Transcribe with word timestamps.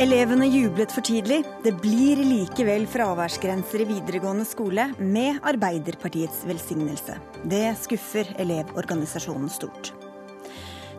Elevene 0.00 0.46
jublet 0.48 0.88
for 0.96 1.04
tidlig. 1.04 1.42
Det 1.60 1.74
blir 1.82 2.22
likevel 2.24 2.86
fraværsgrenser 2.88 3.82
i 3.82 3.86
videregående 3.90 4.46
skole 4.48 4.86
med 4.96 5.42
Arbeiderpartiets 5.44 6.38
velsignelse. 6.48 7.18
Det 7.44 7.66
skuffer 7.82 8.30
Elevorganisasjonen 8.40 9.52
stort. 9.52 9.92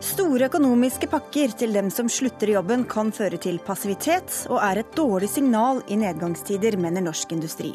Store 0.06 0.52
økonomiske 0.52 1.10
pakker 1.10 1.58
til 1.58 1.74
dem 1.74 1.90
som 1.90 2.14
slutter 2.14 2.54
i 2.54 2.56
jobben 2.60 2.86
kan 2.94 3.10
føre 3.10 3.42
til 3.42 3.58
passivitet, 3.66 4.44
og 4.54 4.62
er 4.70 4.84
et 4.84 4.94
dårlig 4.94 5.34
signal 5.34 5.82
i 5.90 5.98
nedgangstider, 5.98 6.78
mener 6.78 7.02
Norsk 7.10 7.34
Industri. 7.34 7.74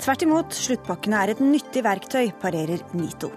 Tvert 0.00 0.24
imot, 0.24 0.56
sluttpakkene 0.56 1.26
er 1.26 1.36
et 1.36 1.44
nyttig 1.44 1.84
verktøy, 1.84 2.32
parerer 2.40 2.80
NITO. 2.96 3.34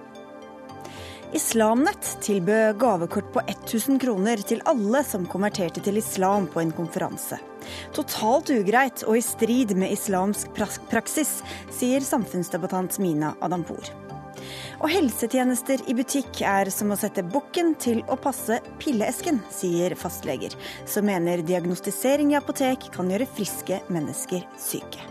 Islamnett 1.33 2.17
tilbød 2.21 2.77
gavekort 2.79 3.33
på 3.33 3.41
1000 3.47 3.99
kroner 3.99 4.39
til 4.47 4.61
alle 4.65 5.01
som 5.03 5.25
konverterte 5.27 5.83
til 5.83 5.99
islam 5.99 6.47
på 6.47 6.61
en 6.61 6.71
konferanse. 6.71 7.39
Totalt 7.95 8.51
ugreit 8.55 9.03
og 9.03 9.17
i 9.19 9.23
strid 9.25 9.73
med 9.75 9.91
islamsk 9.91 10.53
praksis, 10.55 11.41
sier 11.75 12.05
samfunnsdebattant 12.05 12.99
Mina 13.03 13.33
Adampour. 13.43 13.91
Og 14.79 14.87
helsetjenester 14.93 15.83
i 15.89 15.97
butikk 15.97 16.39
er 16.47 16.71
som 16.71 16.93
å 16.93 16.99
sette 16.99 17.25
bukken 17.25 17.73
til 17.81 18.03
å 18.07 18.15
passe 18.21 18.61
pilleesken, 18.79 19.41
sier 19.51 19.97
fastleger, 19.99 20.55
som 20.87 21.09
mener 21.09 21.43
diagnostisering 21.43 22.31
i 22.31 22.39
apotek 22.39 22.87
kan 22.95 23.11
gjøre 23.11 23.27
friske 23.35 23.81
mennesker 23.91 24.47
syke. 24.61 25.03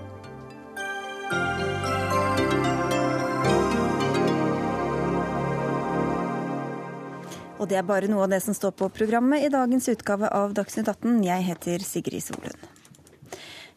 Og 7.56 7.69
det 7.70 7.78
er 7.80 7.87
bare 7.88 8.09
noe 8.10 8.27
av 8.27 8.33
det 8.34 8.42
som 8.45 8.55
står 8.56 8.74
på 8.77 8.91
programmet 8.92 9.46
i 9.46 9.52
dagens 9.52 9.88
utgave 9.88 10.29
av 10.29 10.52
Dagsnytt 10.57 10.90
18. 10.93 11.23
Jeg 11.24 11.45
heter 11.46 11.85
Sigrid 11.85 12.24
Solund. 12.24 12.66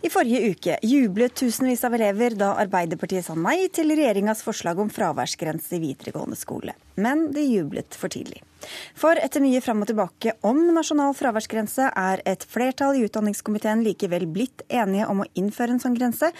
I 0.04 0.12
forrige 0.12 0.52
uke 0.52 0.76
jublet 0.88 1.36
tusenvis 1.36 1.84
av 1.88 1.96
elever 1.96 2.36
da 2.40 2.54
Arbeiderpartiet 2.60 3.26
sa 3.26 3.36
nei 3.36 3.68
til 3.76 3.92
regjeringas 3.92 4.44
forslag 4.44 4.80
om 4.80 4.92
fraværsgrense 4.92 5.76
i 5.76 5.82
videregående 5.84 6.40
skole. 6.40 6.76
Men 6.96 7.30
de 7.36 7.46
jublet 7.46 7.96
for 7.96 8.12
tidlig. 8.14 8.42
For 9.00 9.20
etter 9.22 9.44
mye 9.44 9.62
fram 9.64 9.84
og 9.84 9.90
tilbake 9.90 10.34
om 10.48 10.60
nasjonal 10.76 11.14
fraværsgrense, 11.18 11.92
er 11.96 12.24
et 12.28 12.44
flertall 12.44 13.00
i 13.00 13.06
utdanningskomiteen 13.08 13.86
likevel 13.86 14.28
blitt 14.28 14.66
enige 14.68 15.08
om 15.10 15.24
å 15.24 15.30
innføre 15.40 15.78
en 15.78 15.84
sånn 15.84 15.96
grense. 15.98 16.34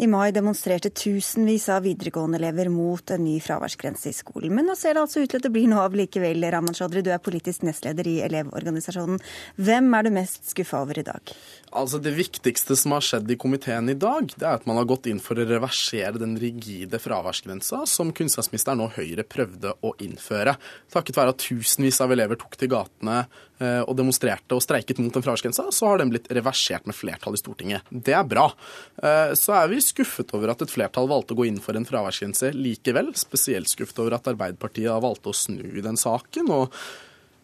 I 0.00 0.06
mai 0.08 0.30
demonstrerte 0.32 0.88
tusenvis 0.96 1.66
av 1.68 1.82
videregående-elever 1.84 2.70
mot 2.72 3.10
en 3.12 3.20
ny 3.20 3.34
fraværsgrense 3.44 4.08
i 4.08 4.16
skolen. 4.16 4.54
Men 4.56 4.70
nå 4.70 4.76
ser 4.78 4.96
det 4.96 5.02
altså 5.02 5.20
ut 5.20 5.28
til 5.28 5.42
at 5.42 5.44
det 5.44 5.52
blir 5.52 5.68
noe 5.68 5.84
av 5.84 5.96
likevel. 5.98 6.46
Raman 6.54 6.76
Chaudhry, 6.76 7.02
du 7.04 7.10
er 7.12 7.20
politisk 7.20 7.66
nestleder 7.68 8.08
i 8.08 8.14
Elevorganisasjonen. 8.24 9.20
Hvem 9.60 9.90
er 9.98 10.06
du 10.06 10.10
mest 10.16 10.48
skuffa 10.54 10.80
over 10.86 11.02
i 11.02 11.04
dag? 11.04 11.34
Altså 11.76 12.00
Det 12.00 12.14
viktigste 12.16 12.78
som 12.80 12.96
har 12.96 13.04
skjedd 13.04 13.28
i 13.30 13.36
komiteen 13.38 13.92
i 13.92 13.98
dag, 14.06 14.32
det 14.32 14.46
er 14.46 14.56
at 14.56 14.64
man 14.66 14.80
har 14.80 14.88
gått 14.88 15.10
inn 15.10 15.20
for 15.20 15.36
å 15.36 15.44
reversere 15.44 16.16
den 16.16 16.32
rigide 16.40 16.98
fraværsgrensa 16.98 17.84
som 17.84 18.14
kunnskapsministeren 18.16 18.80
og 18.80 18.96
Høyre 18.96 19.28
prøvde 19.28 19.76
å 19.84 19.89
innføre. 19.98 20.56
Takket 20.92 21.18
være 21.18 21.34
at 21.34 21.44
tusenvis 21.44 22.00
av 22.04 22.12
elever 22.14 22.38
tok 22.40 22.58
til 22.60 22.70
gatene 22.72 23.24
Eh, 23.60 23.82
og 23.84 23.92
demonstrerte 23.92 24.56
og 24.56 24.62
streiket 24.64 25.02
mot 25.02 25.12
den 25.12 25.24
fraværsgrensa, 25.24 25.66
så 25.74 25.90
har 25.90 26.00
den 26.00 26.12
blitt 26.12 26.30
reversert 26.32 26.86
med 26.88 26.96
flertall 26.96 27.36
i 27.36 27.40
Stortinget. 27.42 27.90
Det 27.92 28.14
er 28.16 28.24
bra. 28.24 28.46
Eh, 29.02 29.34
så 29.36 29.58
er 29.58 29.68
vi 29.68 29.82
skuffet 29.84 30.32
over 30.36 30.54
at 30.54 30.64
et 30.64 30.72
flertall 30.72 31.10
valgte 31.10 31.36
å 31.36 31.40
gå 31.42 31.44
inn 31.50 31.60
for 31.60 31.76
en 31.76 31.84
fraværsgrense 31.84 32.54
likevel. 32.56 33.12
Spesielt 33.20 33.68
skuffet 33.68 34.00
over 34.00 34.16
at 34.16 34.32
Arbeiderpartiet 34.32 34.88
har 34.88 35.04
valgt 35.04 35.28
å 35.28 35.36
snu 35.36 35.60
i 35.74 35.84
den 35.84 36.00
saken. 36.00 36.48
og 36.56 36.80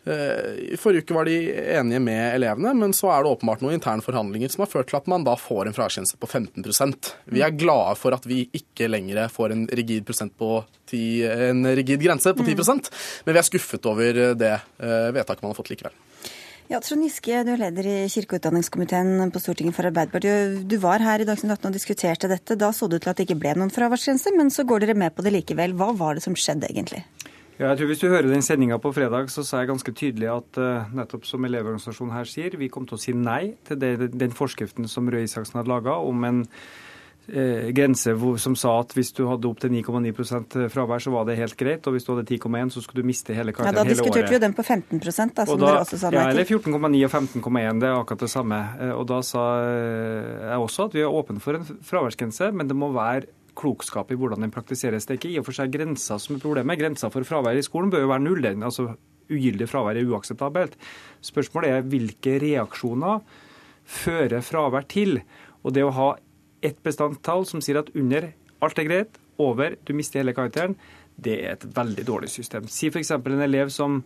i 0.06 0.76
forrige 0.78 1.02
uke 1.02 1.16
var 1.16 1.26
de 1.26 1.36
enige 1.76 2.00
med 2.02 2.36
elevene, 2.36 2.74
men 2.78 2.94
så 2.94 3.10
er 3.10 3.24
det 3.24 3.32
åpenbart 3.34 3.64
noen 3.64 3.74
interne 3.74 4.04
forhandlinger 4.04 4.52
som 4.52 4.62
har 4.62 4.70
ført 4.70 4.90
til 4.92 5.00
at 5.00 5.08
man 5.10 5.26
da 5.26 5.34
får 5.40 5.66
en 5.66 5.74
fraværsgrense 5.74 6.18
på 6.22 6.28
15% 6.30 7.10
Vi 7.34 7.42
er 7.42 7.56
glade 7.58 7.96
for 7.98 8.14
at 8.14 8.28
vi 8.28 8.44
ikke 8.54 8.86
lenger 8.86 9.26
får 9.32 9.54
en 9.56 9.66
rigid, 9.66 10.06
10, 10.06 11.02
en 11.50 11.66
rigid 11.80 12.04
grense 12.06 12.34
på 12.38 12.46
10 12.46 12.54
mm. 12.54 12.82
men 13.26 13.34
vi 13.34 13.40
er 13.42 13.48
skuffet 13.50 13.90
over 13.90 14.22
det 14.38 14.54
vedtaket 14.78 15.42
man 15.42 15.50
har 15.50 15.58
fått 15.58 15.74
likevel. 15.74 15.96
Ja, 16.66 16.80
Trond 16.82 17.04
Giske, 17.06 17.44
du 17.46 17.52
er 17.52 17.60
leder 17.60 17.86
i 17.86 17.98
kirke- 18.10 18.34
og 18.34 18.40
utdanningskomiteen 18.40 19.30
på 19.30 19.38
Stortinget 19.38 19.76
for 19.76 19.86
Arbeiderpartiet. 19.86 20.64
Du 20.66 20.74
var 20.82 20.98
her 20.98 21.22
i 21.22 21.26
Dagsnytt 21.28 21.60
18 21.60 21.68
og 21.68 21.76
diskuterte 21.76 22.30
dette. 22.30 22.56
Da 22.58 22.72
så 22.74 22.88
det 22.90 22.98
ut 22.98 23.06
til 23.06 23.12
at 23.12 23.20
det 23.20 23.28
ikke 23.28 23.38
ble 23.38 23.52
noen 23.54 23.70
fraværsgrense, 23.70 24.32
men 24.34 24.50
så 24.50 24.66
går 24.66 24.82
dere 24.82 24.96
med 24.98 25.14
på 25.14 25.22
det 25.22 25.30
likevel. 25.36 25.76
Hva 25.78 25.92
var 25.94 26.18
det 26.18 26.24
som 26.26 26.34
skjedde 26.34 26.66
egentlig? 26.72 27.04
Ja, 27.56 27.70
jeg 27.70 27.78
tror 27.80 27.88
Hvis 27.88 28.02
du 28.02 28.08
hører 28.12 28.28
den 28.28 28.44
sendinga 28.44 28.76
på 28.82 28.92
fredag, 28.92 29.30
så 29.32 29.44
sa 29.46 29.62
jeg 29.62 29.70
ganske 29.70 29.92
tydelig 29.96 30.28
at 30.28 30.58
uh, 30.60 30.90
nettopp 30.96 31.24
som 31.24 31.44
Elevorganisasjonen 31.48 32.12
her 32.12 32.28
sier, 32.28 32.56
vi 32.60 32.68
kom 32.72 32.88
til 32.88 32.98
å 32.98 33.00
si 33.00 33.14
nei 33.16 33.54
til 33.64 33.80
det, 33.80 34.10
den 34.12 34.34
forskriften 34.36 34.88
som 34.92 35.08
Røe 35.08 35.24
Isaksen 35.24 35.62
hadde 35.62 35.72
laga 35.72 35.94
om 36.04 36.26
en 36.28 36.42
uh, 36.44 37.70
grense 37.72 38.12
hvor, 38.20 38.36
som 38.42 38.58
sa 38.60 38.74
at 38.82 38.92
hvis 38.98 39.14
du 39.16 39.24
hadde 39.30 39.48
opp 39.48 39.62
til 39.64 39.72
9,9% 39.72 40.58
fravær, 40.74 41.00
så 41.06 41.14
var 41.14 41.24
det 41.30 41.38
helt 41.40 41.56
greit. 41.56 41.88
Og 41.88 41.96
hvis 41.96 42.04
du 42.04 42.12
hadde 42.12 42.26
10,1, 42.28 42.74
så 42.76 42.84
skulle 42.84 43.06
du 43.06 43.08
miste 43.08 43.38
hele 43.38 43.56
karakteren 43.56 43.72
hele 43.72 43.86
året. 43.86 43.88
Ja, 43.88 43.88
Da 43.88 44.02
diskuterte 44.02 44.34
vi 44.34 44.36
jo 44.36 44.44
den 44.44 44.58
på 44.58 44.66
15 44.66 45.00
da, 45.00 45.48
som 45.48 45.56
da, 45.56 45.64
dere 45.64 45.86
også 45.86 46.02
sa 46.02 46.12
nei 46.12 46.12
til. 46.12 46.20
Ja, 46.20 46.28
eller 46.36 46.52
14,9 46.52 47.02
og 47.08 47.16
15,1. 47.16 47.80
Det 47.80 47.88
er 47.88 47.96
akkurat 48.02 48.26
det 48.26 48.32
samme. 48.34 48.60
Uh, 48.82 48.92
og 48.98 49.08
da 49.14 49.22
sa 49.24 49.48
eh, 49.64 50.30
jeg 50.44 50.68
også 50.68 50.90
at 50.90 51.00
vi 51.00 51.06
er 51.06 51.18
åpne 51.22 51.40
for 51.40 51.56
en 51.56 51.82
fraværsgrense, 51.88 52.52
men 52.52 52.68
det 52.68 52.76
må 52.76 52.92
være 52.92 53.32
klokskap 53.56 54.12
i 54.12 54.18
hvordan 54.18 54.44
den 54.44 54.54
praktiseres. 54.54 55.06
Det 55.06 55.16
er 55.16 55.20
ikke 55.20 55.32
i 55.34 55.40
og 55.40 55.46
for 55.48 55.56
seg 55.56 55.72
grensa 55.74 56.18
som 56.22 56.36
er 56.36 56.42
problemet. 56.44 56.78
Grensa 56.80 57.10
for 57.12 57.26
fravær 57.26 57.58
i 57.58 57.64
skolen 57.64 57.92
bør 57.92 58.04
jo 58.04 58.12
være 58.12 58.26
null. 58.26 58.48
Altså 58.56 58.90
Ugyldig 59.26 59.66
fravær 59.66 59.98
er 59.98 60.06
uakseptabelt. 60.06 60.76
Spørsmålet 61.24 61.72
er 61.72 61.88
hvilke 61.90 62.36
reaksjoner 62.42 63.24
fører 63.86 64.44
fravær 64.46 64.86
til. 64.90 65.18
Og 65.66 65.74
det 65.74 65.82
å 65.82 65.94
ha 65.96 66.10
ett 66.64 66.78
bestandtall 66.84 67.46
som 67.48 67.62
sier 67.64 67.80
at 67.80 67.90
under 67.98 68.30
alt 68.62 68.78
er 68.78 68.86
greit, 68.88 69.18
over 69.36 69.74
du 69.84 69.92
mister 69.92 70.22
hele 70.22 70.32
karakteren, 70.36 70.76
det 71.16 71.34
er 71.44 71.56
et 71.56 71.66
veldig 71.76 72.04
dårlig 72.08 72.30
system. 72.32 72.68
Si 72.72 72.88
f.eks. 72.88 73.10
en 73.18 73.44
elev 73.44 73.72
som 73.72 73.98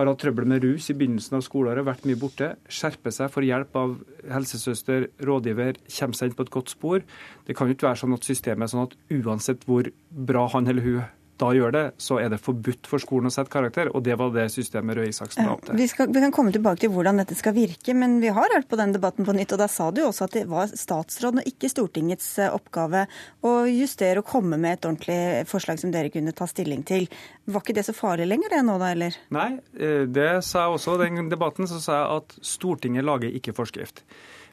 har 0.00 0.10
hatt 0.10 0.20
trøbbel 0.24 0.48
med 0.48 0.64
rus 0.64 0.88
i 0.90 0.96
begynnelsen 0.96 1.38
av 1.38 1.44
skoleåret, 1.46 1.86
vært 1.86 2.08
mye 2.08 2.18
borte, 2.18 2.50
skjerper 2.72 3.14
seg, 3.14 3.30
får 3.32 3.46
hjelp 3.46 3.78
av 3.78 3.94
helsesøster, 4.32 5.08
rådgiver, 5.28 5.80
kommer 5.98 6.18
seg 6.18 6.30
inn 6.30 6.36
på 6.38 6.46
et 6.46 6.52
godt 6.56 6.74
spor. 6.74 7.06
Det 7.46 7.56
kan 7.56 7.70
jo 7.70 7.76
ikke 7.76 7.90
være 7.90 8.02
sånn 8.02 8.16
at 8.16 8.28
systemet 8.28 8.66
er 8.66 8.72
sånn 8.74 8.86
at 8.88 8.98
uansett 9.20 9.66
hvor 9.68 9.90
bra 10.10 10.46
han 10.56 10.70
eller 10.70 10.86
hun 10.86 11.00
da 11.40 11.50
gjør 11.56 11.72
det, 11.74 11.84
så 12.00 12.18
er 12.20 12.30
det 12.32 12.40
forbudt 12.42 12.88
for 12.90 13.02
skolen 13.02 13.30
å 13.30 13.32
sette 13.32 13.52
karakter. 13.52 13.90
Og 13.96 14.04
det 14.04 14.16
var 14.20 14.32
det 14.34 14.46
systemet 14.52 14.98
Røe 14.98 15.10
Isaksen 15.10 15.46
la 15.46 15.54
opp 15.56 15.64
til. 15.66 15.78
Vi, 15.78 15.86
skal, 15.90 16.10
vi, 16.12 16.22
kan 16.22 16.34
komme 16.34 16.52
tilbake 16.54 16.84
til 16.84 16.92
hvordan 16.94 17.22
dette 17.22 17.36
skal 17.38 17.54
virke, 17.56 17.94
men 17.96 18.18
vi 18.22 18.32
har 18.34 18.54
hørt 18.54 18.68
på 18.70 18.78
den 18.80 18.94
debatten 18.96 19.26
på 19.28 19.34
nytt. 19.36 19.54
Og 19.56 19.62
da 19.62 19.68
sa 19.72 19.88
du 19.94 20.02
også 20.04 20.28
at 20.28 20.36
det 20.36 20.46
var 20.50 20.70
statsråden 20.70 21.42
og 21.42 21.50
ikke 21.50 21.70
Stortingets 21.72 22.28
eh, 22.42 22.52
oppgave 22.52 23.06
å 23.46 23.54
justere 23.70 24.22
og 24.22 24.28
komme 24.28 24.60
med 24.60 24.78
et 24.78 24.88
ordentlig 24.88 25.20
forslag 25.50 25.80
som 25.82 25.94
dere 25.94 26.12
kunne 26.12 26.34
ta 26.36 26.48
stilling 26.50 26.84
til. 26.88 27.08
Var 27.50 27.64
ikke 27.64 27.78
det 27.78 27.86
så 27.88 27.96
farlig 27.96 28.28
lenger 28.28 28.56
det 28.56 28.64
nå 28.66 28.76
da, 28.82 28.92
eller? 28.94 29.16
Nei, 29.34 29.50
eh, 29.80 30.04
det 30.10 30.32
sa 30.46 30.66
jeg 30.66 30.76
også 30.76 30.98
i 30.98 31.06
den 31.06 31.32
debatten. 31.32 31.70
Så 31.70 31.80
sa 31.82 32.02
jeg 32.02 32.20
at 32.20 32.36
Stortinget 32.44 33.06
lager 33.06 33.32
ikke 33.32 33.56
forskrift. 33.56 34.04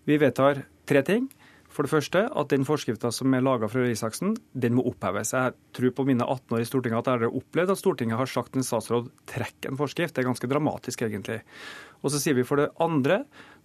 Vi 0.07 0.19
vedtar 0.21 0.63
tre 0.87 1.03
ting. 1.03 1.27
For 1.77 1.85
det 1.85 1.93
første 1.93 2.23
at 2.25 2.49
den 2.49 2.63
forskrifta 2.65 3.11
som 3.13 3.35
er 3.37 3.43
laga 3.45 3.67
fra 3.69 3.83
Røe 3.83 3.93
Isaksen, 3.93 4.31
den 4.57 4.73
må 4.73 4.81
oppheves. 4.89 5.29
Jeg 5.35 5.53
tror 5.77 5.91
på 5.93 6.05
mine 6.09 6.25
18 6.25 6.55
år 6.57 6.63
i 6.63 6.65
Stortinget 6.65 7.03
at 7.03 7.09
jeg 7.11 7.21
har 7.21 7.35
opplevd 7.37 7.73
at 7.75 7.77
Stortinget 7.77 8.17
har 8.17 8.31
sagt 8.31 8.57
en 8.57 8.65
statsråd 8.65 9.11
trekk 9.29 9.67
en 9.69 9.77
forskrift. 9.77 10.15
Det 10.15 10.23
er 10.23 10.29
ganske 10.31 10.49
dramatisk, 10.49 11.03
egentlig. 11.05 11.43
Og 12.01 12.09
så 12.09 12.23
sier 12.23 12.33
vi 12.33 12.47
for 12.49 12.63
det 12.63 12.71
andre 12.81 13.19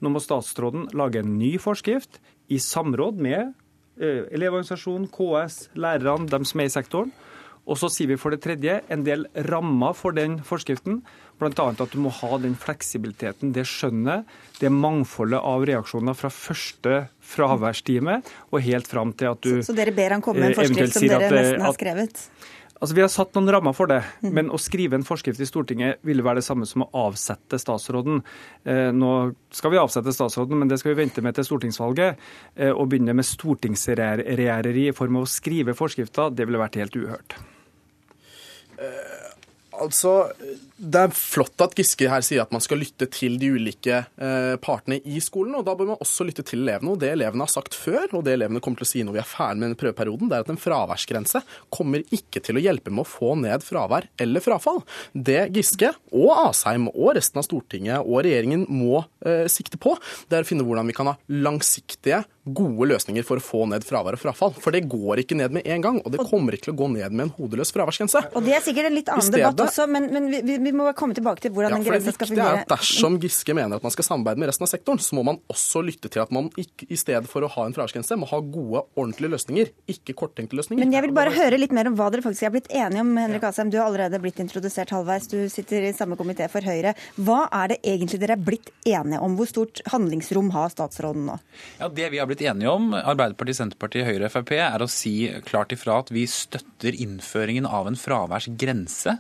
nå 0.05 0.13
må 0.13 0.21
statsråden 0.21 0.91
lage 0.93 1.23
en 1.23 1.39
ny 1.39 1.55
forskrift 1.63 2.21
i 2.53 2.61
samråd 2.61 3.17
med 3.25 3.41
eh, 3.97 4.29
Elevorganisasjonen, 4.29 5.09
KS, 5.09 5.71
lærerne, 5.81 6.29
dem 6.29 6.45
som 6.45 6.61
er 6.61 6.69
i 6.69 6.77
sektoren. 6.77 7.17
Og 7.65 7.81
så 7.81 7.89
sier 7.95 8.13
vi 8.13 8.21
for 8.21 8.37
det 8.37 8.43
tredje 8.45 8.83
en 8.93 9.09
del 9.09 9.25
rammer 9.49 9.97
for 9.97 10.13
den 10.13 10.37
forskriften. 10.45 11.01
Bl.a. 11.41 11.69
at 11.73 11.93
du 11.93 11.99
må 12.03 12.13
ha 12.15 12.39
den 12.43 12.55
fleksibiliteten, 12.59 13.53
det 13.57 13.65
skjønnet, 13.67 14.29
det 14.61 14.71
mangfoldet 14.71 15.41
av 15.43 15.67
reaksjoner 15.67 16.17
fra 16.19 16.31
første 16.33 17.07
fraværstime 17.33 18.21
og 18.51 18.59
helt 18.63 18.91
fram 18.91 19.15
til 19.17 19.33
at 19.33 19.43
du 19.43 19.55
Så, 19.61 19.73
så 19.73 19.79
dere 19.79 19.95
ber 19.97 20.17
han 20.19 20.25
komme 20.25 20.45
med 20.45 20.53
en 20.53 20.57
eh, 20.57 20.61
forskrift 20.63 20.99
som 20.99 21.09
dere 21.09 21.31
nesten 21.33 21.65
har 21.67 21.79
skrevet? 21.79 22.27
Altså, 22.83 22.97
Vi 22.97 23.03
har 23.05 23.11
satt 23.15 23.37
noen 23.37 23.51
rammer 23.55 23.75
for 23.79 23.87
det, 23.87 24.01
mhm. 24.25 24.33
men 24.35 24.51
å 24.51 24.59
skrive 24.59 24.99
en 24.99 25.07
forskrift 25.07 25.41
i 25.41 25.47
Stortinget 25.47 26.03
ville 26.07 26.25
være 26.27 26.41
det 26.41 26.49
samme 26.49 26.67
som 26.67 26.83
å 26.83 26.91
avsette 27.05 27.61
statsråden. 27.63 28.25
Eh, 28.67 28.91
nå 28.91 29.13
skal 29.55 29.75
vi 29.75 29.79
avsette 29.79 30.15
statsråden, 30.15 30.59
men 30.59 30.71
det 30.71 30.81
skal 30.83 30.95
vi 30.95 31.05
vente 31.05 31.23
med 31.23 31.39
til 31.39 31.47
stortingsvalget. 31.47 32.19
Eh, 32.57 32.75
å 32.75 32.87
begynne 32.91 33.15
med 33.15 33.29
stortingsregjereri 33.29 34.89
i 34.91 34.97
form 34.99 35.21
av 35.21 35.29
å 35.29 35.31
skrive 35.31 35.77
forskrifter, 35.79 36.35
det 36.35 36.49
ville 36.49 36.63
vært 36.63 36.81
helt 36.83 36.99
uhørt. 36.99 37.39
Altså, 39.83 40.13
det 40.77 41.01
er 41.01 41.15
flott 41.15 41.63
at 41.65 41.75
Giske 41.79 42.09
her 42.11 42.25
sier 42.25 42.43
at 42.45 42.53
man 42.55 42.63
skal 42.65 42.81
lytte 42.83 43.07
til 43.13 43.37
de 43.41 43.53
ulike 43.55 44.01
eh, 44.03 44.55
partene 44.63 44.99
i 45.05 45.21
skolen. 45.23 45.57
og 45.59 45.67
Da 45.67 45.75
bør 45.79 45.93
man 45.93 46.03
også 46.03 46.27
lytte 46.27 46.45
til 46.47 46.65
elevene. 46.65 46.95
og 46.95 47.01
Det 47.03 47.13
elevene 47.13 47.47
har 47.47 47.53
sagt 47.53 47.77
før, 47.79 48.07
og 48.13 48.25
det 48.27 48.37
elevene 48.37 48.63
kommer 48.63 48.83
til 48.83 48.89
å 48.89 48.93
si 48.93 49.05
når 49.07 49.17
vi 49.17 49.23
er 49.23 49.29
ferdig 49.29 49.61
med 49.61 49.67
denne 49.69 49.81
prøveperioden, 49.83 50.31
det 50.31 50.39
er 50.39 50.47
at 50.47 50.53
en 50.55 50.63
fraværsgrense 50.63 51.43
kommer 51.73 52.05
ikke 52.15 52.43
til 52.45 52.59
å 52.59 52.65
hjelpe 52.65 52.93
med 52.93 53.05
å 53.05 53.11
få 53.13 53.35
ned 53.43 53.65
fravær 53.67 54.09
eller 54.23 54.45
frafall. 54.45 54.83
Det 55.13 55.47
Giske 55.57 55.93
og 56.11 56.31
Asheim 56.49 56.89
og 56.93 57.15
resten 57.19 57.43
av 57.43 57.49
Stortinget 57.49 58.03
og 58.03 58.23
regjeringen 58.27 58.67
må 58.71 59.05
eh, 59.27 59.49
sikte 59.53 59.81
på, 59.83 59.97
det 60.29 60.39
er 60.39 60.47
å 60.47 60.51
finne 60.51 60.67
hvordan 60.67 60.91
vi 60.91 60.97
kan 60.97 61.13
ha 61.13 61.19
langsiktige 61.33 62.23
gode 62.43 62.89
løsninger 62.91 63.23
for 63.27 63.39
å 63.39 63.45
få 63.45 63.63
ned 63.71 63.85
fravær 63.87 64.17
og 64.17 64.21
frafall. 64.21 64.55
For 64.59 64.75
det 64.75 64.83
går 64.91 65.23
ikke 65.23 65.37
ned 65.39 65.55
med 65.55 65.67
en 65.71 65.85
gang, 65.85 65.99
og 66.03 66.11
det 66.15 66.25
kommer 66.27 66.57
ikke 66.57 66.69
til 66.69 66.75
å 66.75 66.79
gå 66.81 66.89
ned 66.97 67.15
med 67.15 67.29
en 67.29 67.33
hodeløs 67.37 67.71
fraværsgrense. 67.75 68.25
Og 68.35 68.43
Det 68.43 68.57
er 68.57 68.65
sikkert 68.65 68.89
en 68.91 68.97
litt 68.97 69.11
annen 69.13 69.27
stedet, 69.27 69.45
debatt 69.45 69.63
også, 69.69 69.87
men, 69.91 70.09
men 70.15 70.27
vi, 70.33 70.57
vi, 70.59 70.73
må 70.75 70.89
komme 70.99 71.15
tilbake 71.15 71.45
til 71.45 71.55
hvordan 71.55 71.77
ja, 71.77 71.79
den 71.79 71.87
grensen 71.87 72.17
skal 72.17 72.31
fungere. 72.33 72.57
Er 72.63 72.65
at 72.65 72.73
dersom 72.75 73.19
Giske 73.23 73.55
mener 73.55 73.79
at 73.79 73.87
man 73.87 73.95
skal 73.95 74.09
samarbeide 74.09 74.43
med 74.43 74.51
resten 74.51 74.67
av 74.67 74.73
sektoren, 74.73 75.03
så 75.03 75.19
må 75.19 75.25
man 75.31 75.39
også 75.53 75.85
lytte 75.87 76.11
til 76.13 76.25
at 76.25 76.35
man 76.35 76.51
ikke, 76.59 76.89
i 76.91 76.99
stedet 76.99 77.31
for 77.31 77.47
å 77.47 77.51
ha 77.55 77.69
en 77.69 77.77
fraværsgrense, 77.77 78.19
må 78.19 78.27
ha 78.33 78.43
gode, 78.43 78.85
ordentlige 78.99 79.35
løsninger, 79.37 79.71
ikke 79.95 80.17
korttenkte 80.19 80.59
løsninger. 80.59 80.83
Men 80.83 80.97
jeg 80.99 81.07
vil 81.07 81.15
bare 81.15 81.35
høre 81.37 81.61
litt 81.63 81.75
mer 81.77 81.93
om 81.93 81.99
hva 81.99 82.11
dere 82.11 82.27
faktisk 82.27 82.49
er 82.49 82.55
blitt 82.57 82.71
enige 82.75 83.07
om, 83.07 83.15
Henrik 83.23 83.47
Asheim. 83.47 83.71
Du 83.71 83.79
har 83.79 83.87
allerede 83.87 84.19
blitt 84.23 84.43
introdusert 84.43 84.91
halvveis, 84.95 85.31
du 85.31 85.39
sitter 85.53 85.87
i 85.87 85.95
samme 85.95 86.19
komité 86.19 86.51
for 86.51 86.65
Høyre. 86.67 86.97
Hva 87.23 87.45
er 87.63 87.75
det 87.75 87.81
egentlig 87.87 88.19
dere 88.23 88.35
er 88.35 88.45
blitt 88.51 88.75
enige 88.83 89.23
om? 89.23 89.39
Hvor 89.39 89.51
stort 89.51 89.85
handlingsrom 89.95 90.51
har 90.57 90.75
statsråden 90.75 91.31
nå? 91.31 91.39
Ja, 91.79 91.89
Det 91.93 92.11
vi 92.11 92.19
har 92.19 92.32
blitt 92.33 92.45
enige 92.49 92.73
om, 92.73 92.91
Arbeiderpartiet, 92.97 93.59
Senterpartiet, 93.59 94.07
Høyre 94.09 94.29
og 94.29 94.33
Frp, 94.33 94.55
er 94.57 94.83
å 94.83 94.89
si 94.91 95.29
klart 95.45 95.73
ifra 95.75 95.99
at 96.01 96.11
vi 96.15 96.25
støtter 96.31 96.97
innføringen 96.97 97.67
av 97.69 97.91
en 97.91 97.99
fraværsgrense. 97.99 99.15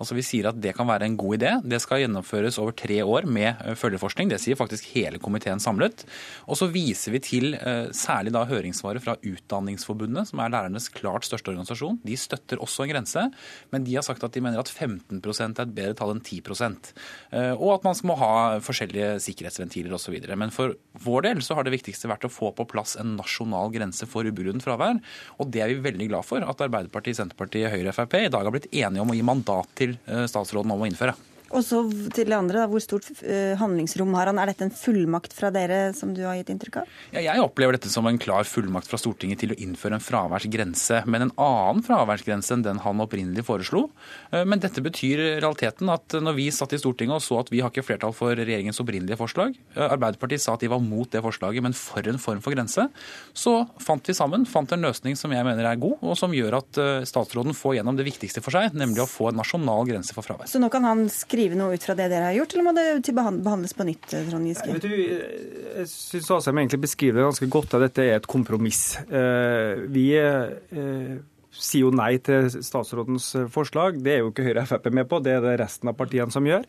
Altså 0.00 0.16
Vi 0.16 0.24
sier 0.26 0.48
at 0.50 0.58
det 0.60 0.74
kan 0.76 0.88
være 0.88 1.06
en 1.06 1.16
god 1.18 1.36
idé. 1.38 1.52
Det 1.62 1.78
skal 1.82 2.02
gjennomføres 2.02 2.58
over 2.62 2.74
tre 2.76 2.98
år 3.04 3.28
med 3.30 3.62
eh, 3.62 3.76
følgeforskning. 3.78 4.30
Det 4.32 4.40
sier 4.42 4.58
faktisk 4.58 4.88
hele 4.96 5.20
komiteen 5.22 5.62
samlet. 5.62 6.04
Og 6.50 6.58
så 6.58 6.68
viser 6.72 7.14
vi 7.14 7.22
til 7.24 7.56
eh, 7.58 7.92
særlig 7.94 8.34
da 8.34 8.44
høringssvaret 8.48 9.04
fra 9.04 9.16
Utdanningsforbundet, 9.20 10.32
som 10.32 10.42
er 10.42 10.52
lærernes 10.54 10.90
klart 10.94 11.28
største 11.28 11.52
organisasjon. 11.54 12.00
De 12.06 12.18
støtter 12.18 12.62
også 12.62 12.86
en 12.86 12.92
grense, 12.94 13.26
men 13.72 13.86
de 13.86 13.94
har 13.96 14.06
sagt 14.06 14.24
at 14.26 14.34
de 14.34 14.42
mener 14.42 14.62
at 14.62 14.72
15% 14.72 15.60
er 15.60 15.68
et 15.68 15.76
bedre 15.76 15.96
tall 15.98 16.16
enn 16.16 16.24
10 16.24 16.42
eh, 16.42 17.52
Og 17.54 17.76
at 17.76 17.86
man 17.86 18.02
må 18.06 18.18
ha 18.18 18.34
forskjellige 18.64 19.16
sikkerhetsventiler 19.24 19.94
osv. 19.94 20.18
Men 20.34 20.54
for 20.54 20.74
vår 21.06 21.28
del 21.30 21.44
så 21.44 21.56
har 21.56 21.66
det 21.66 21.76
viktigste 21.76 22.10
vært 22.10 22.26
å 22.26 22.32
få 22.32 22.52
på 22.56 22.66
plass 22.70 22.96
en 23.00 23.14
nasjonal 23.18 23.70
grense 23.74 24.08
for 24.10 24.26
ubegrunnet 24.26 24.64
fravær. 24.64 25.00
Og 25.38 25.52
det 25.52 25.62
er 25.64 25.72
vi 25.72 25.84
veldig 25.86 26.10
glad 26.10 26.26
for 26.26 26.42
at 26.42 26.66
Arbeiderpartiet, 26.66 27.20
Senterpartiet, 27.20 27.70
Høyre 27.72 27.92
og 27.92 27.98
Frp 27.98 28.20
i 28.24 28.32
dag 28.32 28.48
har 28.48 28.54
blitt 28.54 28.70
enige 28.72 29.04
om 29.04 29.12
å 29.12 29.16
gi 29.16 29.24
mandat 29.26 29.72
til 29.78 29.96
eh, 30.06 30.26
statsråden 30.30 30.72
om 30.72 30.84
å 30.84 30.88
innføre. 30.88 31.16
Og 31.54 31.62
så 31.62 31.80
til 32.14 32.26
det 32.26 32.34
andre, 32.36 32.64
da, 32.64 32.66
Hvor 32.70 32.82
stort 32.82 33.06
eh, 33.22 33.54
handlingsrom 33.58 34.14
har 34.18 34.30
han? 34.30 34.40
Er 34.42 34.50
dette 34.50 34.66
en 34.66 34.74
fullmakt 34.74 35.34
fra 35.36 35.52
dere, 35.54 35.92
som 35.96 36.12
du 36.16 36.24
har 36.26 36.38
gitt 36.40 36.50
inntrykk 36.52 36.80
av? 36.82 36.94
Ja, 37.14 37.22
jeg 37.28 37.42
opplever 37.44 37.76
dette 37.76 37.90
som 37.92 38.06
en 38.08 38.18
klar 38.18 38.48
fullmakt 38.48 38.90
fra 38.90 38.98
Stortinget 39.00 39.44
til 39.44 39.54
å 39.54 39.58
innføre 39.62 39.98
en 39.98 40.02
fraværsgrense. 40.04 41.04
Men 41.06 41.28
en 41.28 41.34
annen 41.38 41.84
fraværsgrense 41.86 42.56
enn 42.56 42.64
den 42.66 42.82
han 42.82 43.02
opprinnelig 43.04 43.46
foreslo. 43.46 43.86
Eh, 44.32 44.42
men 44.48 44.62
dette 44.62 44.82
betyr 44.82 45.22
realiteten 45.38 45.90
at 45.92 46.18
når 46.18 46.38
vi 46.40 46.48
satt 46.54 46.74
i 46.74 46.80
Stortinget 46.82 47.20
og 47.20 47.24
så 47.24 47.40
at 47.44 47.52
vi 47.54 47.62
har 47.62 47.70
ikke 47.70 47.86
flertall 47.86 48.16
for 48.16 48.34
regjeringens 48.34 48.82
opprinnelige 48.82 49.20
forslag, 49.20 49.54
eh, 49.76 49.86
Arbeiderpartiet 49.86 50.42
sa 50.42 50.56
at 50.56 50.66
de 50.66 50.72
var 50.72 50.82
mot 50.82 51.10
det 51.10 51.22
forslaget, 51.22 51.62
men 51.62 51.76
for 51.76 52.10
en 52.10 52.20
form 52.22 52.42
for 52.42 52.56
grense, 52.56 52.88
så 53.36 53.54
fant 53.82 54.06
vi 54.06 54.16
sammen 54.16 54.48
fant 54.50 54.70
en 54.74 54.82
løsning 54.88 55.16
som 55.18 55.32
jeg 55.34 55.46
mener 55.46 55.68
er 55.68 55.78
god, 55.80 56.02
og 56.02 56.18
som 56.18 56.34
gjør 56.34 56.58
at 56.58 56.78
statsråden 57.08 57.54
får 57.56 57.78
gjennom 57.78 57.96
det 57.98 58.06
viktigste 58.08 58.42
for 58.44 58.54
seg, 58.54 58.74
nemlig 58.76 59.04
å 59.04 59.08
få 59.08 59.30
en 59.30 59.38
nasjonal 59.40 59.86
grense 59.88 60.14
for 60.16 60.26
fravær. 60.26 60.48
Så 60.50 60.60
nå 60.62 60.68
kan 60.72 60.84
han 60.86 61.06
skrive 61.12 61.35
skrive 61.36 61.58
noe 61.58 61.76
ut 61.76 61.84
fra 61.84 61.96
det 61.98 62.08
dere 62.08 62.30
har 62.30 62.36
gjort, 62.38 62.54
eller 62.54 62.64
må 62.64 62.72
det 62.76 63.12
behandles 63.12 63.76
på 63.76 63.86
nytt? 63.86 64.08
Trond 64.08 64.48
Giske? 64.48 64.72
Vet 64.72 64.86
du, 64.86 64.94
jeg 64.96 65.88
syns 65.90 66.30
Asheim 66.38 66.60
egentlig 66.62 66.80
beskriver 66.86 67.20
det 67.20 67.26
ganske 67.28 67.48
godt 67.52 67.76
at 67.76 67.84
dette 67.84 68.04
er 68.06 68.20
et 68.20 68.28
kompromiss. 68.30 68.96
Eh, 69.04 69.84
vi 69.92 70.06
eh, 70.16 71.18
sier 71.52 71.84
jo 71.84 71.92
nei 71.94 72.14
til 72.24 72.48
statsrådens 72.48 73.28
forslag. 73.52 74.00
Det 74.04 74.14
er 74.14 74.24
jo 74.24 74.32
ikke 74.32 74.46
Høyre 74.46 74.64
og 74.64 74.70
Frp 74.72 74.88
med 74.96 75.10
på, 75.10 75.20
det 75.24 75.36
er 75.36 75.44
det 75.44 75.58
resten 75.60 75.92
av 75.92 75.98
partiene 75.98 76.32
som 76.32 76.48
gjør. 76.48 76.64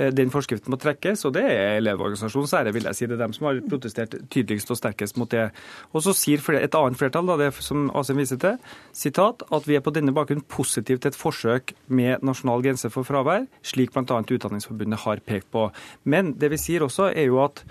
Eh, 0.00 0.08
den 0.16 0.30
forskriften 0.32 0.72
må 0.72 0.78
trekkes, 0.80 1.26
og 1.28 1.34
det 1.36 1.42
er 1.44 1.76
Elevorganisasjonens 1.80 2.54
ære, 2.56 2.72
vil 2.76 2.88
jeg 2.88 2.96
si. 2.96 3.08
Det 3.10 3.18
er 3.18 3.24
dem 3.26 3.34
som 3.36 3.50
har 3.50 3.60
protestert 3.68 4.16
tydeligst 4.32 4.72
og 4.72 4.78
sterkest 4.80 5.20
mot 5.20 5.30
det. 5.32 5.50
Og 5.92 6.04
så 6.06 6.14
sier 6.16 6.40
et 6.56 6.78
annet 6.78 7.00
flertall, 7.00 7.28
da, 7.28 7.36
det 7.40 7.50
som 7.60 7.90
Asheim 7.96 8.22
viser 8.22 8.40
til, 8.40 8.56
sitat, 8.96 9.44
at 9.52 9.68
vi 9.68 9.76
er 9.76 9.84
på 9.84 9.92
denne 9.94 10.14
bakgrunn 10.16 10.44
positive 10.48 11.02
til 11.02 11.12
et 11.12 11.20
forsøk 11.20 11.74
med 11.88 12.24
nasjonal 12.24 12.64
grense 12.64 12.90
for 12.92 13.04
fravær, 13.04 13.48
slik 13.66 13.92
bl.a. 13.92 14.22
Utdanningsforbundet 14.30 15.04
har 15.04 15.24
pekt 15.26 15.50
på. 15.52 15.68
Men 16.04 16.34
det 16.40 16.52
vi 16.54 16.60
sier 16.60 16.86
også, 16.86 17.12
er 17.12 17.28
jo 17.28 17.42
at 17.44 17.64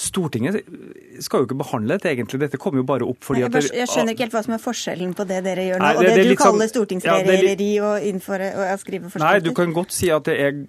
Stortinget 0.00 0.62
skal 1.20 1.42
jo 1.42 1.46
ikke 1.48 1.58
behandle 1.60 1.96
dette, 1.98 2.08
egentlig. 2.08 2.38
Dette 2.40 2.58
kommer 2.60 2.80
jo 2.80 2.86
bare 2.88 3.04
opp 3.04 3.26
fordi 3.26 3.42
at 3.44 3.56
jeg, 3.58 3.68
jeg 3.76 3.90
skjønner 3.90 4.14
ikke 4.14 4.24
helt 4.24 4.36
hva 4.36 4.42
som 4.46 4.54
er 4.56 4.62
forskjellen 4.62 5.10
på 5.18 5.26
det 5.28 5.40
dere 5.44 5.66
gjør 5.66 5.82
nå, 5.82 5.84
Nei, 5.84 5.90
det, 5.92 5.98
og 5.98 6.06
det, 6.06 6.12
det 6.14 6.22
du 6.22 6.30
sånn- 6.30 6.40
kaller 6.40 6.70
stortingsregjereri 6.70 7.66
ja, 7.74 7.90
og 7.90 8.06
innføre 8.08 8.48
og 8.54 8.80
skrive 8.80 9.10
forskrifter. 9.12 9.26
Nei, 9.26 9.44
du 9.44 9.52
kan 9.58 9.74
godt 9.76 9.92
si 9.92 10.08
at 10.14 10.24
det 10.30 10.36
er, 10.46 10.62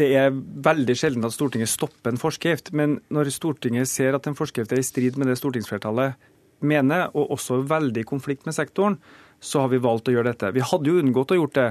det 0.00 0.10
er 0.16 0.34
veldig 0.34 0.96
sjelden 0.96 1.26
at 1.28 1.34
Stortinget 1.36 1.70
stopper 1.70 2.12
en 2.12 2.20
forskrift. 2.20 2.72
Men 2.76 2.98
når 3.12 3.32
Stortinget 3.34 3.90
ser 3.90 4.16
at 4.16 4.26
en 4.28 4.38
forskrift 4.38 4.72
er 4.72 4.80
i 4.80 4.86
strid 4.86 5.18
med 5.20 5.28
det 5.30 5.38
stortingsflertallet 5.40 6.16
mener, 6.66 7.08
og 7.16 7.34
også 7.36 7.62
veldig 7.68 8.04
i 8.04 8.08
konflikt 8.08 8.46
med 8.48 8.56
sektoren, 8.56 8.98
så 9.40 9.64
har 9.64 9.72
vi 9.72 9.80
valgt 9.80 10.10
å 10.10 10.14
gjøre 10.14 10.32
dette. 10.32 10.52
Vi 10.56 10.64
hadde 10.64 10.90
jo 10.90 11.00
unngått 11.00 11.32
å 11.32 11.40
gjort 11.40 11.56
det 11.56 11.68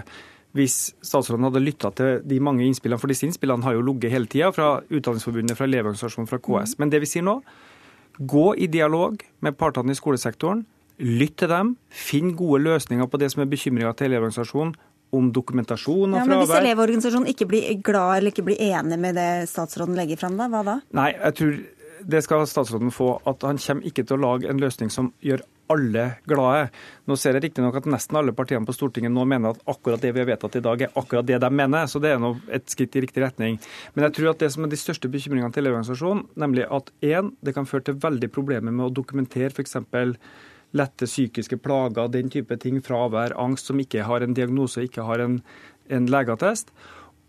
hvis 0.58 0.78
statsråden 1.06 1.46
hadde 1.46 1.62
lytta 1.62 1.92
til 1.94 2.24
de 2.26 2.40
mange 2.42 2.66
innspillene, 2.66 2.98
for 2.98 3.12
disse 3.12 3.28
innspillene 3.28 3.66
har 3.68 3.76
jo 3.78 3.86
ligget 3.86 4.14
hele 4.16 4.30
tida, 4.30 4.50
fra 4.54 4.80
Utdanningsforbundet, 4.90 5.58
fra 5.58 5.68
Elevorganisasjonen, 5.70 6.30
fra 6.30 6.42
KS. 6.42 6.80
Men 6.81 6.90
det 6.90 7.04
vi 7.04 7.10
sier 7.12 7.26
nå, 7.26 7.36
gå 8.18 8.48
i 8.58 8.68
dialog 8.72 9.22
med 9.46 9.58
partene 9.60 9.94
i 9.94 10.00
skolesektoren. 10.00 10.66
Lytt 11.00 11.38
til 11.40 11.52
dem. 11.54 11.76
Finn 11.94 12.34
gode 12.36 12.64
løsninger 12.66 13.08
på 13.08 13.20
det 13.22 13.30
som 13.31 13.44
er 13.44 13.52
bekymringa 13.52 13.94
til 13.96 14.10
Elevorganisasjonen 14.10 14.74
om 15.15 15.31
dokumentasjon 15.33 16.13
fravær. 16.13 16.21
Ja, 16.21 16.29
men 16.29 16.44
Hvis 16.44 16.56
Elevorganisasjonen 16.59 17.33
ikke 17.33 17.50
blir 17.50 17.81
glad 17.85 18.19
eller 18.19 18.33
ikke 18.33 18.47
blir 18.50 18.61
enig 18.69 19.00
med 19.01 19.17
det 19.17 19.29
statsråden 19.51 19.97
legger 19.97 20.19
fram, 20.21 20.38
da, 20.39 20.50
hva 20.51 20.63
da? 20.67 20.79
Nei, 20.97 21.11
jeg 21.17 21.38
tror 21.39 21.59
det 22.09 22.21
skal 22.23 22.47
statsråden 22.47 22.91
få. 22.95 23.13
At 23.29 23.44
han 23.47 23.59
kommer 23.61 23.88
ikke 23.89 24.06
til 24.07 24.19
å 24.19 24.23
lage 24.23 24.50
en 24.51 24.61
løsning 24.61 24.91
som 24.94 25.11
gjør 25.25 25.44
alle 25.69 26.06
glade. 26.29 26.69
Nå 27.06 27.17
ser 27.19 27.38
jeg 27.38 27.45
riktignok 27.45 27.77
at 27.77 27.88
nesten 27.89 28.17
alle 28.17 28.33
partiene 28.33 28.65
på 28.65 28.73
Stortinget 28.73 29.13
nå 29.13 29.25
mener 29.29 29.53
at 29.53 29.61
akkurat 29.69 30.01
det 30.01 30.11
vi 30.15 30.23
har 30.23 30.29
vedtatt 30.31 30.57
i 30.57 30.63
dag, 30.65 30.81
er 30.81 30.95
akkurat 30.97 31.27
det 31.27 31.38
de 31.44 31.50
mener. 31.53 31.89
Så 31.91 32.01
det 32.01 32.15
er 32.15 32.21
nå 32.21 32.33
et 32.56 32.65
skritt 32.71 32.97
i 32.97 33.03
riktig 33.06 33.23
retning. 33.23 33.59
Men 33.94 34.07
jeg 34.07 34.17
tror 34.17 34.31
at 34.33 34.41
det 34.41 34.51
som 34.56 34.65
er 34.65 34.73
de 34.73 34.79
største 34.81 35.11
bekymringene 35.11 35.53
til 35.53 35.65
Elevorganisasjonen, 35.65 36.25
nemlig 36.41 36.65
at 36.65 36.89
én, 37.06 37.33
det 37.45 37.53
kan 37.57 37.69
føre 37.69 37.89
til 37.89 38.00
veldig 38.01 38.31
problemer 38.33 38.73
med 38.73 38.88
å 38.88 38.95
dokumentere 39.01 39.53
f.eks. 39.53 39.77
lette 40.77 41.07
psykiske 41.10 41.57
plager, 41.63 42.12
den 42.13 42.30
type 42.30 42.56
ting, 42.62 42.80
fravær, 42.86 43.36
angst, 43.39 43.69
som 43.69 43.80
ikke 43.81 44.06
har 44.06 44.25
en 44.25 44.36
diagnose, 44.38 44.86
ikke 44.86 45.06
har 45.07 45.24
en, 45.24 45.39
en 45.89 46.10
legeattest. 46.10 46.74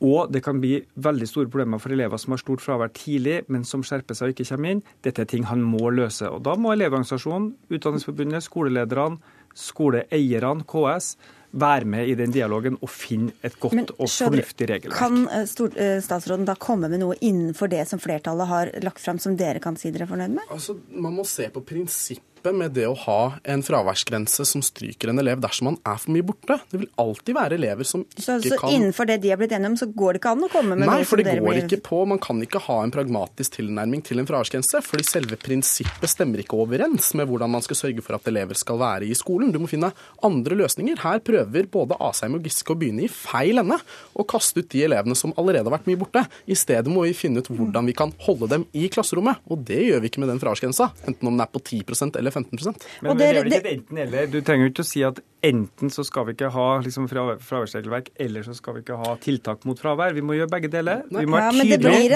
Og 0.01 0.31
det 0.33 0.41
kan 0.45 0.61
bli 0.63 0.79
veldig 0.97 1.27
store 1.29 1.51
problemer 1.53 1.81
for 1.81 1.93
elever 1.93 2.21
som 2.21 2.33
har 2.33 2.41
stort 2.41 2.63
fravær 2.65 2.93
tidlig, 2.97 3.43
men 3.53 3.67
som 3.69 3.85
skjerper 3.85 4.17
seg 4.17 4.31
og 4.31 4.39
ikke 4.39 4.49
kommer 4.55 4.77
inn. 4.77 4.87
Dette 5.05 5.27
er 5.27 5.29
ting 5.29 5.45
han 5.51 5.61
må 5.65 5.91
løse. 5.93 6.29
Og 6.29 6.41
Da 6.47 6.57
må 6.57 6.73
Elevorganisasjonen, 6.73 7.53
Utdanningsforbundet, 7.69 8.47
skolelederne, 8.47 9.21
skoleeierne, 9.53 10.65
KS 10.71 11.17
være 11.51 11.85
med 11.85 12.09
i 12.09 12.15
den 12.15 12.31
dialogen 12.31 12.77
og 12.79 12.91
finne 12.93 13.33
et 13.43 13.57
godt 13.61 13.75
Men, 13.75 13.89
og 13.99 14.09
fornuftig 14.09 14.69
regelverk. 14.71 14.99
Kan 14.99 15.25
eh, 15.27 15.43
eh, 15.83 15.99
statsråden 16.03 16.47
da 16.47 16.55
komme 16.55 16.89
med 16.89 17.03
noe 17.03 17.17
innenfor 17.19 17.71
det 17.73 17.83
som 17.91 18.01
flertallet 18.01 18.49
har 18.49 18.71
lagt 18.85 19.03
fram, 19.03 19.19
som 19.19 19.37
dere 19.37 19.63
kan 19.63 19.77
si 19.77 19.91
dere 19.91 20.07
er 20.07 20.13
fornøyd 20.13 20.37
med? 20.37 20.47
Altså, 20.55 20.79
Man 20.95 21.17
må 21.19 21.27
se 21.27 21.51
på 21.51 21.65
prinsipp 21.67 22.30
prinsippet 22.41 22.57
med 22.57 22.73
det 22.73 22.87
å 22.89 22.95
ha 22.95 23.39
en 23.45 23.63
fraværsgrense 23.63 24.45
som 24.47 24.63
stryker 24.63 25.11
en 25.11 25.19
elev 25.19 25.41
dersom 25.41 25.71
man 25.71 25.79
er 25.85 25.99
for 25.99 26.13
mye 26.13 26.25
borte. 26.25 26.59
Det 26.71 26.81
vil 26.81 26.89
alltid 26.97 27.35
være 27.35 27.57
elever 27.57 27.85
som 27.85 28.05
ikke 28.05 28.23
så, 28.23 28.39
så 28.41 28.57
kan 28.57 28.71
Så 28.71 28.77
innenfor 28.77 29.07
det 29.07 29.21
de 29.23 29.31
har 29.31 29.39
blitt 29.39 29.53
enige 29.53 29.71
om, 29.71 29.77
så 29.77 29.87
går 29.87 30.15
det 30.15 30.21
ikke 30.21 30.33
an 30.33 30.45
å 30.45 30.51
komme 30.51 30.77
med 30.77 30.87
Nei, 30.87 31.01
noe 31.01 31.09
for 31.09 31.21
det 31.21 31.35
går 31.37 31.47
blir... 31.47 31.65
ikke 31.65 31.81
på. 31.85 32.05
Man 32.07 32.21
kan 32.21 32.41
ikke 32.41 32.63
ha 32.67 32.83
en 32.85 32.93
pragmatisk 32.95 33.59
tilnærming 33.59 34.03
til 34.03 34.21
en 34.21 34.29
fraværsgrense, 34.29 34.83
fordi 34.85 35.07
selve 35.07 35.39
prinsippet 35.41 36.11
stemmer 36.11 36.43
ikke 36.43 36.59
overens 36.61 37.13
med 37.19 37.29
hvordan 37.31 37.53
man 37.57 37.65
skal 37.65 37.79
sørge 37.79 38.05
for 38.05 38.17
at 38.17 38.31
elever 38.31 38.59
skal 38.59 38.81
være 38.81 39.09
i 39.09 39.17
skolen. 39.19 39.53
Du 39.53 39.61
må 39.61 39.71
finne 39.71 39.93
andre 40.27 40.59
løsninger. 40.59 41.01
Her 41.05 41.23
prøver 41.25 41.69
både 41.71 41.99
Asheim 42.01 42.39
og 42.39 42.47
Giske 42.47 42.75
å 42.75 42.79
begynne 42.81 43.07
i 43.07 43.13
feil 43.13 43.61
ende 43.61 43.81
og 44.15 44.29
kaste 44.31 44.63
ut 44.63 44.71
de 44.73 44.85
elevene 44.87 45.17
som 45.19 45.35
allerede 45.41 45.69
har 45.69 45.77
vært 45.77 45.89
mye 45.91 46.01
borte. 46.01 46.25
I 46.51 46.59
stedet 46.59 46.91
må 46.91 47.05
vi 47.07 47.17
finne 47.17 47.43
ut 47.43 47.51
hvordan 47.51 47.89
vi 47.89 47.97
kan 47.97 48.15
holde 48.25 48.49
dem 48.51 48.67
i 48.77 48.89
klasserommet, 48.93 49.43
og 49.51 49.65
det 49.69 49.81
gjør 49.85 50.03
vi 50.03 50.11
ikke 50.11 50.23
med 50.23 50.33
den 50.33 50.41
fraværsgrensa, 50.43 50.91
enten 51.09 51.29
om 51.29 51.37
den 51.37 51.45
er 51.45 51.51
på 51.51 51.63
10 51.63 52.19
eller 52.21 52.30
eller 52.31 52.47
15 52.47 52.75
Men, 53.01 53.11
men 53.11 53.19
det 53.19 53.27
er 53.27 53.39
vel 53.41 53.51
ikke 53.51 53.61
et 53.61 53.75
enten-eller. 53.75 54.31
Du 54.31 54.41
trenger 54.41 54.69
jo 54.69 54.73
ikke 54.75 54.87
å 54.87 54.91
si 54.91 55.03
at 55.07 55.21
enten 55.47 55.91
så 55.93 56.05
skal 56.05 56.27
vi 56.29 56.35
ikke 56.35 56.51
ha 56.53 56.67
liksom, 56.85 57.07
fraværsregelverk, 57.11 58.11
eller 58.21 58.45
så 58.45 58.55
skal 58.57 58.77
vi 58.77 58.83
ikke 58.85 58.99
ha 59.01 59.15
tiltak 59.23 59.65
mot 59.69 59.79
fravær. 59.81 60.15
Vi 60.17 60.25
må 60.25 60.37
gjøre 60.37 60.51
begge 60.53 60.71
deler. 60.73 61.03
Vi 61.09 61.25
må 61.25 61.39
være 61.39 61.49
ja, 61.49 61.65
tydelige 61.65 62.11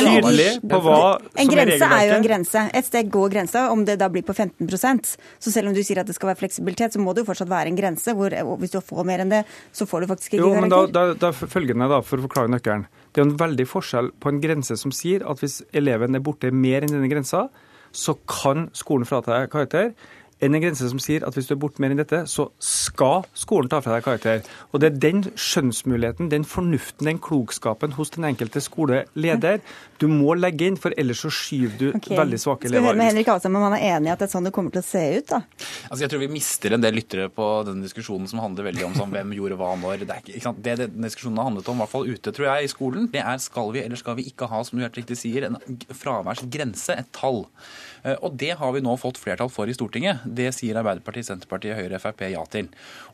tydelig 0.00 0.48
på 0.64 0.80
hva 0.86 1.00
en 1.18 1.26
som 1.26 1.36
er 1.36 1.36
regelverket. 1.36 1.42
En 1.42 1.52
grense 1.52 1.90
er 1.98 2.04
jo 2.08 2.16
en 2.16 2.26
grense. 2.26 2.64
Et 2.80 2.88
sted 2.88 3.10
går 3.12 3.34
grensa. 3.36 3.66
Om 3.74 3.84
det 3.88 3.98
da 4.00 4.08
blir 4.12 4.24
på 4.26 4.34
15% 4.36 5.12
Så 5.42 5.52
selv 5.52 5.70
om 5.70 5.76
du 5.76 5.82
sier 5.84 6.00
at 6.00 6.08
det 6.08 6.16
skal 6.16 6.32
være 6.32 6.40
fleksibilitet, 6.44 6.96
så 6.96 7.02
må 7.02 7.12
det 7.12 7.24
jo 7.24 7.30
fortsatt 7.30 7.50
være 7.52 7.72
en 7.72 7.78
grense. 7.78 8.16
hvor 8.16 8.32
Hvis 8.62 8.72
du 8.72 8.80
får 8.80 9.08
mer 9.08 9.24
enn 9.24 9.32
det, 9.32 9.42
så 9.72 9.88
får 9.88 10.04
du 10.04 10.12
faktisk 10.14 10.36
ikke 10.36 10.44
jo, 10.44 10.54
men 10.56 10.72
da, 10.72 10.84
da, 10.88 11.08
da 11.18 11.32
følgende 11.36 11.90
da, 11.92 12.00
For 12.06 12.20
å 12.20 12.26
forklare 12.28 12.52
nøkkelen. 12.52 12.86
Det 13.12 13.22
er 13.22 13.28
en 13.28 13.36
veldig 13.40 13.64
forskjell 13.68 14.10
på 14.20 14.32
en 14.32 14.40
grense 14.42 14.76
som 14.80 14.92
sier 14.92 15.24
at 15.28 15.40
hvis 15.40 15.62
eleven 15.76 16.16
er 16.16 16.24
borte 16.24 16.50
mer 16.52 16.84
enn 16.84 16.92
denne 16.92 17.08
grensa, 17.08 17.46
så 17.96 18.16
kan 18.28 18.68
skolen 18.76 19.08
frata 19.08 19.32
deg 19.40 19.50
karakter 19.52 19.92
enn 20.44 20.52
en 20.52 20.60
grense 20.60 20.84
som 20.90 20.98
sier 21.00 21.24
at 21.24 21.36
hvis 21.36 21.48
du 21.48 21.54
er 21.54 21.60
borte 21.60 21.80
mer 21.80 21.94
enn 21.94 22.00
dette, 22.00 22.18
så 22.28 22.50
skal 22.60 23.24
skolen 23.36 23.70
ta 23.72 23.80
fra 23.80 23.96
deg 23.96 24.04
karakter. 24.04 24.42
Og 24.70 24.82
Det 24.82 24.90
er 24.90 24.98
den 25.00 25.22
skjønnsmuligheten, 25.32 26.28
den 26.32 26.44
fornuften, 26.44 27.08
den 27.08 27.20
klokskapen 27.22 27.94
hos 27.96 28.12
den 28.12 28.26
enkelte 28.28 28.60
skoleleder 28.60 29.62
du 29.96 30.06
må 30.12 30.34
legge 30.36 30.66
inn, 30.68 30.76
for 30.76 30.92
ellers 31.00 31.22
så 31.24 31.30
skyver 31.32 31.78
du 31.80 31.86
okay. 31.96 32.18
veldig 32.18 32.40
svake 32.42 32.68
elever 32.68 32.68
ut. 32.68 32.74
Skal 32.74 32.84
vi 32.84 32.90
høre 32.90 33.00
med 33.00 33.08
Henrik 33.08 33.30
Asheim 33.32 33.56
om 33.56 33.64
han 33.64 33.78
er 33.78 33.86
enig 33.94 34.10
i 34.10 34.12
at 34.12 34.20
det 34.20 34.28
er 34.28 34.32
sånn 34.34 34.48
det 34.48 34.52
kommer 34.52 34.74
til 34.74 34.82
å 34.82 34.88
se 34.90 35.04
ut? 35.16 35.30
da? 35.32 35.40
Altså 35.88 36.02
Jeg 36.04 36.12
tror 36.12 36.24
vi 36.26 36.30
mister 36.34 36.76
en 36.76 36.84
del 36.84 36.98
lyttere 37.00 37.30
på 37.32 37.48
denne 37.70 37.88
diskusjonen 37.88 38.28
som 38.28 38.44
handler 38.44 38.68
veldig 38.68 38.86
om 38.90 38.98
sånn, 38.98 39.16
hvem 39.16 39.32
gjorde 39.38 39.60
hva 39.62 39.72
når. 39.80 40.04
Det, 40.04 40.10
er 40.12 40.20
ikke, 40.20 40.36
ikke 40.36 40.54
det, 40.58 40.76
det 40.82 40.90
denne 40.92 41.08
diskusjonen 41.08 41.40
har 41.40 41.48
handlet 41.48 41.72
om, 41.72 41.80
i 41.80 41.84
hvert 41.86 41.94
fall 41.96 42.12
ute 42.12 42.36
tror 42.36 42.50
jeg, 42.50 42.68
i 42.68 42.72
skolen, 42.76 43.08
det 43.16 43.24
er 43.24 43.40
skal 43.40 43.72
vi 43.72 43.86
eller 43.86 44.04
skal 44.04 44.20
vi 44.20 44.28
ikke 44.28 44.52
ha, 44.52 44.60
som 44.68 44.76
du 44.76 44.84
helt 44.84 45.00
riktig 45.00 45.16
sier, 45.16 45.48
en 45.48 45.56
fraværsgrense, 45.96 47.00
et 47.00 47.12
tall. 47.16 47.46
Eh, 48.06 48.14
og 48.22 48.36
det 48.38 48.52
har 48.60 48.74
vi 48.74 48.82
nå 48.84 48.94
fått 49.00 49.18
flertall 49.18 49.50
for 49.52 49.68
i 49.68 49.74
Stortinget. 49.74 50.22
Det 50.38 50.48
sier 50.54 50.78
Arbeiderpartiet, 50.78 51.26
Senterpartiet, 51.28 51.76
Høyre, 51.78 51.98
Frp 52.02 52.22
ja 52.30 52.42
til. 52.50 52.68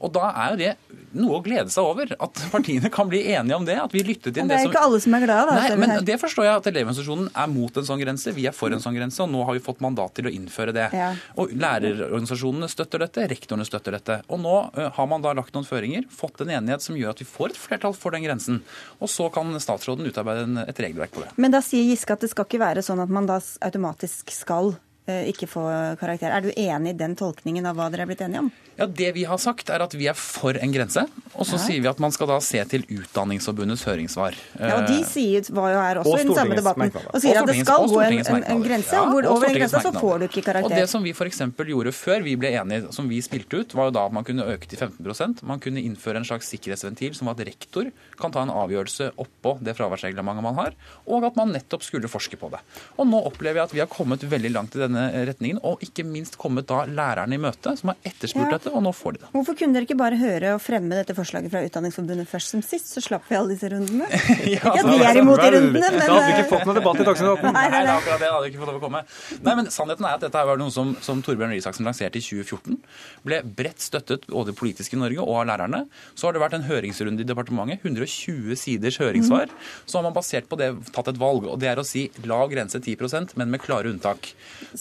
Og 0.05 0.13
da 0.13 0.29
er 0.31 0.53
jo 0.53 0.61
det 0.61 0.99
noe 1.17 1.39
å 1.39 1.43
glede 1.45 1.73
seg 1.73 1.89
over, 1.89 2.13
at 2.13 2.43
partiene 2.55 2.93
kan 2.93 3.09
bli 3.11 3.23
enige 3.33 3.59
om 3.59 3.67
det. 3.69 3.79
At 3.81 3.95
vi 3.97 4.05
lyttet 4.05 4.37
inn 4.37 4.51
det, 4.51 4.59
det 4.59 4.67
er 4.67 4.73
ikke 4.73 4.85
alle 4.85 5.01
som 5.03 5.17
er 5.17 5.25
glade, 5.25 5.57
da. 5.57 5.63
Nei, 5.73 5.79
men 5.81 6.07
det 6.07 6.19
forstår 6.21 6.49
jeg 6.49 6.61
at 6.61 6.69
Elevorganisasjonen 6.73 7.31
er 7.45 7.53
mot 7.53 7.81
en 7.81 7.89
sånn 7.89 8.03
grense. 8.03 8.37
Vi 8.37 8.47
er 8.51 8.57
for 8.57 8.75
en 8.75 8.85
sånn 8.85 8.97
grense, 8.99 9.23
og 9.25 9.33
nå 9.33 9.47
har 9.49 9.57
vi 9.57 9.65
fått 9.65 9.83
mandat 9.85 10.17
til 10.19 10.29
å 10.29 10.35
innføre 10.35 10.77
det. 10.77 10.89
Ja. 10.97 11.13
Og 11.41 11.55
lærerorganisasjonene 11.57 12.69
støtter 12.73 13.07
dette, 13.07 13.27
rektorene 13.33 13.67
støtter 13.69 13.97
dette. 13.97 14.21
Og 14.29 14.43
nå 14.43 14.57
uh, 14.77 14.85
har 14.99 15.09
man 15.09 15.25
da 15.25 15.33
lagt 15.37 15.57
noen 15.57 15.69
føringer, 15.69 16.05
fått 16.13 16.45
en 16.45 16.53
enighet 16.53 16.85
som 16.85 16.99
gjør 16.99 17.15
at 17.15 17.25
vi 17.25 17.29
får 17.29 17.55
et 17.55 17.61
flertall 17.61 17.97
for 17.97 18.15
den 18.15 18.27
grensen. 18.27 18.61
Og 19.01 19.11
så 19.13 19.29
kan 19.33 19.53
statsråden 19.63 20.09
utarbeide 20.09 20.67
et 20.69 20.85
regelverk 20.85 21.15
på 21.17 21.25
det. 21.25 21.33
Men 21.41 21.55
da 21.55 21.63
sier 21.65 21.87
Giske 21.89 22.17
at 22.17 22.25
det 22.25 22.33
skal 22.33 22.49
ikke 22.49 22.63
være 22.63 22.85
sånn 22.85 23.01
at 23.03 23.13
man 23.13 23.29
da 23.29 23.41
automatisk 23.63 24.33
skal 24.35 24.73
Eh, 24.73 24.82
ikke 25.07 25.49
få 25.51 25.65
karakter. 25.99 26.31
Er 26.31 26.45
du 26.45 26.53
enig 26.55 26.95
i 26.95 26.99
den 26.99 27.17
tolkningen 27.19 27.67
av 27.67 27.79
hva 27.79 27.89
dere 27.91 28.07
er 28.07 28.13
blitt 28.13 28.23
enige 28.23 28.45
om? 28.45 28.53
Ja, 28.77 28.87
Det 28.87 29.13
vi 29.13 29.25
har 29.29 29.39
sagt, 29.39 29.69
er 29.71 29.83
at 29.85 29.93
vi 29.95 30.07
er 30.09 30.17
for 30.17 30.57
en 30.57 30.73
grense. 30.73 31.05
Og 31.33 31.47
så 31.49 31.59
ja. 31.59 31.63
sier 31.67 31.83
vi 31.85 31.89
at 31.91 32.01
man 32.01 32.13
skal 32.15 32.31
da 32.31 32.39
se 32.45 32.61
til 32.71 32.85
Utdanningsforbundets 32.89 33.85
høringssvar. 33.89 34.37
Ja, 34.57 34.79
og 34.79 34.89
De 34.89 34.99
eh, 35.01 35.09
sier, 35.09 35.45
var 35.55 35.73
jo 35.73 35.81
her 35.81 36.01
også 36.01 36.15
i 36.17 36.23
den 36.23 36.37
samme 36.37 36.57
debatten 36.57 36.93
og 36.93 37.19
sier 37.21 37.39
og 37.41 37.43
at 37.43 37.53
det 37.53 37.67
skal 37.67 37.87
gå 37.91 38.01
en, 38.05 38.19
en, 38.21 38.47
en 38.55 38.65
grense. 38.65 38.97
Ja, 38.97 39.05
hvor 39.11 39.29
over 39.35 39.49
en 39.49 39.57
grense 39.59 39.83
så 39.85 39.93
får 39.97 40.23
du 40.23 40.27
ikke 40.29 40.45
karakter. 40.49 40.73
Og 40.73 40.83
Det 40.83 40.89
som 40.93 41.05
vi 41.05 41.13
f.eks. 41.13 41.43
gjorde 41.73 41.93
før 41.97 42.25
vi 42.25 42.37
ble 42.41 42.53
enige, 42.61 42.93
som 42.97 43.11
vi 43.11 43.21
spilte 43.25 43.61
ut, 43.61 43.77
var 43.77 43.91
jo 43.91 43.97
da 43.99 44.07
at 44.09 44.17
man 44.17 44.27
kunne 44.29 44.47
øke 44.55 44.69
til 44.71 44.81
15% 44.81 45.45
Man 45.49 45.61
kunne 45.63 45.85
innføre 45.85 46.23
en 46.23 46.29
slags 46.29 46.49
sikkerhetsventil 46.53 47.17
som 47.19 47.31
at 47.33 47.41
rektor 47.45 47.91
kan 48.21 48.33
ta 48.35 48.45
en 48.45 48.53
avgjørelse 48.55 49.13
oppå 49.21 49.57
det 49.65 49.77
fraværsreglementet 49.79 50.45
man 50.45 50.59
har, 50.59 50.77
og 51.07 51.29
at 51.29 51.37
man 51.39 51.53
nettopp 51.55 51.85
skulle 51.85 52.11
forske 52.11 52.39
på 52.41 52.51
det. 52.53 52.63
Og 52.97 53.09
nå 53.09 53.21
opplever 53.29 53.61
jeg 53.61 53.71
at 53.71 53.77
vi 53.77 53.85
har 53.85 53.91
kommet 53.93 54.25
veldig 54.25 54.53
langt 54.55 54.77
i 54.77 54.83
denne 54.83 55.02
retningen, 55.29 55.61
og 55.67 55.83
ikke 55.85 56.05
minst 56.07 56.39
kommet 56.41 56.69
da 56.71 56.85
lærerne 56.87 57.37
i 57.37 57.41
møte, 57.43 57.75
som 57.79 57.93
har 57.93 57.99
etterspurt 58.13 58.47
ja. 58.47 58.59
dette, 58.59 58.73
og 58.73 58.85
nå 58.87 58.95
får 58.97 59.17
de 59.19 59.25
det. 59.25 59.33
Hvorfor 59.35 59.59
kunne 59.59 59.77
dere 59.77 59.89
ikke 59.89 59.99
bare 60.01 60.21
høre 60.21 60.55
og 60.57 60.63
fremme 60.63 60.97
dette 60.99 61.17
forslaget 61.19 61.53
fra 61.53 61.65
Utdanningsforbundet 61.67 62.31
først 62.31 62.55
som 62.55 62.65
sist, 62.65 62.93
så 62.95 63.03
slapp 63.05 63.27
vi 63.31 63.39
alle 63.41 63.57
disse 63.57 63.73
rundene? 63.73 64.09
ja, 64.09 64.63
ikke 64.63 64.77
at 64.79 64.91
vi 64.93 64.99
er 65.11 65.23
imot 65.23 65.43
de 65.43 65.51
rundene, 65.57 65.93
men 65.93 66.01
Da 66.01 66.09
hadde 66.09 66.25
vi 66.31 66.39
ikke 66.39 66.51
fått 66.55 66.67
noen 66.71 66.81
debatt 66.81 67.03
i 67.03 67.09
Dagsnytt 67.11 67.33
18. 67.35 67.53
Nei, 67.53 67.67
nei, 67.75 67.83
er 67.83 67.93
akkurat 67.97 68.23
det. 68.23 68.33
hadde 68.37 68.53
ikke 68.53 68.63
fått 68.63 68.73
lov 68.73 68.81
å 68.81 68.85
komme. 68.87 69.05
Nei, 69.43 69.59
men 69.59 69.71
Sannheten 69.73 70.09
er 70.09 70.19
at 70.19 70.27
dette 70.29 70.47
var 70.53 70.61
noe 70.61 70.75
som, 70.75 70.95
som 71.05 71.23
Torbjørn 71.25 71.55
Risaksen 71.57 71.73
Isaksen 71.73 71.89
lanserte 71.89 72.21
i 72.21 72.23
2014. 72.23 72.77
Ble 73.25 73.41
bredt 73.45 73.81
støttet 73.83 74.27
både 74.31 74.55
politisk 74.57 74.95
i 74.95 75.01
Norge 75.01 75.23
og 75.23 75.41
av 75.41 75.47
lærerne. 75.49 75.87
Så 76.15 76.29
har 76.29 76.35
det 76.35 76.43
vært 76.43 76.57
en 76.59 76.67
høringsrunde 76.67 77.25
i 77.25 77.29
departementet. 77.29 77.83
120 77.83 78.57
siders 78.59 78.99
høringssvar. 79.01 79.49
Mm. 79.49 79.71
Så 79.87 79.99
har 79.99 80.07
man 80.07 80.17
basert 80.17 80.49
på 80.51 80.59
det 80.61 80.73
tatt 80.93 81.09
et 81.09 81.21
valg. 81.21 81.49
Og 81.49 81.59
det 81.61 81.71
er 81.73 81.81
å 81.81 81.87
si 81.87 82.09
lav 82.27 82.51
grense 82.53 82.79
10% 82.79 83.37
men 83.41 83.53
med 83.53 83.63
klare 83.63 83.91
unntak. 83.93 84.33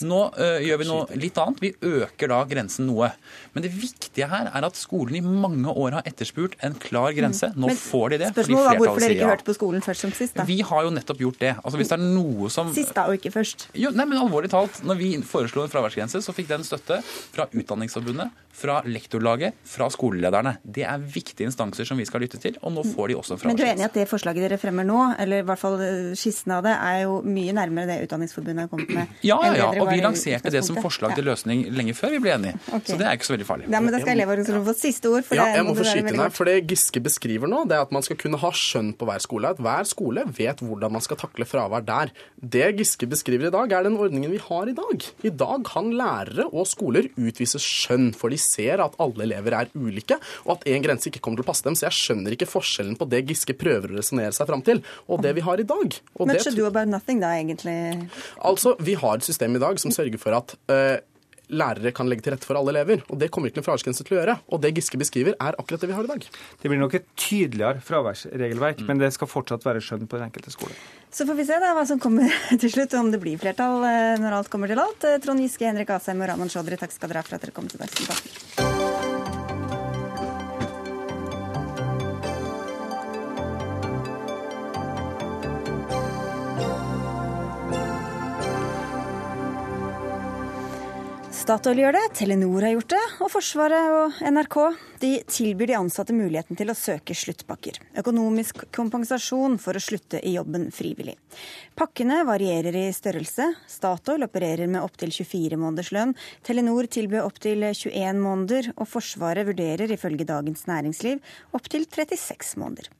Nå 0.08 0.22
uh, 0.36 0.60
gjør 0.64 0.82
vi 0.82 0.88
noe 0.90 1.20
litt 1.20 1.38
annet. 1.42 1.62
Vi 1.62 1.72
øker 2.02 2.32
da 2.32 2.42
grensen 2.50 2.88
noe. 2.90 3.12
Men 3.56 3.66
det 3.66 3.72
viktige 3.74 4.28
her 4.32 4.50
er 4.52 4.68
at 4.68 4.80
skolen 4.80 5.18
i 5.20 5.24
mange 5.24 5.72
år 5.72 5.98
har 6.00 6.08
etterspurt 6.10 6.58
en 6.66 6.76
klar 6.82 7.16
grense. 7.18 7.52
Nå 7.56 7.72
Men, 7.72 7.80
får 7.80 8.14
de 8.14 8.22
det. 8.24 8.32
Spørsmålet 8.36 8.70
var 8.70 8.82
hvorfor 8.82 9.04
dere 9.04 9.18
ikke 9.18 9.32
hørte 9.32 9.48
på 9.48 9.58
skolen 9.58 9.86
først 9.86 10.06
som 10.06 10.14
sist? 10.16 10.38
da? 10.38 10.46
Vi 10.48 10.60
har 10.66 10.88
jo 10.88 10.94
nettopp 10.96 11.24
gjort 11.26 11.42
det. 11.42 11.56
Altså 11.62 11.82
hvis 11.82 11.92
det 11.92 11.98
er 11.98 12.06
noe 12.06 12.52
som... 12.54 12.72
Sist 12.76 12.96
da, 12.98 13.08
og 13.10 13.20
ikke 13.20 13.34
først. 13.34 13.68
Jo, 13.78 13.92
nei, 13.96 14.08
men 14.10 14.22
alvorlig 14.22 14.52
talt. 14.54 14.82
Når 14.88 15.00
vi 15.00 15.12
foreslo 15.28 15.66
en 15.66 15.74
fraværsgrense, 15.74 16.24
så 16.24 16.36
fikk 16.36 16.50
den 16.52 16.66
støtte 16.68 17.02
fra 17.04 17.48
Utdanningsforbundet, 17.52 18.32
fra 18.56 18.80
lektorlaget, 18.88 19.60
fra 19.68 19.88
skolelederne. 19.92 20.56
Det 20.64 20.86
er 20.88 21.02
viktige 21.02 21.50
instanser 21.50 21.88
som 21.88 22.00
vi 22.00 22.08
skal 22.08 22.24
lytte 22.24 22.40
til, 22.42 22.58
og 22.62 22.76
nå 22.76 22.86
får 22.88 23.12
de 23.12 23.20
også 23.20 23.36
en 23.36 23.42
fraværsgrense. 23.42 23.52
Men 23.52 23.60
du 23.60 23.66
er 23.68 23.74
enig 23.76 23.86
i 23.86 23.90
at 23.90 24.00
det 24.00 24.08
forslaget 24.12 24.48
dere 24.48 24.60
fremmer 24.62 24.88
nå, 24.88 25.00
eller 25.22 25.44
i 25.44 25.48
hvert 25.48 25.62
fall 25.62 25.78
eh, 25.86 26.12
skissen 26.20 26.56
av 26.56 26.66
det, 26.66 26.76
er 26.76 27.04
jo 27.06 27.20
mye 27.26 27.56
nærmere 27.56 27.90
det 27.92 28.00
Utdanningsforbundet 28.08 28.66
har 28.66 28.72
kommet 28.72 28.94
med? 28.96 29.16
Ja, 29.28 29.40
ja, 29.46 29.54
ja. 29.60 29.70
og 29.82 29.91
vi 29.92 30.04
lanserte 30.04 30.52
det 30.54 30.64
som 30.68 30.78
forslag 30.82 31.16
til 31.18 31.28
løsning 31.28 31.64
lenge 31.76 31.96
før 31.98 32.16
vi 32.16 32.22
ble 32.24 32.34
enige. 32.36 32.60
Okay. 32.68 32.94
Så 32.94 33.00
det 33.00 33.08
er 33.08 33.18
ikke 33.18 33.30
så 33.30 33.36
veldig 33.36 33.48
farlig. 33.48 33.70
Ja, 33.72 33.82
men 33.84 33.94
da 33.94 34.02
skal 34.02 34.14
Elevorganisasjonen 34.16 34.68
få 34.68 34.76
siste 34.78 35.12
ord. 35.12 35.26
For 35.28 35.40
ja, 35.40 35.48
jeg 35.58 35.68
må 35.68 35.76
få 35.78 35.88
skyte 35.88 36.14
inn 36.14 36.22
her, 36.24 36.34
for 36.36 36.50
Det 36.50 36.58
Giske 36.70 37.04
beskriver 37.04 37.52
nå, 37.52 37.64
det 37.70 37.78
er 37.78 37.86
at 37.86 37.94
man 37.96 38.06
skal 38.06 38.20
kunne 38.22 38.40
ha 38.42 38.52
skjønn 38.56 38.94
på 38.98 39.08
hver 39.10 39.24
skole. 39.24 39.54
At 39.56 39.62
hver 39.64 39.90
skole 39.90 40.26
vet 40.38 40.64
hvordan 40.64 40.96
man 40.98 41.04
skal 41.06 41.20
takle 41.22 41.48
fravær 41.48 41.86
der. 41.88 42.14
Det 42.42 42.70
Giske 42.80 43.10
beskriver 43.12 43.50
i 43.50 43.54
dag, 43.54 43.76
er 43.76 43.88
den 43.88 44.00
ordningen 44.00 44.34
vi 44.34 44.42
har 44.42 44.70
i 44.70 44.76
dag. 44.78 45.08
I 45.28 45.34
dag 45.44 45.66
kan 45.68 45.92
lærere 45.98 46.48
og 46.52 46.68
skoler 46.70 47.10
utvise 47.20 47.62
skjønn, 47.62 48.12
for 48.18 48.34
de 48.34 48.40
ser 48.42 48.84
at 48.84 48.98
alle 49.02 49.28
elever 49.28 49.58
er 49.58 49.72
ulike, 49.76 50.18
og 50.46 50.58
at 50.58 50.68
en 50.72 50.86
grense 50.86 51.10
ikke 51.12 51.24
kommer 51.24 51.42
til 51.42 51.48
å 51.48 51.52
passe 51.52 51.66
dem. 51.68 51.78
Så 51.78 51.88
jeg 51.88 51.98
skjønner 52.00 52.38
ikke 52.38 52.50
forskjellen 52.50 52.98
på 53.00 53.10
det 53.12 53.24
Giske 53.30 53.56
prøver 53.58 53.92
å 53.92 54.00
resonnere 54.00 54.36
seg 54.36 54.50
fram 54.50 54.64
til, 54.66 54.84
og 55.08 55.24
det 55.26 55.36
vi 55.38 55.46
har 55.46 55.62
i 55.62 55.68
dag. 55.68 55.98
Og 56.18 56.30
Much 56.30 56.48
ado 56.50 56.68
about 56.70 56.92
nothing, 56.92 57.22
da, 57.24 57.34
egentlig? 57.38 57.78
Altså, 58.40 58.76
vi 58.80 58.96
har 59.00 59.20
et 59.20 59.28
system 59.28 59.58
i 59.58 59.62
dag 59.62 59.81
som 59.82 59.94
sørger 59.94 60.22
for 60.22 60.38
at 60.38 60.56
uh, 60.72 61.00
lærere 61.52 61.92
kan 61.96 62.10
legge 62.10 62.26
til 62.26 62.34
rette 62.34 62.48
for 62.48 62.58
alle 62.58 62.74
elever. 62.74 63.04
Og 63.12 63.20
det 63.20 63.30
kommer 63.34 63.52
ikke 63.52 63.60
noen 63.60 63.68
fraværsgrense 63.68 64.06
til 64.08 64.18
å 64.18 64.20
gjøre. 64.22 64.38
Og 64.54 64.64
det 64.64 64.74
Giske 64.78 65.00
beskriver, 65.02 65.36
er 65.36 65.58
akkurat 65.60 65.84
det 65.84 65.92
vi 65.92 65.98
har 65.98 66.08
i 66.08 66.12
dag. 66.12 66.26
Det 66.62 66.72
blir 66.72 66.82
nok 66.82 66.98
et 67.00 67.08
tydeligere 67.20 67.84
fraværsregelverk, 67.86 68.82
mm. 68.82 68.90
men 68.90 69.04
det 69.04 69.12
skal 69.16 69.32
fortsatt 69.32 69.68
være 69.68 69.84
skjønn 69.84 70.08
på 70.08 70.20
den 70.20 70.30
enkelte 70.30 70.54
skole. 70.54 70.76
Så 71.12 71.28
får 71.28 71.40
vi 71.40 71.48
se 71.50 71.60
da 71.62 71.74
hva 71.76 71.86
som 71.88 72.02
kommer 72.02 72.32
til 72.62 72.72
slutt, 72.72 72.96
om 73.00 73.12
det 73.14 73.22
blir 73.24 73.40
flertall 73.42 73.84
eh, 73.88 74.18
når 74.22 74.42
alt 74.42 74.52
kommer 74.54 74.72
til 74.72 74.82
alt. 74.82 75.08
Eh, 75.08 75.20
Trond 75.24 75.44
Giske, 75.44 75.68
Henrik 75.68 75.92
Asheim 75.98 76.24
og 76.24 76.32
Raman 76.32 76.52
Chaudhry, 76.52 76.80
takk 76.80 76.96
skal 76.96 77.12
dere 77.12 77.24
ha 77.24 77.28
for 77.28 77.40
at 77.40 77.48
dere 77.48 77.56
kom 77.56 77.72
til 77.72 77.84
Dagsnytt 77.84 78.71
Statoil 91.52 91.82
gjør 91.82 91.98
det, 91.98 92.02
Telenor 92.16 92.64
har 92.64 92.72
gjort 92.78 92.94
det, 92.94 93.02
og 93.26 93.28
Forsvaret 93.34 93.90
og 93.92 94.20
NRK 94.24 94.56
de 95.02 95.10
tilbyr 95.28 95.72
de 95.72 95.76
ansatte 95.76 96.14
muligheten 96.16 96.56
til 96.56 96.70
å 96.72 96.76
søke 96.78 97.16
sluttpakker. 97.18 97.80
Økonomisk 98.00 98.62
kompensasjon 98.72 99.58
for 99.60 99.76
å 99.76 99.82
slutte 99.84 100.22
i 100.24 100.36
jobben 100.38 100.70
frivillig. 100.72 101.18
Pakkene 101.76 102.22
varierer 102.28 102.78
i 102.78 102.86
størrelse. 102.96 103.50
Statoil 103.68 104.28
opererer 104.28 104.70
med 104.72 104.86
opptil 104.86 105.12
24 105.12 105.60
måneders 105.60 105.92
lønn. 105.96 106.16
Telenor 106.46 106.88
tilbyr 106.88 107.26
opptil 107.26 107.66
21 107.68 108.22
måneder, 108.22 108.72
og 108.78 108.88
Forsvaret 108.94 109.50
vurderer 109.50 109.92
ifølge 109.92 110.30
Dagens 110.30 110.68
Næringsliv 110.70 111.20
opptil 111.58 111.84
36 111.90 112.56
måneder. 112.62 112.92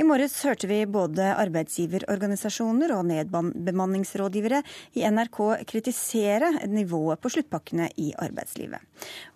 I 0.00 0.06
morges 0.06 0.38
hørte 0.46 0.68
vi 0.70 0.78
både 0.88 1.26
arbeidsgiverorganisasjoner 1.42 2.94
og 2.94 3.08
nedbemanningsrådgivere 3.10 4.62
i 4.96 5.04
NRK 5.04 5.42
kritisere 5.68 6.54
nivået 6.70 7.20
på 7.20 7.34
sluttpakkene 7.34 7.90
i 7.98 8.12
arbeidslivet. 8.18 8.80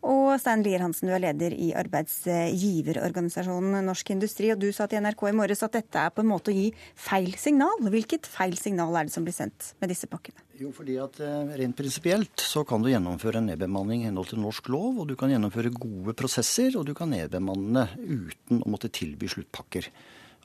Og 0.07 0.41
Stein 0.41 0.63
Lier 0.65 0.81
Hansen, 0.85 1.09
du 1.11 1.15
er 1.17 1.25
leder 1.27 1.53
i 1.55 1.73
arbeidsgiverorganisasjonen 1.79 3.87
Norsk 3.87 4.11
Industri, 4.15 4.53
og 4.55 4.61
du 4.63 4.69
sa 4.75 4.85
til 4.91 5.03
NRK 5.05 5.23
i 5.31 5.37
morges 5.37 5.65
at 5.67 5.77
dette 5.77 5.99
er 5.99 6.15
på 6.15 6.23
en 6.25 6.31
måte 6.31 6.51
å 6.53 6.57
gi 6.57 6.69
feil 6.99 7.33
signal. 7.41 7.77
Hvilket 7.93 8.25
feil 8.31 8.57
signal 8.61 8.93
er 8.99 9.05
det 9.09 9.15
som 9.15 9.27
blir 9.27 9.37
sendt 9.37 9.61
med 9.83 9.89
disse 9.93 10.07
pakkene? 10.11 10.41
Jo, 10.63 10.71
fordi 10.75 10.95
at 11.03 11.15
eh, 11.25 11.55
Rent 11.59 11.77
prinsipielt 11.79 12.45
så 12.45 12.61
kan 12.69 12.81
du 12.85 12.91
gjennomføre 12.93 13.39
en 13.41 13.49
nedbemanning 13.51 14.05
i 14.05 14.11
henhold 14.11 14.29
til 14.31 14.43
norsk 14.43 14.65
lov, 14.73 14.93
og 15.03 15.09
du 15.11 15.17
kan 15.19 15.33
gjennomføre 15.33 15.75
gode 15.75 16.15
prosesser, 16.19 16.71
og 16.79 16.87
du 16.87 16.95
kan 16.99 17.11
nedbemanne 17.11 17.89
uten 17.99 18.63
å 18.63 18.71
måtte 18.71 18.93
tilby 18.93 19.31
sluttpakker. 19.33 19.89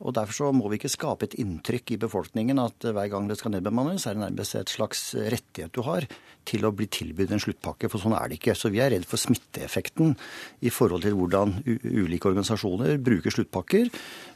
Og 0.05 0.13
Derfor 0.13 0.35
så 0.35 0.51
må 0.53 0.69
vi 0.69 0.77
ikke 0.77 0.91
skape 0.93 1.25
et 1.25 1.35
inntrykk 1.41 1.95
i 1.95 1.99
befolkningen 2.01 2.59
at 2.61 2.85
hver 2.85 3.09
gang 3.09 3.29
det 3.29 3.39
skal 3.39 3.55
nedbemannes, 3.55 4.05
er 4.05 4.17
det 4.17 4.25
nærmest 4.27 4.57
et 4.59 4.73
slags 4.73 5.09
rettighet 5.17 5.73
du 5.73 5.81
har 5.87 6.05
til 6.47 6.67
å 6.67 6.71
bli 6.75 6.87
tilbudt 6.91 7.33
en 7.33 7.41
sluttpakke, 7.41 7.89
for 7.91 8.01
sånn 8.01 8.15
er 8.15 8.29
det 8.29 8.37
ikke. 8.39 8.55
Så 8.55 8.71
vi 8.71 8.79
er 8.83 8.93
redd 8.93 9.07
for 9.09 9.19
smitteeffekten 9.19 10.13
i 10.63 10.71
forhold 10.73 11.03
til 11.03 11.17
hvordan 11.17 11.57
ulike 11.65 12.29
organisasjoner 12.29 13.01
bruker 13.03 13.33
sluttpakker. 13.33 13.89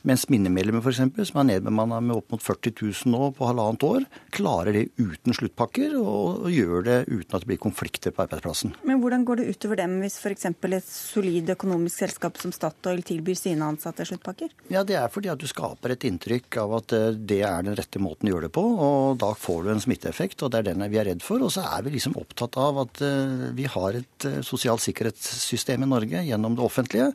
Mens 0.08 0.26
minnemedlemmer 0.34 0.82
f.eks., 0.82 1.30
som 1.30 1.42
er 1.44 1.48
nedbemanna 1.52 2.00
med 2.02 2.16
opp 2.18 2.34
mot 2.34 2.42
40 2.42 2.74
000 3.06 3.12
nå 3.14 3.28
på 3.38 3.46
halvannet 3.46 3.84
år, 3.86 4.06
klarer 4.34 4.74
det 4.74 4.88
uten 4.98 5.36
sluttpakker 5.38 5.94
og 6.00 6.48
gjør 6.50 6.88
det 6.88 6.98
uten 7.12 7.36
at 7.36 7.44
det 7.44 7.50
blir 7.52 7.60
konflikter 7.62 8.14
på 8.16 8.24
arbeidsplassen. 8.26 8.74
Men 8.88 9.02
hvordan 9.04 9.26
går 9.28 9.42
det 9.42 9.52
utover 9.54 9.82
dem 9.84 10.00
hvis 10.02 10.18
f.eks. 10.18 10.48
et 10.50 10.88
solid 10.88 11.52
økonomisk 11.54 12.02
selskap 12.02 12.40
som 12.42 12.54
Statoil 12.56 13.04
tilbyr 13.06 13.38
sine 13.38 13.68
ansatte 13.68 14.08
sluttpakker? 14.10 14.50
Ja, 14.74 14.84
Det 14.84 14.98
er 14.98 15.12
fordi 15.14 15.30
at 15.30 15.42
du 15.42 15.46
skaper 15.50 15.94
et 15.94 16.08
inntrykk 16.10 16.58
av 16.64 16.76
at 16.80 16.96
eh, 16.98 17.12
det 17.14 17.42
er 17.46 17.68
den 17.68 17.78
rette 17.78 18.02
måten 18.02 18.30
å 18.30 18.34
gjøre 18.34 18.50
det 18.50 18.56
på. 18.58 18.66
og 18.88 19.22
Da 19.22 19.32
får 19.38 19.64
du 19.68 19.72
en 19.76 19.86
smitteeffekt, 19.86 20.42
og 20.42 20.52
det 20.52 20.64
er 20.64 20.70
den 20.72 20.86
vi 20.90 20.98
er 20.98 21.12
redd 21.12 21.22
for. 21.26 21.46
Og 21.46 21.54
så 21.54 21.66
er 21.68 21.86
vi 21.86 21.94
liksom 21.94 22.18
opptatt 22.20 22.58
av 22.58 22.82
at 22.88 23.04
eh, 23.06 23.48
vi 23.54 23.70
har 23.70 24.02
et 24.02 24.28
eh, 24.30 24.42
sosialt 24.46 24.82
sikkerhetssystem 24.82 25.86
i 25.86 25.92
Norge 25.94 26.26
gjennom 26.26 26.58
det 26.58 26.66
offentlige. 26.66 27.12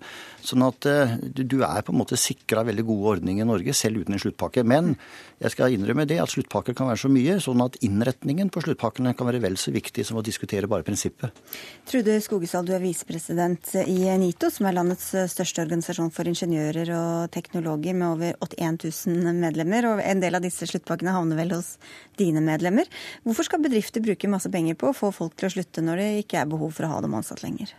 Sånn 0.46 0.62
at 0.62 0.86
du 0.86 1.56
er 1.66 1.82
på 1.82 1.90
en 1.90 1.98
måte 1.98 2.14
sikra 2.20 2.62
veldig 2.62 2.75
gode 2.84 3.16
ordninger 3.16 3.44
i 3.44 3.48
Norge, 3.48 3.74
selv 3.76 4.02
uten 4.02 4.16
en 4.16 4.20
sluttpakke. 4.20 4.64
Men 4.66 4.94
jeg 5.40 5.54
skal 5.54 5.76
innrømme 5.76 6.04
det 6.08 6.18
at 6.20 6.32
sluttpakker 6.32 6.76
kan 6.76 6.90
være 6.90 7.00
så 7.04 7.10
mye, 7.12 7.38
sånn 7.40 7.62
at 7.64 7.78
innretningen 7.86 8.50
på 8.52 8.60
sluttpakkene 8.64 9.14
kan 9.16 9.30
være 9.30 9.40
vel 9.44 9.56
så 9.60 9.72
viktig 9.74 10.04
som 10.04 10.20
å 10.20 10.24
diskutere 10.26 10.68
bare 10.70 10.84
prinsippet. 10.86 11.40
Trude 11.88 12.18
Skogesal, 12.24 12.66
du 12.68 12.74
er 12.76 12.84
visepresident 12.84 13.72
i 13.86 14.10
NITO, 14.20 14.50
som 14.52 14.68
er 14.68 14.76
landets 14.76 15.08
største 15.32 15.64
organisasjon 15.64 16.12
for 16.14 16.28
ingeniører 16.28 16.92
og 16.96 17.32
teknologer 17.34 17.96
med 17.96 18.08
over 18.10 18.36
81 18.44 18.82
000 19.06 19.40
medlemmer, 19.40 19.90
og 19.92 20.04
en 20.04 20.22
del 20.24 20.36
av 20.36 20.44
disse 20.44 20.68
sluttpakkene 20.68 21.14
havner 21.16 21.40
vel 21.40 21.56
hos 21.56 21.76
dine 22.20 22.42
medlemmer. 22.44 22.90
Hvorfor 23.24 23.48
skal 23.48 23.64
bedrifter 23.64 24.04
bruke 24.04 24.30
masse 24.30 24.50
penger 24.52 24.78
på 24.78 24.90
å 24.90 24.96
få 24.96 25.12
folk 25.14 25.36
til 25.38 25.50
å 25.50 25.56
slutte 25.58 25.84
når 25.84 26.02
det 26.02 26.12
ikke 26.26 26.42
er 26.42 26.50
behov 26.50 26.74
for 26.76 26.88
å 26.88 26.94
ha 26.96 27.02
dem 27.04 27.16
ansatt 27.18 27.44
lenger? 27.46 27.74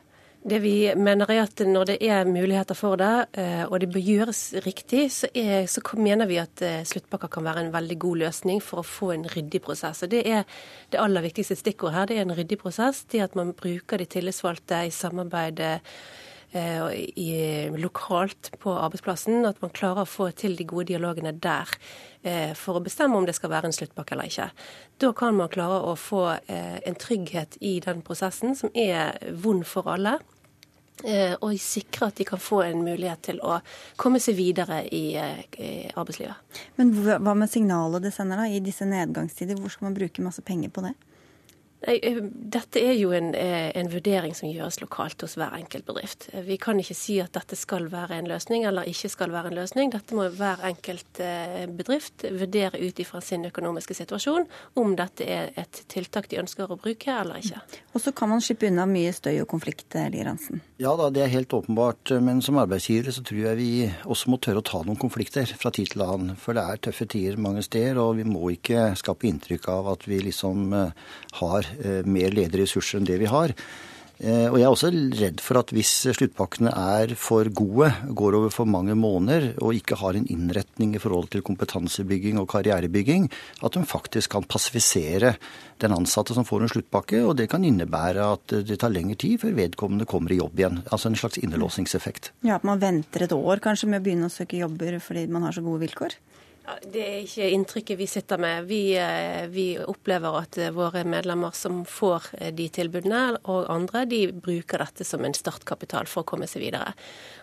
Det 0.48 0.62
vi 0.64 0.94
mener 0.96 1.28
er 1.28 1.42
at 1.44 1.60
når 1.68 1.90
det 1.90 1.96
er 2.08 2.24
muligheter 2.24 2.78
for 2.78 2.96
det, 2.96 3.26
eh, 3.36 3.66
og 3.68 3.82
det 3.84 3.90
bør 3.92 4.00
gjøres 4.00 4.42
riktig, 4.64 5.10
så, 5.12 5.28
er, 5.36 5.66
så 5.68 5.82
mener 6.00 6.30
vi 6.30 6.38
at 6.40 6.62
eh, 6.64 6.86
sluttpakker 6.88 7.28
kan 7.28 7.44
være 7.44 7.66
en 7.66 7.74
veldig 7.74 7.98
god 8.00 8.22
løsning 8.22 8.62
for 8.64 8.80
å 8.80 8.88
få 8.88 9.10
en 9.12 9.26
ryddig 9.28 9.60
prosess. 9.66 10.06
Og 10.06 10.14
Det 10.14 10.22
er 10.24 10.46
det 10.94 11.02
aller 11.04 11.26
viktigste 11.26 11.58
stikkordet 11.60 11.98
her. 11.98 12.08
Det 12.08 12.20
er 12.20 12.24
en 12.24 12.38
ryddig 12.38 12.60
prosess. 12.62 13.04
Det 13.12 13.26
at 13.26 13.36
man 13.36 13.52
bruker 13.60 14.00
de 14.00 14.08
tillitsvalgte 14.08 14.86
i 14.88 14.94
samarbeid 14.96 15.60
Eh, 16.56 16.80
i, 17.20 17.32
lokalt 17.76 18.54
på 18.64 18.72
arbeidsplassen. 18.72 19.44
At 19.46 19.60
man 19.60 19.74
klarer 19.76 20.06
å 20.06 20.08
få 20.08 20.30
til 20.32 20.56
de 20.56 20.64
gode 20.64 20.88
dialogene 20.94 21.36
der 21.36 21.76
for 22.60 22.76
å 22.76 22.82
bestemme 22.84 23.16
om 23.20 23.28
det 23.28 23.36
skal 23.38 23.52
være 23.52 23.70
en 23.70 23.76
sluttpakke 23.76 24.16
eller 24.16 24.28
ikke. 24.28 24.48
Da 25.00 25.12
kan 25.16 25.36
man 25.38 25.52
klare 25.52 25.78
å 25.88 25.94
få 25.96 26.24
en 26.50 26.98
trygghet 27.00 27.56
i 27.64 27.78
den 27.84 28.02
prosessen 28.04 28.56
som 28.58 28.72
er 28.76 29.16
vond 29.44 29.64
for 29.68 29.88
alle. 29.92 30.18
Og 31.06 31.52
sikre 31.62 32.08
at 32.10 32.18
de 32.18 32.26
kan 32.26 32.42
få 32.42 32.64
en 32.66 32.80
mulighet 32.82 33.22
til 33.30 33.42
å 33.46 33.60
komme 34.02 34.18
seg 34.24 34.38
videre 34.40 34.80
i, 34.90 35.14
i 35.14 35.70
arbeidslivet. 35.94 36.58
Men 36.80 36.94
hva 36.96 37.36
med 37.38 37.52
signalet 37.52 38.08
det 38.08 38.14
sender 38.16 38.42
da, 38.42 38.48
i 38.50 38.64
disse 38.66 38.88
nedgangstider? 38.90 39.60
Hvor 39.62 39.74
skal 39.74 39.92
man 39.92 39.98
bruke 40.00 40.26
masse 40.26 40.42
penger 40.46 40.74
på 40.74 40.88
det? 40.88 40.96
Eh, 41.82 42.18
dette 42.24 42.82
er 42.82 42.96
jo 42.98 43.12
en, 43.14 43.36
eh, 43.36 43.70
en, 43.78 43.90
vurdering 43.92 44.34
som 44.36 44.50
gjøres 44.50 44.80
lokalt 44.82 45.22
hos 45.22 45.36
hver 45.38 45.54
enkelt 45.54 45.86
bedrift. 45.86 46.28
Eh, 46.34 46.42
vi 46.42 46.58
kan 46.58 46.80
ikke 46.80 46.96
si 46.98 47.20
at 47.22 47.32
dette 47.38 47.56
skal 47.56 47.86
være 47.92 48.18
en 48.18 48.28
løsning 48.28 48.66
eller 48.66 48.90
ikke 48.90 49.10
skal 49.14 49.30
være 49.30 49.52
en 49.52 49.60
løsning. 49.60 49.92
Dette 49.94 50.16
må 50.18 50.26
hver 50.34 50.58
enkelt 50.66 51.22
bedrift 51.78 52.26
vurdere 52.26 52.82
ut 52.82 53.00
ifra 53.00 53.22
sin 53.22 53.46
økonomiske 53.46 53.94
situasjon 53.94 54.46
om 54.76 54.96
dette 54.96 55.26
er 55.26 55.52
et 55.58 55.84
tiltak 55.90 56.28
de 56.30 56.40
ønsker 56.42 56.70
å 56.70 56.78
bruke 56.78 57.14
eller 57.14 57.38
ikke. 57.42 57.62
Og 57.94 58.02
så 58.02 58.14
kan 58.14 58.30
man 58.30 58.42
slippe 58.42 58.68
unna 58.68 58.86
mye 58.86 59.14
støy 59.14 59.42
og 59.42 59.48
konflikt, 59.48 59.94
Lier 59.94 60.30
Hansen? 60.30 60.62
Ja 60.82 60.96
da, 60.98 61.10
det 61.10 61.24
er 61.24 61.34
helt 61.34 61.54
åpenbart. 61.54 62.12
Men 62.22 62.42
som 62.42 62.58
arbeidsgivere 62.58 63.14
så 63.14 63.24
tror 63.26 63.44
jeg 63.52 63.58
vi 63.58 63.72
også 64.06 64.30
må 64.34 64.42
tørre 64.42 64.62
å 64.62 64.66
ta 64.66 64.82
noen 64.86 65.00
konflikter 65.00 65.46
fra 65.58 65.72
tid 65.72 65.94
til 65.94 66.06
annen. 66.06 66.36
For 66.36 66.58
det 66.58 66.66
er 66.66 66.82
tøffe 66.90 67.08
tider 67.10 67.38
mange 67.38 67.64
steder, 67.66 67.98
og 68.02 68.18
vi 68.18 68.26
må 68.28 68.50
ikke 68.54 68.92
skape 68.98 69.30
inntrykk 69.30 69.70
av 69.74 69.94
at 69.94 70.08
vi 70.10 70.22
liksom 70.26 70.74
har 70.74 71.67
Eh, 71.84 72.02
mer 72.08 72.34
ledige 72.36 72.64
ressurser 72.64 73.00
enn 73.00 73.08
det 73.10 73.20
vi 73.22 73.30
har. 73.32 73.54
Eh, 74.18 74.48
og 74.50 74.56
jeg 74.58 74.66
er 74.66 74.74
også 74.74 74.90
redd 75.20 75.42
for 75.46 75.60
at 75.60 75.72
hvis 75.76 75.92
sluttpakkene 76.18 76.72
er 76.74 77.12
for 77.22 77.46
gode, 77.54 77.92
går 78.18 78.38
over 78.40 78.54
for 78.54 78.70
mange 78.70 78.96
måneder 78.98 79.52
og 79.62 79.78
ikke 79.78 80.00
har 80.02 80.18
en 80.18 80.26
innretning 80.34 80.96
i 80.98 81.02
forhold 81.02 81.30
til 81.34 81.44
kompetansebygging 81.46 82.40
og 82.42 82.48
karrierebygging, 82.50 83.28
at 83.62 83.78
de 83.78 83.84
faktisk 83.86 84.34
kan 84.34 84.48
passifisere 84.50 85.36
den 85.78 85.94
ansatte 85.94 86.34
som 86.34 86.48
får 86.50 86.66
en 86.66 86.74
sluttpakke. 86.74 87.22
Og 87.22 87.36
det 87.38 87.50
kan 87.52 87.66
innebære 87.68 88.26
at 88.26 88.58
det 88.66 88.80
tar 88.82 88.96
lengre 88.96 89.20
tid 89.22 89.38
før 89.44 89.54
vedkommende 89.60 90.10
kommer 90.10 90.34
i 90.34 90.42
jobb 90.42 90.58
igjen. 90.58 90.82
Altså 90.90 91.12
en 91.12 91.20
slags 91.20 91.38
innelåsingseffekt. 91.38 92.32
Ja, 92.42 92.58
At 92.58 92.66
man 92.66 92.82
venter 92.82 93.28
et 93.28 93.38
år 93.38 93.62
kanskje 93.62 93.92
med 93.92 94.02
å 94.02 94.08
begynne 94.08 94.32
å 94.32 94.34
søke 94.34 94.58
jobber 94.58 94.98
fordi 95.04 95.28
man 95.30 95.46
har 95.46 95.54
så 95.54 95.62
gode 95.62 95.86
vilkår? 95.86 96.18
Det 96.68 97.00
er 97.00 97.22
ikke 97.24 97.48
inntrykket 97.56 97.96
vi 97.96 98.06
sitter 98.12 98.40
med. 98.44 98.66
Vi, 98.68 98.82
eh, 99.00 99.46
vi, 99.48 99.78
opplever 99.80 100.36
at 100.42 100.58
eh, 100.60 100.74
våre 100.76 101.06
medlemmer 101.08 101.56
som 101.56 101.86
får 101.88 102.28
eh, 102.42 102.52
de 102.56 102.66
tilbudene, 102.76 103.38
og 103.48 103.70
andre, 103.72 104.04
de 104.10 104.26
bruker 104.34 104.84
dette 104.84 105.08
som 105.08 105.24
en 105.24 105.36
startkapital 105.38 106.10
for 106.12 106.26
å 106.26 106.28
komme 106.28 106.50
seg 106.50 106.66
videre. 106.66 106.92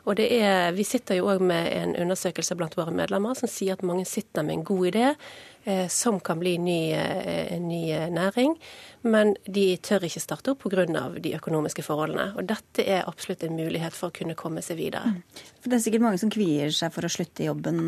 Og 0.05 0.21
er, 0.21 0.73
Vi 0.77 0.85
sitter 0.85 1.23
jo 1.23 1.31
òg 1.33 1.41
med 1.41 1.71
en 1.73 1.97
undersøkelse 2.05 2.57
blant 2.61 2.77
våre 2.77 2.93
medlemmer 2.93 3.39
som 3.39 3.49
sier 3.49 3.79
at 3.79 3.87
mange 3.87 4.05
sitter 4.05 4.45
med 4.45 4.59
en 4.59 4.69
god 4.69 4.93
idé 4.93 5.15
som 5.89 6.21
kan 6.21 6.39
bli 6.41 6.57
ny, 6.59 6.93
eh, 6.93 7.61
ny 7.61 7.93
eh, 7.93 8.11
næring. 8.11 8.57
Men 9.03 9.35
de 9.45 9.77
tør 9.77 10.05
ikke 10.09 10.21
starte 10.21 10.53
opp 10.53 10.65
pga. 10.65 10.85
de 11.21 11.35
økonomiske 11.37 11.83
forholdene. 11.83 12.35
Og 12.37 12.47
dette 12.49 12.85
er 12.87 13.09
absolutt 13.09 13.45
en 13.45 13.57
mulighet 13.57 13.93
for 13.93 14.11
å 14.11 14.13
kunne 14.13 14.35
komme 14.35 14.63
seg 14.63 14.77
videre. 14.77 15.15
Mm. 15.15 15.23
For 15.61 15.71
Det 15.71 15.77
er 15.77 15.85
sikkert 15.85 16.07
mange 16.07 16.19
som 16.19 16.31
kvier 16.31 16.73
seg 16.73 16.93
for 16.93 17.03
å 17.03 17.13
slutte 17.13 17.43
i 17.43 17.47
jobben. 17.47 17.81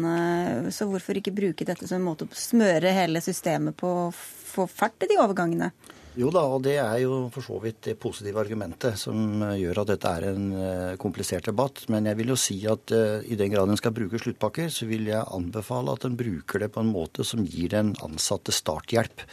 Så 0.72 0.88
hvorfor 0.88 1.16
ikke 1.16 1.34
bruke 1.34 1.64
dette 1.64 1.86
som 1.86 2.00
en 2.00 2.08
måte 2.08 2.24
å 2.24 2.32
smøre 2.32 2.92
hele 2.92 3.20
systemet 3.20 3.76
på 3.76 4.12
få 4.12 4.66
fart 4.68 5.02
i 5.04 5.10
de 5.12 5.20
overgangene? 5.20 5.72
Jo 6.16 6.30
da, 6.32 6.46
og 6.48 6.62
det 6.64 6.78
er 6.80 7.02
jo 7.02 7.26
for 7.32 7.44
så 7.44 7.58
vidt 7.60 7.82
det 7.90 7.98
positive 8.00 8.40
argumentet 8.40 8.96
som 8.96 9.42
eh, 9.44 9.58
gjør 9.60 9.82
at 9.82 9.90
dette 9.90 10.12
er 10.16 10.24
en 10.30 10.46
eh, 10.56 10.94
komplisert 11.00 11.50
debatt. 11.50 11.82
Men 11.92 12.08
jeg 12.08 12.16
vil 12.22 12.32
jo 12.32 12.38
si 12.40 12.56
at 12.72 12.94
uh, 12.96 13.20
i 13.20 13.36
den 13.36 13.52
grad 13.52 13.68
en 13.68 13.76
skal 13.76 13.92
bruke 13.92 14.20
sluttpakker, 14.22 14.70
så 14.72 14.88
vil 14.88 15.10
jeg 15.10 15.28
anbefale 15.36 15.92
at 15.92 16.08
en 16.08 16.16
bruker 16.16 16.64
det 16.64 16.70
på 16.72 16.80
en 16.80 16.88
måte 16.88 17.26
som 17.26 17.44
gir 17.44 17.74
den 17.74 17.92
ansatte 18.06 18.54
starthjelp. 18.54 19.26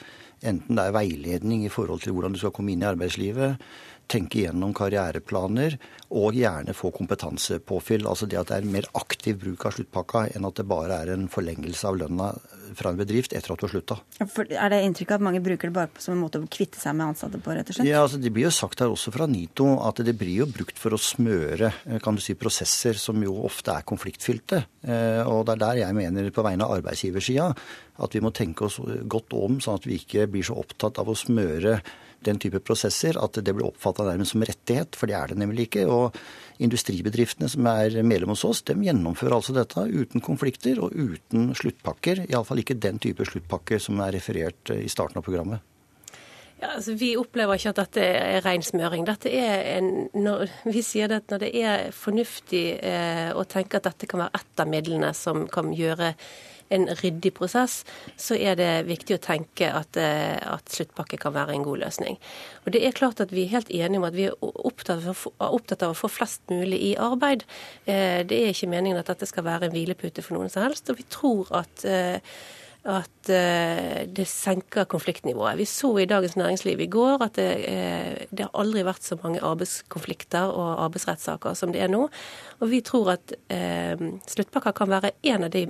Enten 0.43 0.75
det 0.75 0.83
er 0.83 0.97
veiledning 0.97 1.63
i 1.63 1.71
forhold 1.71 2.03
til 2.03 2.17
hvordan 2.17 2.35
du 2.35 2.41
skal 2.41 2.51
komme 2.51 2.73
inn 2.73 2.83
i 2.83 2.89
arbeidslivet, 2.89 3.63
tenke 4.11 4.41
gjennom 4.43 4.73
karriereplaner 4.75 5.77
og 6.19 6.35
gjerne 6.35 6.75
få 6.75 6.91
kompetansepåfyll. 6.95 8.03
Altså 8.11 8.27
det 8.27 8.41
at 8.41 8.51
det 8.51 8.57
er 8.57 8.67
en 8.67 8.75
mer 8.75 8.89
aktiv 8.99 9.39
bruk 9.39 9.63
av 9.69 9.77
sluttpakka 9.77 10.25
enn 10.35 10.49
at 10.49 10.59
det 10.59 10.67
bare 10.67 10.99
er 10.99 11.13
en 11.13 11.29
forlengelse 11.31 11.87
av 11.87 12.01
lønna 12.03 12.33
fra 12.77 12.91
en 12.93 12.99
bedrift 12.99 13.33
etter 13.35 13.53
at 13.53 13.59
du 13.59 13.65
har 13.65 13.71
slutta. 13.73 13.97
Er 14.19 14.73
det 14.73 14.81
inntrykk 14.85 15.15
at 15.15 15.25
mange 15.25 15.41
bruker 15.43 15.69
det 15.69 15.75
bare 15.75 16.03
som 16.03 16.15
en 16.15 16.21
måte 16.23 16.41
å 16.41 16.49
kvitte 16.51 16.79
seg 16.81 16.95
med 16.97 17.13
ansatte 17.13 17.41
på, 17.43 17.55
rett 17.55 17.69
og 17.69 17.77
slett? 17.77 17.89
Ja, 17.89 18.03
altså 18.05 18.19
Det 18.21 18.31
blir 18.33 18.47
jo 18.47 18.53
sagt 18.55 18.83
her 18.83 18.93
også 18.93 19.13
fra 19.15 19.27
NITO 19.29 19.69
at 19.85 20.03
det 20.05 20.15
blir 20.19 20.43
jo 20.43 20.49
brukt 20.49 20.79
for 20.79 20.95
å 20.95 21.01
smøre 21.01 21.71
eh, 21.71 21.99
kan 22.03 22.17
du 22.17 22.23
si, 22.23 22.37
prosesser 22.39 22.99
som 22.99 23.19
jo 23.23 23.35
ofte 23.47 23.75
er 23.75 23.87
konfliktfylte. 23.87 24.63
Eh, 24.83 25.21
og 25.23 25.45
det 25.47 25.57
er 25.57 25.63
der 25.65 25.81
jeg 25.83 25.97
mener 25.99 26.31
på 26.33 26.45
vegne 26.45 26.67
av 26.67 26.77
arbeidsgiversida 26.79 27.51
at 28.03 28.15
vi 28.15 28.23
må 28.25 28.33
tenke 28.33 28.65
oss 28.67 28.79
godt 29.09 29.35
om, 29.37 29.59
sånn 29.61 29.77
at 29.77 29.85
vi 29.89 29.99
ikke 30.01 30.25
blir 30.31 30.45
så 30.47 30.57
opptatt 30.57 30.97
av 31.01 31.11
å 31.11 31.17
smøre 31.17 31.77
den 32.23 32.39
type 32.41 32.61
prosesser 32.63 33.17
at 33.19 33.37
det 33.43 33.53
blir 33.53 33.67
oppfatta 33.67 34.05
nærmest 34.07 34.35
som 34.35 34.45
rettighet, 34.45 34.97
for 34.97 35.11
det 35.11 35.17
er 35.17 35.33
det 35.33 35.39
nemlig 35.41 35.67
ikke. 35.67 35.85
Og 35.91 36.17
industribedriftene 36.63 37.49
som 37.51 37.67
er 37.69 37.99
medlem 38.05 38.33
hos 38.33 38.45
oss, 38.47 38.63
de 38.67 38.77
gjennomfører 38.85 39.37
altså 39.37 39.55
dette 39.55 39.83
uten 39.89 40.23
konflikter 40.23 40.79
og 40.83 40.95
uten 40.95 41.51
sluttpakker. 41.57 42.25
Iallfall 42.29 42.63
ikke 42.63 42.79
den 42.79 43.01
type 43.03 43.27
sluttpakker 43.27 43.81
som 43.83 44.01
er 44.05 44.15
referert 44.17 44.73
i 44.75 44.89
starten 44.91 45.19
av 45.19 45.27
programmet. 45.27 45.63
Ja, 46.63 46.69
altså, 46.77 46.93
vi 46.95 47.09
opplever 47.19 47.59
ikke 47.59 47.73
at 47.73 47.79
dette 47.81 48.03
er 48.07 48.43
ren 48.45 48.63
smøring. 48.63 49.03
Vi 49.03 50.83
sier 50.85 51.11
at 51.11 51.33
når 51.33 51.41
det 51.43 51.51
er 51.59 51.89
fornuftig 51.91 52.63
eh, 52.79 53.31
å 53.35 53.43
tenke 53.43 53.81
at 53.81 53.89
dette 53.89 54.07
kan 54.07 54.23
være 54.23 54.39
ett 54.39 54.63
av 54.63 54.71
midlene 54.71 55.09
som 55.17 55.43
kan 55.51 55.73
gjøre 55.75 56.13
en 56.73 56.87
ryddig 56.87 57.33
prosess, 57.35 57.81
så 58.17 58.37
er 58.37 58.57
det 58.59 58.69
viktig 58.87 59.17
å 59.17 59.21
tenke 59.23 59.69
at, 59.73 59.97
eh, 59.97 60.37
at 60.37 60.71
sluttpakke 60.73 61.19
kan 61.21 61.35
være 61.35 61.55
en 61.55 61.65
god 61.65 61.83
løsning. 61.85 62.17
Og 62.65 62.73
det 62.73 62.85
er 62.85 62.91
klart 62.91 63.21
at 63.21 63.31
Vi 63.33 63.45
er 63.45 63.55
helt 63.57 63.69
enige 63.69 63.97
om 63.97 64.03
at 64.03 64.13
vi 64.13 64.25
er 64.25 64.35
opptatt 64.41 65.07
av, 65.07 65.27
opptatt 65.39 65.81
av 65.83 65.91
å 65.91 65.97
få 65.97 66.09
flest 66.09 66.41
mulig 66.49 66.79
i 66.81 66.95
arbeid. 66.95 67.43
Eh, 67.87 68.23
det 68.23 68.37
er 68.37 68.53
ikke 68.53 68.69
meningen 68.69 68.99
at 68.99 69.07
dette 69.07 69.25
skal 69.25 69.43
være 69.43 69.65
en 69.65 69.71
hvilepute 69.71 70.21
for 70.21 70.37
noen 70.37 70.51
som 70.51 70.63
helst. 70.63 70.89
og 70.89 70.97
vi 70.97 71.03
tror 71.09 71.47
at 71.51 71.85
eh, 71.85 72.19
at 72.85 73.29
det 74.11 74.25
senker 74.27 74.83
konfliktnivået. 74.83 75.57
Vi 75.57 75.65
så 75.65 75.97
i 75.97 76.05
Dagens 76.05 76.35
Næringsliv 76.35 76.79
i 76.79 76.89
går 76.91 77.23
at 77.23 77.35
det, 77.35 78.27
det, 78.29 78.43
har 78.43 78.51
aldri 78.59 78.83
vært 78.83 79.07
så 79.07 79.15
mange 79.23 79.39
arbeidskonflikter 79.39 80.51
og 80.51 80.83
arbeidsrettssaker 80.83 81.53
som 81.53 81.71
det 81.71 81.79
er 81.79 81.87
nå. 81.87 82.09
Og 82.59 82.69
vi 82.69 82.81
tror 82.81 83.13
at 83.15 83.33
eh, 83.47 83.95
sluttpakker 84.27 84.75
kan 84.75 84.91
være 84.91 85.15
en 85.23 85.47
av 85.47 85.53
de 85.55 85.63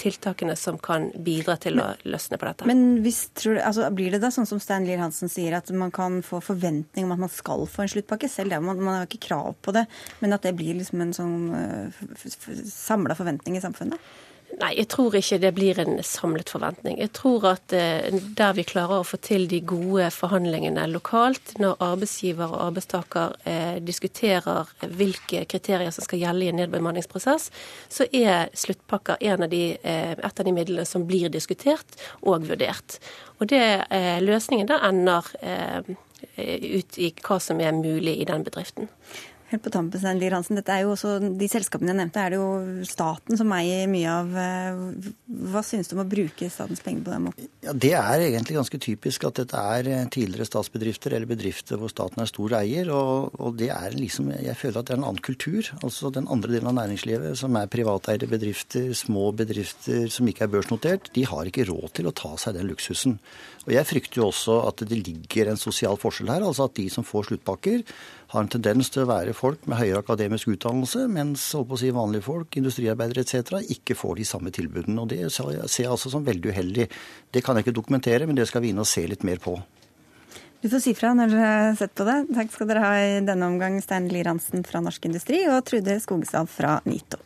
tiltakene 0.00 0.56
som 0.56 0.78
kan 0.80 1.08
bidra 1.24 1.56
til 1.60 1.80
å 1.82 1.90
løsne 2.08 2.38
på 2.40 2.48
dette. 2.48 2.68
Men 2.68 3.00
hvis, 3.04 3.22
du, 3.42 3.52
altså, 3.58 3.88
Blir 3.94 4.14
det 4.14 4.22
da 4.22 4.32
sånn 4.34 4.48
som 4.48 4.60
Stein 4.62 4.86
Lier 4.88 5.02
Hansen 5.02 5.30
sier, 5.32 5.58
at 5.58 5.70
man 5.76 5.92
kan 5.94 6.20
få 6.26 6.40
forventning 6.44 7.06
om 7.06 7.14
at 7.16 7.24
man 7.26 7.32
skal 7.32 7.66
få 7.70 7.84
en 7.84 7.92
sluttpakke? 7.92 8.30
Selv 8.30 8.54
det, 8.54 8.62
man, 8.64 8.80
man 8.80 9.00
har 9.00 9.08
ikke 9.08 9.26
krav 9.28 9.54
på 9.60 9.74
det, 9.76 9.86
men 10.22 10.36
at 10.36 10.46
det 10.46 10.56
blir 10.58 10.78
liksom 10.78 11.04
en 11.04 11.14
sånn 11.16 11.38
uh, 11.52 12.02
samla 12.70 13.16
forventning 13.18 13.58
i 13.58 13.64
samfunnet? 13.64 14.10
Nei, 14.58 14.72
jeg 14.76 14.88
tror 14.90 15.14
ikke 15.14 15.38
det 15.40 15.50
blir 15.56 15.78
en 15.80 16.00
samlet 16.04 16.50
forventning. 16.52 16.98
Jeg 17.00 17.12
tror 17.16 17.46
at 17.52 17.72
eh, 17.76 18.10
der 18.36 18.56
vi 18.58 18.64
klarer 18.66 19.00
å 19.00 19.06
få 19.06 19.20
til 19.22 19.46
de 19.48 19.60
gode 19.64 20.08
forhandlingene 20.12 20.84
lokalt, 20.90 21.54
når 21.62 21.78
arbeidsgiver 21.86 22.50
og 22.50 22.64
arbeidstaker 22.66 23.36
eh, 23.48 23.78
diskuterer 23.84 24.68
hvilke 24.98 25.44
kriterier 25.50 25.94
som 25.94 26.04
skal 26.04 26.24
gjelde 26.24 26.44
i 26.48 26.50
en 26.52 26.60
nedbemanningsprosess, 26.60 27.48
så 27.88 28.08
er 28.10 28.50
sluttpakker 28.58 29.22
en 29.30 29.46
av 29.46 29.54
de, 29.54 29.64
eh, 29.80 30.12
et 30.18 30.44
av 30.44 30.48
de 30.48 30.56
midlene 30.56 30.88
som 30.88 31.06
blir 31.08 31.32
diskutert 31.32 31.96
og 32.20 32.50
vurdert. 32.50 32.98
Og 33.40 33.48
det, 33.48 33.64
løsningen 34.20 34.68
da 34.68 34.82
ender 34.84 35.24
ut 36.36 36.98
i 37.00 37.08
hva 37.24 37.38
som 37.40 37.60
er 37.64 37.72
mulig 37.72 38.18
i 38.20 38.26
den 38.28 38.44
bedriften. 38.44 38.90
Helt 39.50 39.64
på 39.64 39.70
tampen, 39.74 39.98
Stein 39.98 40.20
Lier 40.20 40.36
Hansen. 40.36 40.54
Dette 40.60 40.70
er 40.70 40.84
jo 40.84 40.92
også, 40.94 41.16
De 41.34 41.46
selskapene 41.50 41.90
jeg 41.90 41.98
nevnte, 41.98 42.22
er 42.22 42.30
det 42.30 42.38
jo 42.38 42.84
staten 42.86 43.38
som 43.38 43.50
eier 43.56 43.88
mye 43.90 44.12
av. 44.12 44.28
Eh, 44.38 45.08
hva 45.50 45.62
synes 45.66 45.90
du 45.90 45.96
om 45.96 46.04
å 46.04 46.06
bruke 46.06 46.46
statens 46.46 46.82
penger 46.84 47.02
på 47.08 47.10
den 47.10 47.24
måten? 47.26 47.48
Ja, 47.66 47.74
Det 47.74 47.90
er 47.98 48.22
egentlig 48.28 48.60
ganske 48.60 48.78
typisk 48.78 49.26
at 49.26 49.40
dette 49.42 49.58
er 49.58 49.90
eh, 49.90 50.06
tidligere 50.06 50.46
statsbedrifter 50.46 51.16
eller 51.16 51.26
bedrifter 51.26 51.82
hvor 51.82 51.90
staten 51.90 52.22
er 52.22 52.30
stor 52.30 52.54
eier. 52.60 52.92
Og, 52.94 53.34
og 53.42 53.58
det 53.58 53.72
er 53.74 53.98
liksom, 53.98 54.30
jeg 54.38 54.54
føler 54.60 54.78
at 54.78 54.86
det 54.86 54.94
er 54.94 55.02
en 55.02 55.08
annen 55.10 55.26
kultur. 55.26 55.72
Altså 55.82 56.14
Den 56.14 56.30
andre 56.30 56.54
delen 56.54 56.70
av 56.70 56.78
næringslivet, 56.78 57.34
som 57.42 57.58
er 57.58 57.74
privateide 57.74 58.30
bedrifter, 58.30 58.92
små 58.94 59.32
bedrifter 59.34 60.06
som 60.14 60.30
ikke 60.30 60.46
er 60.46 60.54
børsnotert, 60.54 61.10
de 61.16 61.26
har 61.26 61.50
ikke 61.50 61.66
råd 61.72 61.96
til 61.98 62.06
å 62.06 62.14
ta 62.14 62.36
seg 62.38 62.54
den 62.54 62.70
luksusen. 62.70 63.18
Og 63.66 63.74
Jeg 63.74 63.86
frykter 63.86 64.22
jo 64.22 64.30
også 64.30 64.62
at 64.70 64.86
det 64.86 65.02
ligger 65.02 65.50
en 65.50 65.58
sosial 65.60 65.98
forskjell 66.00 66.30
her. 66.30 66.46
altså 66.46 66.70
At 66.70 66.78
de 66.78 66.86
som 66.88 67.04
får 67.04 67.32
sluttpakker, 67.32 67.82
har 68.30 68.44
en 68.44 68.50
tendens 68.50 68.90
til 68.92 69.02
å 69.04 69.10
være 69.10 69.34
folk 69.40 69.66
med 69.70 69.80
høyere 69.80 70.02
akademisk 70.04 70.52
utdannelse, 70.52 71.06
mens 71.10 71.48
si, 71.50 71.90
vanlige 71.96 72.26
folk, 72.26 72.56
industriarbeidere 72.60 73.24
etc., 73.24 73.60
ikke 73.74 73.96
får 73.98 74.20
de 74.20 74.28
samme 74.28 74.52
tilbudene. 74.54 75.00
og 75.00 75.08
Det 75.08 75.32
ser 75.32 75.52
jeg 75.56 75.90
altså 75.90 76.12
som 76.12 76.26
veldig 76.26 76.52
uheldig. 76.52 76.88
Det 77.32 77.44
kan 77.44 77.56
jeg 77.56 77.66
ikke 77.66 77.78
dokumentere, 77.80 78.26
men 78.26 78.36
det 78.38 78.48
skal 78.50 78.64
vi 78.64 78.74
inn 78.74 78.82
og 78.82 78.88
se 78.88 79.06
litt 79.08 79.26
mer 79.26 79.40
på. 79.42 79.56
Du 80.60 80.68
får 80.68 80.82
si 80.84 80.92
fra 80.92 81.14
når 81.16 81.32
dere 81.32 81.48
har 81.48 81.76
sett 81.78 81.94
på 81.96 82.04
det. 82.04 82.18
Takk 82.36 82.52
skal 82.52 82.68
dere 82.68 82.84
ha 82.84 82.92
i 83.00 83.16
denne 83.24 83.48
omgang, 83.48 83.80
Stein 83.80 84.10
Lier 84.12 84.28
Hansen 84.28 84.66
fra 84.68 84.84
Norsk 84.84 85.08
Industri 85.08 85.40
og 85.48 85.64
Trude 85.64 85.96
Skogsal 86.04 86.50
fra 86.52 86.76
NITO. 86.84 87.16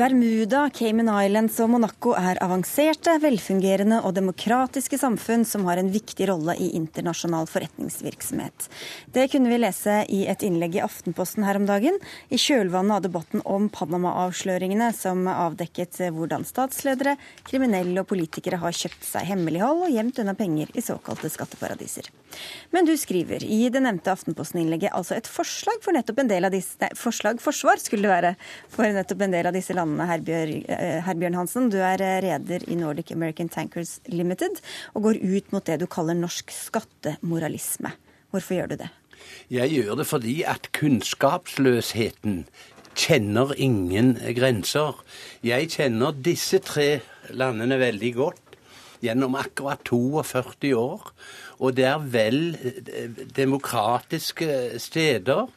Bermuda, 0.00 0.62
Cayman 0.72 1.10
Islands 1.12 1.58
og 1.60 1.74
Monaco 1.74 2.14
er 2.16 2.38
avanserte, 2.40 3.18
velfungerende 3.20 3.98
og 4.00 4.14
demokratiske 4.16 4.96
samfunn 4.96 5.42
som 5.44 5.66
har 5.68 5.76
en 5.76 5.90
viktig 5.92 6.24
rolle 6.30 6.54
i 6.56 6.70
internasjonal 6.78 7.44
forretningsvirksomhet. 7.50 8.70
Det 9.12 9.26
kunne 9.28 9.52
vi 9.52 9.58
lese 9.60 9.98
i 10.08 10.22
et 10.32 10.40
innlegg 10.46 10.78
i 10.78 10.80
Aftenposten 10.80 11.44
her 11.44 11.58
om 11.60 11.66
dagen, 11.68 11.98
i 12.32 12.38
kjølvannet 12.40 12.96
av 12.96 13.02
debatten 13.04 13.44
om 13.44 13.66
Panama-avsløringene, 13.74 14.88
som 14.96 15.28
avdekket 15.28 16.00
hvordan 16.16 16.48
statsledere, 16.48 17.18
kriminelle 17.44 18.00
og 18.00 18.08
politikere 18.08 18.62
har 18.64 18.72
kjøpt 18.72 19.04
seg 19.04 19.28
hemmelighold 19.28 19.84
og 19.84 19.92
gjemt 19.98 20.22
unna 20.24 20.32
penger 20.38 20.72
i 20.72 20.86
såkalte 20.86 21.28
skatteparadiser. 21.28 22.08
Men 22.72 22.88
du 22.88 22.94
skriver 22.96 23.44
i 23.44 23.66
det 23.68 23.84
nevnte 23.84 24.16
Aftenposten-innlegget 24.16 24.96
altså 24.96 25.18
et 25.18 25.28
forslag 25.28 25.84
for 25.84 25.92
nettopp 25.92 26.24
en 26.24 26.32
del 26.32 26.48
av 26.48 26.56
disse, 26.56 26.80
nei, 26.80 26.92
forslag 26.96 27.44
forsvar 27.44 27.84
skulle 27.84 28.08
det 28.08 28.14
være, 28.16 28.34
for 28.72 28.88
nettopp 28.88 29.28
en 29.28 29.36
del 29.36 29.52
av 29.52 29.60
disse 29.60 29.74
landene 29.76 29.89
Anne 29.90 30.06
eh, 30.68 31.00
Herbjørn 31.04 31.38
Hansen, 31.38 31.68
du 31.72 31.78
er 31.82 32.00
eh, 32.04 32.18
reder 32.24 32.64
i 32.70 32.76
Nordic 32.78 33.10
American 33.14 33.50
Tankers 33.50 33.98
Limited 34.06 34.60
og 34.94 35.08
går 35.08 35.20
ut 35.22 35.52
mot 35.54 35.66
det 35.66 35.80
du 35.82 35.86
kaller 35.90 36.18
norsk 36.18 36.52
skattemoralisme. 36.54 37.92
Hvorfor 38.30 38.58
gjør 38.58 38.70
du 38.72 38.76
det? 38.84 38.90
Jeg 39.50 39.72
gjør 39.74 39.98
det 40.00 40.06
fordi 40.08 40.36
at 40.48 40.70
kunnskapsløsheten 40.76 42.44
kjenner 42.98 43.52
ingen 43.58 44.14
grenser. 44.36 45.00
Jeg 45.46 45.72
kjenner 45.74 46.14
disse 46.14 46.60
tre 46.64 47.00
landene 47.30 47.80
veldig 47.80 48.12
godt 48.16 48.56
gjennom 49.04 49.36
akkurat 49.40 49.82
42 49.88 50.74
år. 50.76 51.10
Og 51.60 51.76
det 51.76 51.88
er 51.90 52.06
vel 52.12 52.40
eh, 52.54 53.10
demokratiske 53.36 54.80
steder 54.80 55.48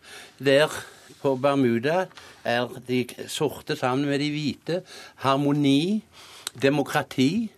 der 0.44 0.74
på 1.22 1.38
Bermuda 1.40 2.08
er 2.44 2.68
de 2.88 3.06
sorte 3.28 3.76
sammen 3.76 4.06
med 4.10 4.20
de 4.20 4.30
hvite. 4.30 4.82
Harmoni, 5.16 6.04
demokrati. 6.62 7.52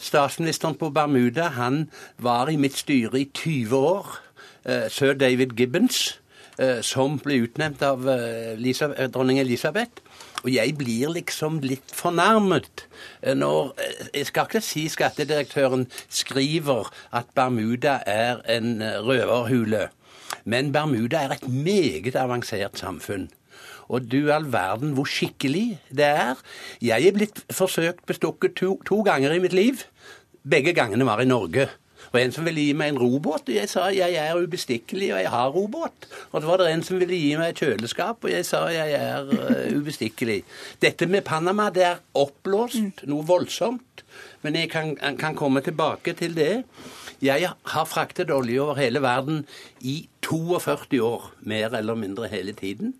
Statsministeren 0.00 0.74
på 0.74 0.90
Bermuda 0.90 1.48
han 1.48 1.90
var 2.18 2.48
i 2.48 2.56
mitt 2.56 2.78
styre 2.78 3.20
i 3.20 3.28
20 3.34 3.76
år. 3.76 4.18
Uh, 4.64 4.88
Sir 4.88 5.12
David 5.12 5.56
Gibbons, 5.56 6.20
uh, 6.62 6.80
som 6.80 7.18
ble 7.20 7.42
utnevnt 7.44 7.82
av 7.82 8.06
uh, 8.08 9.06
dronning 9.12 9.40
Elisabeth. 9.40 10.00
Og 10.40 10.54
jeg 10.54 10.72
blir 10.78 11.12
liksom 11.12 11.58
litt 11.60 11.92
fornærmet 11.92 12.86
når 13.36 13.74
Jeg 14.14 14.26
skal 14.26 14.46
ikke 14.48 14.62
si 14.64 14.86
skattedirektøren 14.88 15.84
skriver 16.08 16.88
at 17.12 17.28
Bermuda 17.36 17.98
er 18.06 18.40
en 18.48 18.80
røverhule. 18.80 19.90
Men 20.44 20.72
Bermuda 20.72 21.26
er 21.26 21.36
et 21.36 21.48
meget 21.48 22.16
avansert 22.16 22.80
samfunn. 22.80 23.28
Og 23.90 24.06
du 24.10 24.30
all 24.32 24.46
verden 24.52 24.94
hvor 24.96 25.08
skikkelig 25.08 25.80
det 25.90 26.06
er. 26.06 26.40
Jeg 26.82 27.06
er 27.06 27.16
blitt 27.16 27.44
forsøkt 27.50 28.06
bestukket 28.06 28.56
to, 28.60 28.76
to 28.86 29.02
ganger 29.06 29.34
i 29.34 29.42
mitt 29.42 29.56
liv. 29.56 29.84
Begge 30.46 30.74
gangene 30.76 31.06
var 31.06 31.22
i 31.22 31.28
Norge. 31.28 31.68
Og 32.10 32.18
en 32.20 32.32
som 32.34 32.46
ville 32.48 32.62
gi 32.64 32.74
meg 32.76 32.92
en 32.92 33.00
robåt. 33.00 33.48
Og 33.48 33.54
jeg 33.54 33.70
sa 33.70 33.88
jeg 33.94 34.16
er 34.18 34.38
ubestikkelig, 34.38 35.12
og 35.14 35.20
jeg 35.22 35.32
har 35.34 35.52
robåt. 35.54 36.08
Og 36.30 36.40
så 36.40 36.48
var 36.48 36.62
det 36.62 36.70
en 36.72 36.84
som 36.86 36.98
ville 37.00 37.18
gi 37.18 37.34
meg 37.38 37.52
et 37.52 37.62
kjøleskap, 37.62 38.24
og 38.24 38.32
jeg 38.32 38.46
sa 38.48 38.64
jeg 38.72 38.96
er 38.96 39.28
uh, 39.30 39.76
ubestikkelig. 39.78 40.40
Dette 40.82 41.06
med 41.10 41.26
Panama, 41.26 41.68
det 41.74 41.86
er 41.86 42.00
oppblåst, 42.18 43.04
noe 43.10 43.26
voldsomt. 43.26 44.04
Men 44.42 44.56
jeg 44.56 44.70
kan, 44.72 44.94
kan 45.20 45.36
komme 45.38 45.62
tilbake 45.62 46.16
til 46.18 46.34
det. 46.36 46.64
Jeg 47.22 47.52
har 47.52 47.84
fraktet 47.84 48.32
olje 48.32 48.62
over 48.62 48.80
hele 48.80 49.02
verden 49.04 49.44
i 49.84 50.08
42 50.24 51.02
år, 51.04 51.30
mer 51.44 51.76
eller 51.76 51.94
mindre 51.94 52.30
hele 52.32 52.54
tiden, 52.56 52.94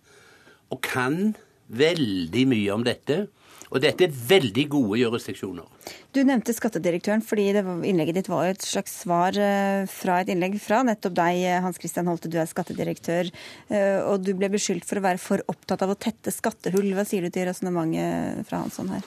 og 0.71 0.81
kan 0.85 1.35
veldig 1.71 2.47
mye 2.51 2.73
om 2.75 2.87
dette. 2.87 3.27
Og 3.71 3.79
dette 3.85 4.03
er 4.03 4.15
veldig 4.15 4.65
gode 4.73 4.99
jurisdiksjoner. 4.99 5.67
Du 6.11 6.25
nevnte 6.27 6.51
skattedirektøren 6.57 7.23
fordi 7.23 7.53
var, 7.55 7.85
innlegget 7.87 8.19
ditt 8.19 8.31
var 8.31 8.49
et 8.51 8.67
slags 8.67 8.97
svar 9.05 9.37
eh, 9.39 9.85
fra 9.87 10.19
et 10.23 10.33
innlegg 10.35 10.57
fra 10.59 10.81
nettopp 10.87 11.15
deg, 11.21 11.39
eh, 11.47 11.61
Hans 11.63 11.79
Christian 11.79 12.11
Holte. 12.11 12.27
Du 12.27 12.41
er 12.43 12.51
skattedirektør, 12.51 13.31
eh, 13.71 14.01
og 14.03 14.27
du 14.27 14.33
ble 14.35 14.51
beskyldt 14.51 14.89
for 14.89 14.99
å 14.99 15.07
være 15.07 15.23
for 15.23 15.47
opptatt 15.55 15.87
av 15.87 15.95
å 15.95 15.99
tette 15.99 16.35
skattehull. 16.35 16.91
Hva 16.99 17.07
sier 17.07 17.23
du 17.23 17.31
til 17.31 17.47
resonnementet 17.47 18.43
fra 18.51 18.65
Hansson 18.65 18.91
her? 18.91 19.07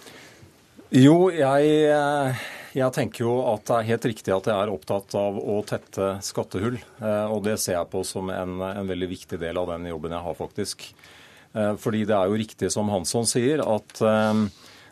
Jo, 0.95 1.27
jeg 1.33 2.37
jeg 2.73 2.89
tenker 2.95 3.27
jo 3.27 3.33
at 3.51 3.67
det 3.67 3.75
er 3.75 3.89
helt 3.91 4.05
riktig 4.09 4.33
at 4.33 4.47
jeg 4.49 4.57
er 4.57 4.71
opptatt 4.73 5.13
av 5.17 5.35
å 5.37 5.59
tette 5.67 6.15
skattehull. 6.25 6.79
Eh, 6.81 7.25
og 7.29 7.43
det 7.45 7.59
ser 7.61 7.77
jeg 7.77 7.89
på 7.91 8.01
som 8.07 8.31
en, 8.33 8.55
en 8.65 8.89
veldig 8.89 9.09
viktig 9.11 9.37
del 9.41 9.59
av 9.61 9.69
den 9.75 9.85
jobben 9.91 10.15
jeg 10.15 10.25
har, 10.25 10.37
faktisk. 10.39 10.87
Eh, 11.53 11.73
fordi 11.79 12.03
det 12.09 12.15
er 12.17 12.29
jo 12.29 12.39
riktig 12.41 12.69
som 12.73 12.91
Hansson 12.93 13.27
sier, 13.29 13.63
at 13.63 14.01
eh, 14.01 14.43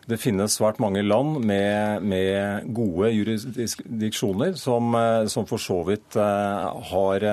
det 0.09 0.19
finnes 0.21 0.57
svært 0.57 0.81
mange 0.81 1.03
land 1.05 1.39
med, 1.45 2.03
med 2.03 2.67
gode 2.73 3.11
jurisdiksjoner 3.13 4.57
som, 4.59 4.97
som, 5.29 5.45
for 5.47 5.61
så 5.61 5.77
vidt 5.87 6.17
har, 6.17 7.25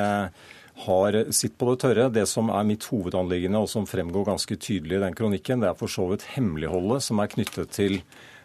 har 0.85 1.19
sitt 1.35 1.57
på 1.59 1.71
det 1.71 1.79
tørre. 1.81 2.11
Det 2.12 2.27
som 2.29 2.53
er 2.53 2.69
mitt 2.69 2.85
hovedanliggende, 2.93 3.64
og 3.64 3.73
som 3.73 3.88
fremgår 3.88 4.29
ganske 4.29 4.61
tydelig 4.61 4.99
i 4.99 5.03
den 5.07 5.17
kronikken, 5.17 5.64
det 5.64 5.73
er 5.73 5.81
for 5.81 5.91
så 5.91 6.11
vidt 6.12 6.29
hemmeligholdet 6.37 7.09
som 7.09 7.25
er 7.25 7.33
knyttet 7.33 7.73
til 7.75 7.99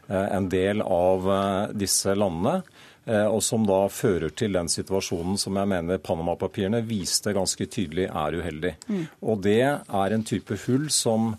Eh, 0.07 0.35
en 0.35 0.49
del 0.49 0.81
av 0.81 1.29
eh, 1.31 1.75
disse 1.79 2.15
landene. 2.15 2.61
Eh, 3.05 3.25
og 3.27 3.41
som 3.43 3.65
da 3.67 3.81
fører 3.91 4.31
til 4.31 4.55
den 4.55 4.69
situasjonen 4.71 5.39
som 5.39 5.57
jeg 5.59 5.69
mener 5.73 5.99
Panama-papirene 6.03 6.83
viste 6.87 7.33
ganske 7.35 7.67
tydelig 7.67 8.07
er 8.07 8.37
uheldig. 8.39 8.75
Mm. 8.87 9.01
Og 9.27 9.41
det 9.43 9.61
er 9.63 10.15
en 10.15 10.23
type 10.27 10.57
hull 10.65 10.87
som 10.93 11.33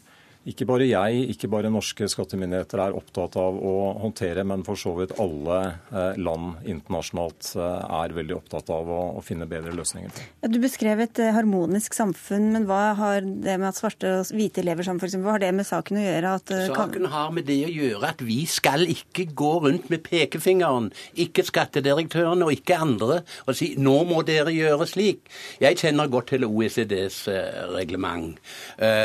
ikke 0.44 0.66
bare 0.68 0.84
jeg, 0.84 1.20
ikke 1.32 1.48
bare 1.48 1.70
norske 1.72 2.04
skattemyndigheter 2.10 2.80
er 2.84 2.96
opptatt 2.96 3.36
av 3.40 3.56
å 3.56 3.74
håndtere, 4.02 4.42
men 4.44 4.64
for 4.66 4.76
så 4.76 4.92
vidt 4.98 5.14
alle 5.22 5.60
eh, 5.88 6.18
land 6.20 6.66
internasjonalt 6.68 7.54
eh, 7.56 7.94
er 8.02 8.14
veldig 8.18 8.36
opptatt 8.36 8.68
av 8.74 8.90
å, 8.92 9.00
å 9.16 9.22
finne 9.24 9.48
bedre 9.48 9.72
løsninger. 9.76 10.12
Ja, 10.44 10.50
du 10.52 10.58
beskrev 10.60 11.00
et 11.06 11.20
eh, 11.22 11.32
harmonisk 11.32 11.96
samfunn, 11.96 12.50
men 12.52 12.66
hva 12.68 12.82
har 12.98 13.24
det 13.24 13.56
med 13.56 13.70
at 13.70 13.80
svarte 13.80 14.10
og 14.18 14.34
hvite 14.36 14.64
lever 14.66 14.84
sammen, 14.84 15.00
f.eks., 15.00 15.16
hva 15.24 15.38
har 15.38 15.44
det 15.46 15.52
med 15.56 15.68
saken 15.68 16.00
å 16.00 16.04
gjøre? 16.04 16.34
At, 16.42 16.54
saken 16.68 17.08
har 17.14 17.32
med 17.32 17.48
det 17.48 17.58
å 17.64 17.72
gjøre 17.72 18.12
at 18.12 18.26
vi 18.28 18.42
skal 18.50 18.84
ikke 18.92 19.30
gå 19.32 19.54
rundt 19.64 19.88
med 19.92 20.04
pekefingeren, 20.04 20.90
ikke 21.24 21.46
skattedirektørene 21.48 22.44
og 22.44 22.58
ikke 22.58 22.82
andre, 22.84 23.22
og 23.48 23.56
si 23.56 23.72
nå 23.80 23.96
må 24.10 24.20
dere 24.28 24.52
gjøre 24.52 24.90
slik. 24.92 25.24
Jeg 25.64 25.80
kjenner 25.80 26.12
godt 26.12 26.34
til 26.34 26.44
OECDs 26.44 27.22
reglement 27.72 28.36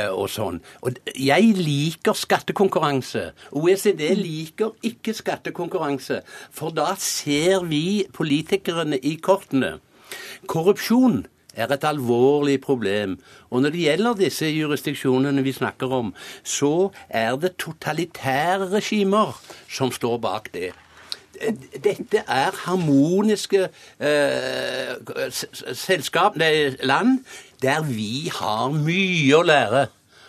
og 0.10 0.28
sånn. 0.32 0.60
Og 0.84 0.98
jeg 1.16 1.29
liker 1.38 2.14
skattekonkurranse. 2.14 3.32
OECD 3.52 4.16
liker 4.16 4.72
ikke 4.84 5.14
skattekonkurranse. 5.14 6.22
For 6.52 6.70
da 6.74 6.96
ser 6.98 7.66
vi 7.70 8.06
politikerne 8.14 8.98
i 8.98 9.16
kortene. 9.22 9.78
Korrupsjon 10.48 11.26
er 11.54 11.72
et 11.74 11.84
alvorlig 11.84 12.62
problem. 12.62 13.20
Og 13.50 13.62
når 13.62 13.70
det 13.70 13.86
gjelder 13.86 14.14
disse 14.14 14.46
jurisdiksjonene 14.46 15.44
vi 15.44 15.54
snakker 15.54 15.92
om, 15.92 16.14
så 16.44 16.90
er 17.10 17.36
det 17.36 17.58
totalitære 17.58 18.72
regimer 18.72 19.36
som 19.70 19.92
står 19.92 20.18
bak 20.18 20.54
det. 20.54 20.72
Dette 21.84 22.24
er 22.28 22.56
harmoniske 22.66 23.70
eh, 24.00 25.30
selskap, 25.32 26.36
nei, 26.36 26.76
land 26.84 27.22
der 27.62 27.84
vi 27.88 28.28
har 28.34 28.74
mye 28.76 29.38
å 29.38 29.46
lære. 29.46 29.88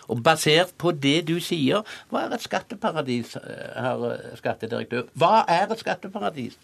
Og 0.09 0.21
basert 0.25 0.73
på 0.81 0.93
det 0.97 1.21
du 1.29 1.37
sier, 1.43 1.85
hva 2.09 2.25
er 2.25 2.35
et 2.35 2.45
skatteparadis, 2.45 3.37
herr 3.37 4.05
skattedirektør? 4.39 5.09
Hva 5.13 5.41
er 5.49 5.67
et 5.69 5.83
skatteparadis? 5.83 6.57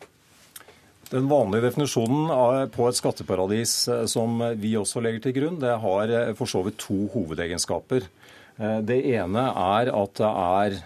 Den 1.08 1.28
vanlige 1.32 1.70
definisjonen 1.70 2.68
på 2.74 2.88
et 2.90 2.98
skatteparadis 3.00 3.74
eh, 3.88 4.06
som 4.12 4.42
vi 4.60 4.74
også 4.76 5.00
legger 5.04 5.24
til 5.24 5.38
grunn, 5.38 5.60
det 5.62 5.78
har 5.80 6.12
eh, 6.12 6.34
for 6.36 6.52
så 6.52 6.66
vidt 6.66 6.82
to 6.84 7.06
hovedegenskaper. 7.14 8.10
Eh, 8.60 8.80
det 8.84 8.98
ene 9.14 9.46
er 9.48 9.92
at 9.96 10.20
det 10.20 10.32
er 10.32 10.80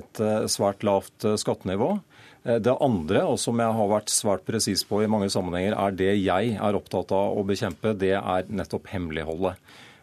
et 0.00 0.22
svært 0.50 0.82
lavt 0.86 1.26
skattenivå. 1.38 1.98
Det 2.40 2.72
andre, 2.80 3.20
og 3.28 3.36
som 3.38 3.58
jeg 3.60 3.76
har 3.76 3.88
vært 3.90 4.10
svært 4.10 4.46
presis 4.48 4.82
på 4.88 5.02
i 5.04 5.08
mange 5.12 5.28
sammenhenger, 5.30 5.76
er 5.76 5.92
det 5.94 6.14
jeg 6.22 6.54
er 6.56 6.78
opptatt 6.78 7.12
av 7.12 7.36
å 7.36 7.44
bekjempe, 7.44 7.92
det 8.00 8.14
er 8.16 8.48
nettopp 8.48 8.88
hemmeligholdet. 8.88 9.60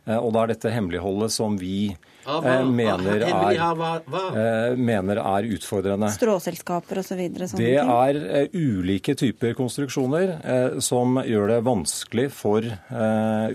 Eh, 0.07 0.17
og 0.17 0.31
da 0.35 0.43
er 0.45 0.53
dette 0.53 0.71
hemmeligholdet 0.73 1.33
som 1.35 1.57
vi 1.59 1.91
hva, 2.27 2.39
mener, 2.67 3.23
er, 3.23 3.59
hva, 4.07 4.23
mener 4.75 5.21
er 5.21 5.49
utfordrende. 5.55 6.09
Stråselskaper 6.11 6.99
osv.? 7.03 7.21
Det 7.55 7.75
er 7.79 8.49
ulike 8.51 9.15
typer 9.15 9.55
konstruksjoner 9.55 10.81
som 10.83 11.21
gjør 11.23 11.53
det 11.53 11.61
vanskelig 11.63 12.27
for 12.35 12.67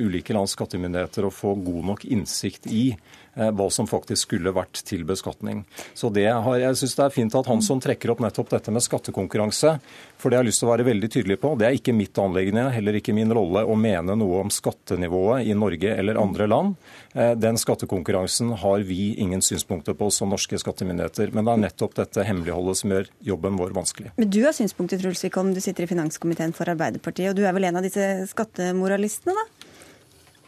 ulike 0.01 0.33
lands 0.33 0.57
skattemyndigheter 0.57 1.29
å 1.29 1.35
få 1.35 1.53
god 1.61 1.91
nok 1.93 2.07
innsikt 2.17 2.71
i 2.73 2.87
Eh, 2.97 3.12
hva 3.35 3.69
som 3.73 3.89
faktisk 3.89 4.27
skulle 4.27 4.53
vært 4.53 4.83
til 4.85 5.07
beskatning. 5.09 5.63
Så 5.95 6.11
det 6.13 6.29
har, 6.29 6.59
Jeg 6.61 6.77
syns 6.77 6.97
det 6.99 7.05
er 7.05 7.15
fint 7.15 7.35
at 7.35 7.49
Hansson 7.49 7.81
trekker 7.81 8.13
opp 8.13 8.21
nettopp 8.21 8.51
dette 8.53 8.75
med 8.75 8.85
skattekonkurranse. 8.85 9.79
For 10.21 10.31
det 10.31 10.37
jeg 10.37 10.43
har 10.43 10.49
lyst 10.49 10.63
til 10.63 10.69
å 10.69 10.73
være 10.73 10.87
veldig 10.87 11.11
tydelig 11.11 11.39
på. 11.43 11.55
Det 11.59 11.67
er 11.67 11.77
ikke 11.77 11.95
mitt 11.97 12.19
anliggende, 12.21 12.69
heller 12.75 12.99
ikke 12.99 13.15
min 13.17 13.33
rolle, 13.35 13.65
å 13.67 13.75
mene 13.79 14.15
noe 14.19 14.43
om 14.45 14.53
skattenivået 14.53 15.49
i 15.49 15.57
Norge 15.59 15.97
eller 15.97 16.21
andre 16.21 16.47
land. 16.51 16.77
Eh, 17.15 17.33
den 17.41 17.59
skattekonkurransen 17.59 18.53
har 18.63 18.85
vi 18.87 19.15
ingen 19.23 19.43
synspunkter 19.43 19.97
på 19.99 20.11
som 20.15 20.31
norske 20.33 20.61
skattemyndigheter. 20.61 21.33
Men 21.35 21.49
det 21.49 21.57
er 21.57 21.65
nettopp 21.67 21.97
dette 21.99 22.27
hemmeligholdet 22.29 22.83
som 22.83 22.95
gjør 22.95 23.11
jobben 23.33 23.59
vår 23.59 23.75
vanskelig. 23.77 24.13
Men 24.21 24.31
du 24.31 24.43
har 24.45 24.55
synspunkter, 24.57 25.01
Truls 25.03 25.25
Wickholm. 25.27 25.55
Du 25.57 25.61
sitter 25.65 25.87
i 25.87 25.91
finanskomiteen 25.91 26.55
for 26.57 26.71
Arbeiderpartiet, 26.71 27.33
og 27.33 27.41
du 27.41 27.47
er 27.49 27.57
vel 27.57 27.71
en 27.71 27.81
av 27.81 27.87
disse 27.87 28.07
skattemoralistene, 28.31 29.35
da? 29.35 29.62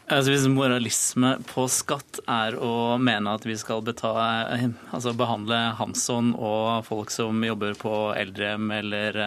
Altså 0.05 0.35
Hvis 0.35 0.43
moralisme 0.53 1.31
på 1.49 1.63
skatt 1.71 2.19
er 2.29 2.53
å 2.61 2.97
mene 3.01 3.31
at 3.33 3.45
vi 3.47 3.55
skal 3.57 3.81
betale, 3.81 4.69
altså 4.93 5.15
behandle 5.17 5.57
Hansson 5.79 6.35
og 6.37 6.85
folk 6.85 7.09
som 7.09 7.41
jobber 7.41 7.73
på 7.79 7.93
eldrehjem 8.13 8.69
eller 8.75 9.17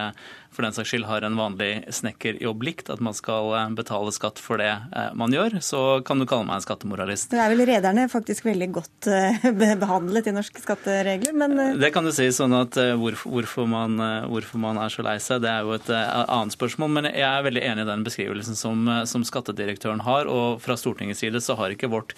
for 0.55 0.67
den 0.67 0.75
saks 0.75 0.91
skyld 0.91 1.07
har 1.07 1.23
en 1.23 1.37
vanlig 1.39 1.85
snekkerjobb 1.95 2.65
likt, 2.67 2.89
at 2.91 3.03
man 3.05 3.15
skal 3.17 3.53
eh, 3.55 3.69
betale 3.79 4.11
skatt 4.15 4.41
for 4.43 4.61
det 4.61 4.71
eh, 4.71 5.11
man 5.19 5.35
gjør, 5.35 5.59
så 5.63 5.83
kan 6.07 6.19
du 6.19 6.27
kalle 6.29 6.49
meg 6.49 6.59
en 6.59 6.65
skattemoralist. 6.65 7.31
Det 7.31 7.43
er 7.43 7.53
vel 7.53 7.65
rederne 7.69 8.09
faktisk 8.11 8.49
veldig 8.49 8.69
godt 8.79 9.11
eh, 9.13 9.47
behandlet 9.85 10.31
i 10.31 10.35
norske 10.35 10.63
skatteregler, 10.65 11.37
men 11.39 11.79
Det 11.79 11.93
kan 11.95 12.07
du 12.07 12.13
si. 12.15 12.27
sånn 12.35 12.57
at 12.59 12.77
hvorfor 12.99 13.69
man, 13.71 13.99
hvorfor 14.33 14.61
man 14.63 14.81
er 14.83 14.93
så 14.93 15.05
lei 15.07 15.19
seg, 15.23 15.45
det 15.45 15.53
er 15.53 15.67
jo 15.67 15.77
et 15.77 15.89
annet 15.93 16.57
spørsmål. 16.57 16.93
Men 16.97 17.11
jeg 17.13 17.29
er 17.29 17.47
veldig 17.47 17.65
enig 17.71 17.87
i 17.87 17.91
den 17.93 18.05
beskrivelsen 18.07 18.59
som, 18.59 18.85
som 19.09 19.25
skattedirektøren 19.27 20.03
har, 20.07 20.31
og 20.31 20.63
fra 20.65 20.77
Stortingets 20.79 21.23
side 21.25 21.43
så 21.45 21.59
har 21.59 21.75
ikke 21.75 21.91
vårt 21.93 22.17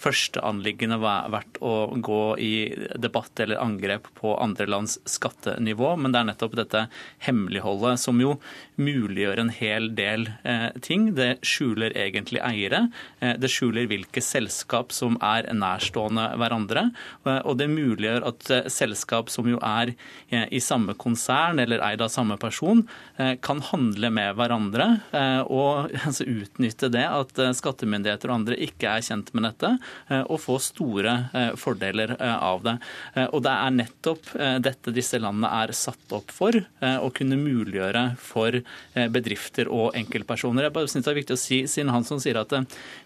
førsteanliggende 0.00 0.98
vært 1.00 1.58
å 1.64 1.74
gå 2.00 2.22
i 2.40 2.54
debatt 3.00 3.40
eller 3.42 3.60
angrep 3.60 4.08
på 4.16 4.32
andre 4.40 4.66
lands 4.70 4.98
skattenivå, 5.08 5.92
men 6.00 6.14
det 6.14 6.22
er 6.22 6.28
nettopp 6.30 6.56
dette 6.58 6.86
hemmeligholdet 7.26 8.00
som 8.00 8.20
jo 8.22 8.36
muliggjør 8.80 9.42
en 9.42 9.52
hel 9.52 9.90
del 9.96 10.28
eh, 10.48 10.70
ting. 10.84 11.10
Det 11.16 11.42
skjuler 11.46 11.94
egentlig 11.98 12.40
eiere. 12.44 12.86
Eh, 13.20 13.36
det 13.40 13.50
skjuler 13.52 13.88
hvilke 13.90 14.22
selskap 14.24 14.94
som 14.96 15.18
er 15.24 15.50
nærstående 15.52 16.30
hverandre. 16.40 16.88
Eh, 17.26 17.40
og 17.44 17.60
det 17.60 17.68
muliggjør 17.72 18.28
at 18.30 18.50
selskap 18.72 19.30
som 19.32 19.48
jo 19.50 19.60
er 19.60 19.92
i 20.30 20.60
samme 20.62 20.94
konsern 20.98 21.60
eller 21.60 21.82
eid 21.84 22.00
av 22.04 22.10
samme 22.12 22.36
person, 22.40 22.82
kan 23.44 23.60
handle 23.66 24.10
med 24.14 24.36
hverandre 24.38 24.86
og 25.50 25.90
altså, 26.06 26.24
utnytte 26.24 26.90
det 26.92 27.04
at 27.04 27.40
skattemyndigheter 27.58 28.30
og 28.30 28.40
andre 28.40 28.58
ikke 28.62 28.94
er 28.94 29.04
kjent 29.04 29.32
med 29.36 29.48
dette, 29.48 29.72
Eh, 29.80 29.89
og 30.26 30.40
få 30.42 30.56
store 30.62 31.12
eh, 31.36 31.52
fordeler 31.58 32.14
eh, 32.16 32.36
av 32.36 32.62
det. 32.66 32.76
Og 33.30 33.42
det 33.44 33.52
er 33.52 33.74
nettopp 33.74 34.30
dette 34.62 34.92
disse 34.94 35.18
landene 35.20 35.48
er 35.62 35.72
satt 35.76 36.12
opp 36.14 36.30
for, 36.34 36.54
å 36.80 37.08
kunne 37.14 37.38
muliggjøre 37.38 38.02
for 38.20 38.56
bedrifter 39.12 39.68
og 39.72 39.96
enkeltpersoner. 39.98 40.66
Jeg 40.66 40.74
bare 40.74 40.90
synes 40.90 41.06
det 41.06 41.12
er 41.12 41.18
viktig 41.18 41.36
å 41.36 41.40
si, 41.40 41.58
Siden 41.70 41.92
Hansson 41.92 42.22
sier 42.22 42.38
at 42.40 42.52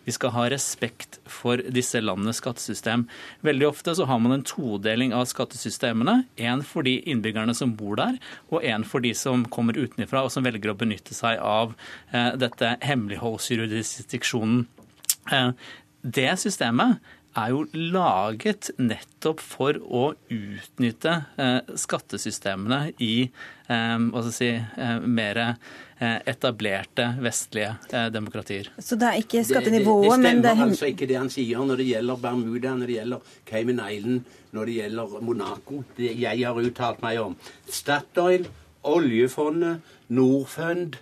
vi 0.05 0.15
skal 0.15 0.33
ha 0.37 0.47
respekt 0.53 1.19
for 1.31 1.61
disse 1.75 2.01
landenes 2.03 2.41
skattesystem. 2.43 3.07
Veldig 3.47 3.69
ofte 3.69 3.97
så 3.97 4.07
har 4.11 4.21
man 4.23 4.37
en 4.37 4.47
todeling 4.47 5.15
av 5.17 5.27
skattesystemene. 5.31 6.17
En 6.37 6.65
for 6.67 6.87
de 6.87 6.99
innbyggerne 7.11 7.57
som 7.57 7.75
bor 7.79 7.99
der, 8.01 8.19
og 8.53 8.65
en 8.65 8.87
for 8.89 9.05
de 9.05 9.15
som 9.19 9.47
kommer 9.53 9.79
utenfra 9.79 10.25
og 10.27 10.33
som 10.35 10.47
velger 10.47 10.73
å 10.73 10.79
benytte 10.79 11.17
seg 11.17 11.41
av 11.43 11.75
dette 12.41 12.77
hemmeligholdsjurisdiksjonen. 12.85 14.67
Det 16.05 16.35
systemet 16.37 16.99
er 17.35 17.51
jo 17.51 17.65
laget 17.73 18.69
nettopp 18.79 19.41
for 19.43 19.79
å 19.83 20.05
utnytte 20.31 21.15
eh, 21.41 21.73
skattesystemene 21.81 22.93
i 23.03 23.25
eh, 23.25 24.29
si, 24.31 24.53
eh, 24.55 24.99
mer 25.01 25.43
etablerte 26.05 27.05
vestlige 27.23 28.01
demokratier. 28.13 28.67
Så 28.77 28.99
det 29.01 29.07
er 29.09 29.21
ikke 29.23 29.45
skattenivået, 29.47 30.11
det, 30.11 30.11
det, 30.11 30.19
det 30.19 30.25
men 30.27 30.43
det 30.43 30.51
stemmer 30.51 30.73
altså 30.75 30.89
ikke 30.91 31.07
det 31.09 31.17
han 31.17 31.31
sier 31.33 31.63
når 31.65 31.81
det 31.81 31.87
gjelder 31.89 32.19
Bermuda, 32.21 32.73
når 32.77 32.91
det 32.91 32.97
gjelder 32.99 33.31
Cayman 33.49 33.81
Island, 33.87 34.35
når 34.53 34.69
det 34.69 34.75
gjelder 34.81 35.15
Monaco. 35.25 35.79
Det 35.97 36.11
jeg 36.11 36.43
har 36.45 36.61
uttalt 36.61 37.01
meg 37.07 37.23
om. 37.23 37.39
Statoil, 37.71 38.45
oljefondet, 38.85 39.95
Norfund, 40.13 40.99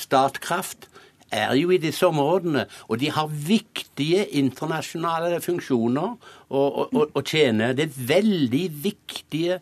Statkraft 0.00 0.88
er 1.32 1.54
jo 1.58 1.70
i 1.70 1.80
disse 1.82 2.06
områdene, 2.06 2.66
og 2.88 3.00
de 3.00 3.10
har 3.10 3.30
viktige 3.30 4.24
internasjonale 4.40 5.40
funksjoner 5.44 6.16
å, 6.48 7.22
tjene. 7.22 7.72
Det 7.76 7.88
er 7.88 7.98
veldig 8.08 8.64
viktige 8.84 9.58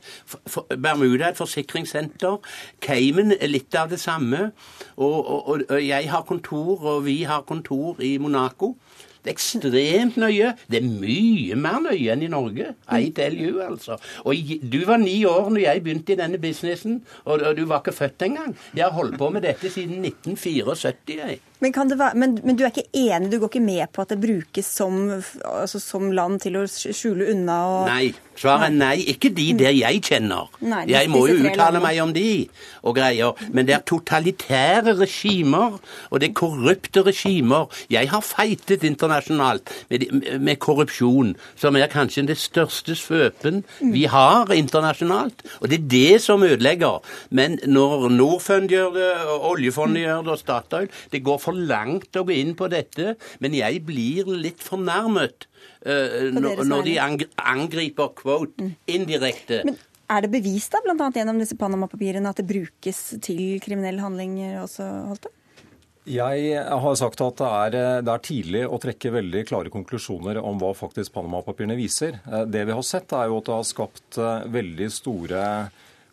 Bermuda 0.79 1.27
er 1.27 1.33
et 1.33 1.41
forsikringssenter. 1.41 2.39
Cayman 2.85 3.35
er 3.41 3.51
litt 3.51 3.75
av 3.75 3.91
det 3.91 3.99
samme. 4.01 4.51
Og, 4.97 5.17
og, 5.27 5.67
og 5.69 5.81
jeg 5.83 6.11
har 6.11 6.27
kontor, 6.29 6.77
og 6.79 7.05
vi 7.09 7.23
har 7.27 7.47
kontor 7.49 8.03
i 8.05 8.17
Monaco. 8.23 8.77
Det 9.27 9.33
er 9.33 9.41
ekstremt 9.41 10.17
nøye. 10.23 10.53
Det 10.71 10.79
er 10.79 10.87
mye 10.87 11.57
mer 11.59 11.81
nøye 11.83 12.13
enn 12.15 12.23
i 12.23 12.29
Norge. 12.31 12.69
I 12.95 13.11
tell 13.11 13.35
you, 13.35 13.59
altså. 13.65 13.97
Og 14.23 14.53
du 14.63 14.79
var 14.87 15.01
ni 15.03 15.17
år 15.27 15.51
når 15.51 15.65
jeg 15.65 15.83
begynte 15.83 16.15
i 16.15 16.19
denne 16.21 16.39
businessen, 16.39 17.01
og 17.25 17.43
du 17.59 17.65
var 17.67 17.83
ikke 17.83 17.97
født 17.97 18.23
engang. 18.23 18.55
Jeg 18.77 18.87
har 18.87 18.95
holdt 18.95 19.19
på 19.19 19.33
med 19.35 19.43
dette 19.43 19.67
siden 19.67 19.99
1974, 20.07 21.19
jeg. 21.19 21.41
Men, 21.59 21.73
kan 21.73 21.89
det 21.89 21.99
være, 21.99 22.19
men, 22.21 22.39
men, 22.45 22.57
du 22.57 22.65
er 22.67 22.73
ikke 22.73 22.91
enig, 22.93 23.31
du 23.33 23.39
går 23.41 23.49
ikke 23.49 23.65
med 23.65 23.89
på 23.93 24.05
at 24.05 24.13
det 24.13 24.21
brukes 24.21 24.69
som, 24.79 24.99
altså 25.45 25.81
som 25.81 26.11
land 26.13 26.43
til 26.45 26.61
å 26.61 26.67
skjule 26.69 27.31
unna? 27.33 27.61
Og... 27.73 27.83
Nei. 27.89 28.15
Svaret 28.37 28.69
er 28.69 28.75
nei. 28.77 28.97
Ikke 29.13 29.31
de 29.33 29.47
der 29.57 29.73
jeg 29.73 30.03
kjenner. 30.05 30.51
Nei, 30.61 30.83
jeg 30.91 31.09
må 31.09 31.23
jo 31.31 31.39
uttale 31.41 31.81
meg 31.81 32.01
om 32.03 32.13
de 32.13 32.47
og 32.87 32.97
greier. 32.99 33.39
Men 33.53 33.69
det 33.69 33.77
er 33.77 33.85
totalitære 33.89 34.97
regimer, 35.01 35.79
og 36.11 36.21
det 36.21 36.31
er 36.31 36.37
korrupte 36.37 37.03
regimer. 37.07 37.71
Jeg 37.93 38.11
har 38.13 38.25
feitet 38.25 38.85
internasjonalt 38.87 39.73
med, 39.91 40.07
med 40.41 40.61
korrupsjon, 40.63 41.35
som 41.57 41.79
er 41.81 41.91
kanskje 41.93 42.27
det 42.29 42.39
største 42.41 42.97
svøpen 42.99 43.63
vi 43.81 44.05
har 44.11 44.53
internasjonalt. 44.53 45.45
Og 45.61 45.71
det 45.73 45.81
er 45.81 45.89
det 45.97 46.23
som 46.25 46.45
ødelegger. 46.45 47.01
Men 47.31 47.59
når 47.65 48.09
Norfund 48.13 48.71
gjør 48.73 48.93
det, 48.97 49.11
og 49.33 49.51
oljefondet 49.55 50.05
gjør 50.05 50.23
det, 50.27 50.37
og 50.37 50.41
Statoil 50.41 50.89
Det 51.13 51.23
går 51.25 51.41
for 51.47 51.57
langt 51.57 52.19
å 52.19 52.25
gå 52.27 52.37
inn 52.37 52.55
på 52.59 52.69
dette, 52.73 53.15
men 53.43 53.57
jeg 53.57 53.83
blir 53.87 54.29
litt 54.35 54.63
fornærmet 54.65 55.49
uh, 55.87 56.31
når 56.35 56.87
de 56.87 56.97
angriper 57.01 58.13
quote 58.19 58.67
mm. 58.67 58.73
indirekte. 58.99 59.63
Men 59.69 59.79
er 60.07 60.23
det 60.23 60.31
bevist 60.31 60.75
da, 60.75 60.83
bl.a. 60.85 61.09
gjennom 61.11 61.41
disse 61.43 61.57
Panama-papirene 61.59 62.31
at 62.31 62.39
det 62.39 62.47
brukes 62.47 63.01
til 63.25 63.59
kriminelle 63.63 64.05
handlinger 64.05 64.61
også, 64.63 64.87
Holte? 65.09 65.33
Jeg 66.07 66.53
har 66.55 66.93
sagt 66.95 67.19
at 67.25 67.41
det 67.41 67.47
er, 67.51 67.77
det 68.07 68.13
er, 68.13 68.23
tidlig 68.23 68.61
å 68.71 68.79
trekke 68.79 69.11
veldig 69.11 69.41
klare 69.49 69.73
konklusjoner 69.75 70.39
om 70.39 70.61
hva 70.61 70.71
faktisk 70.79 71.17
Panama-papirene 71.17 71.75
viser. 71.79 72.21
Eh, 72.31 72.45
det 72.47 72.63
vi 72.69 72.77
har 72.79 72.87
sett, 72.87 73.11
er 73.11 73.27
jo 73.27 73.41
at 73.41 73.49
det 73.49 73.57
har 73.57 73.67
skapt 73.67 74.21
eh, 74.23 74.47
veldig 74.55 74.89
store 74.95 75.41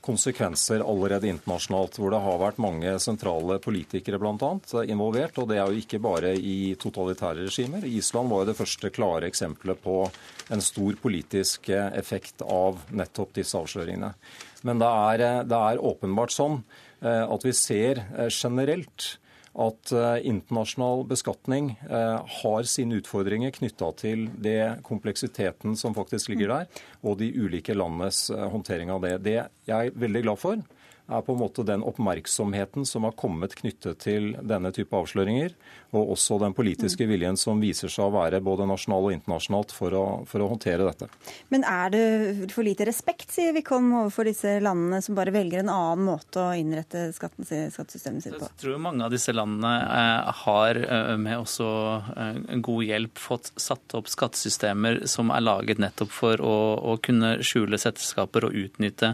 konsekvenser 0.03 0.83
allerede 0.83 1.29
internasjonalt, 1.31 1.97
hvor 1.99 2.11
det 2.11 2.21
har 2.25 2.39
vært 2.41 2.61
mange 2.61 2.93
sentrale 2.99 3.57
politikere 3.63 4.19
bl.a. 4.19 4.51
involvert. 4.83 5.39
Og 5.39 5.47
det 5.49 5.59
er 5.59 5.71
jo 5.71 5.83
ikke 5.83 6.01
bare 6.03 6.33
i 6.35 6.73
totalitære 6.79 7.47
regimer. 7.47 7.87
Island 7.87 8.31
var 8.31 8.43
jo 8.43 8.49
det 8.51 8.57
første 8.59 8.91
klare 8.93 9.29
eksempelet 9.31 9.79
på 9.83 9.97
en 10.53 10.63
stor 10.63 10.99
politisk 11.01 11.71
effekt 11.71 12.43
av 12.43 12.83
nettopp 12.91 13.35
disse 13.39 13.57
avsløringene. 13.59 14.11
Men 14.67 14.79
det 14.83 14.91
er, 14.91 15.25
det 15.47 15.59
er 15.59 15.83
åpenbart 15.83 16.33
sånn 16.35 16.61
eh, 17.03 17.23
at 17.23 17.43
vi 17.45 17.53
ser 17.55 18.03
eh, 18.03 18.31
generelt 18.31 19.13
at 19.53 19.91
eh, 19.93 20.25
internasjonal 20.27 21.03
beskatning 21.09 21.73
eh, 21.89 22.19
har 22.41 22.69
sine 22.69 22.97
utfordringer 23.01 23.53
knytta 23.53 23.91
til 24.01 24.25
det 24.41 24.79
kompleksiteten 24.87 25.77
som 25.77 25.93
faktisk 25.93 26.31
ligger 26.33 26.53
der, 26.55 26.85
og 27.05 27.19
de 27.21 27.29
ulike 27.37 27.75
landenes 27.77 28.25
eh, 28.33 28.47
håndtering 28.49 28.93
av 28.93 29.03
det. 29.05 29.17
Det 29.25 29.37
jeg 29.69 29.91
er 29.91 29.99
veldig 30.05 30.23
glad 30.25 30.41
for, 30.41 30.63
er 31.07 31.21
på 31.21 31.33
en 31.35 31.41
måte 31.41 31.65
den 31.67 31.83
oppmerksomheten 31.83 32.85
som 32.87 33.03
har 33.03 33.15
kommet 33.19 33.55
knyttet 33.59 33.99
til 34.05 34.31
denne 34.39 34.71
type 34.75 34.95
avsløringer, 34.95 35.51
og 35.93 36.13
også 36.15 36.39
den 36.41 36.55
politiske 36.55 37.05
viljen 37.09 37.37
som 37.37 37.59
viser 37.61 37.91
seg 37.91 38.07
å 38.07 38.13
være 38.15 38.39
både 38.43 38.65
nasjonal 38.69 39.09
og 39.09 39.15
internasjonalt 39.17 39.73
for 39.75 39.93
å, 39.97 40.03
for 40.29 40.41
å 40.41 40.47
håndtere 40.53 40.87
dette. 40.87 41.09
Men 41.53 41.65
er 41.67 41.91
det 41.93 42.05
for 42.53 42.65
lite 42.65 42.87
respekt, 42.87 43.29
sier 43.33 43.53
Wickholm, 43.55 43.91
overfor 43.99 44.29
disse 44.29 44.55
landene 44.63 45.01
som 45.03 45.17
bare 45.17 45.33
velger 45.35 45.61
en 45.61 45.73
annen 45.73 46.07
måte 46.07 46.41
å 46.41 46.55
innrette 46.57 47.05
skattesystemet 47.15 48.25
sitt 48.25 48.39
på? 48.39 48.47
Jeg 48.47 48.61
tror 48.63 48.81
mange 48.81 49.05
av 49.05 49.13
disse 49.13 49.35
landene 49.35 49.73
eh, 49.83 50.31
har 50.43 50.81
eh, 50.81 51.13
med 51.19 51.43
også 51.43 51.69
eh, 52.15 52.41
god 52.63 52.87
hjelp 52.87 53.21
fått 53.21 53.51
satt 53.59 53.97
opp 53.99 54.09
skattesystemer 54.11 55.03
som 55.09 55.33
er 55.35 55.43
laget 55.43 55.83
nettopp 55.83 56.15
for 56.15 56.41
å, 56.41 56.55
å 56.93 56.97
kunne 57.03 57.35
skjule 57.45 57.77
selskaper 57.81 58.47
og 58.47 58.55
utnytte 58.57 59.13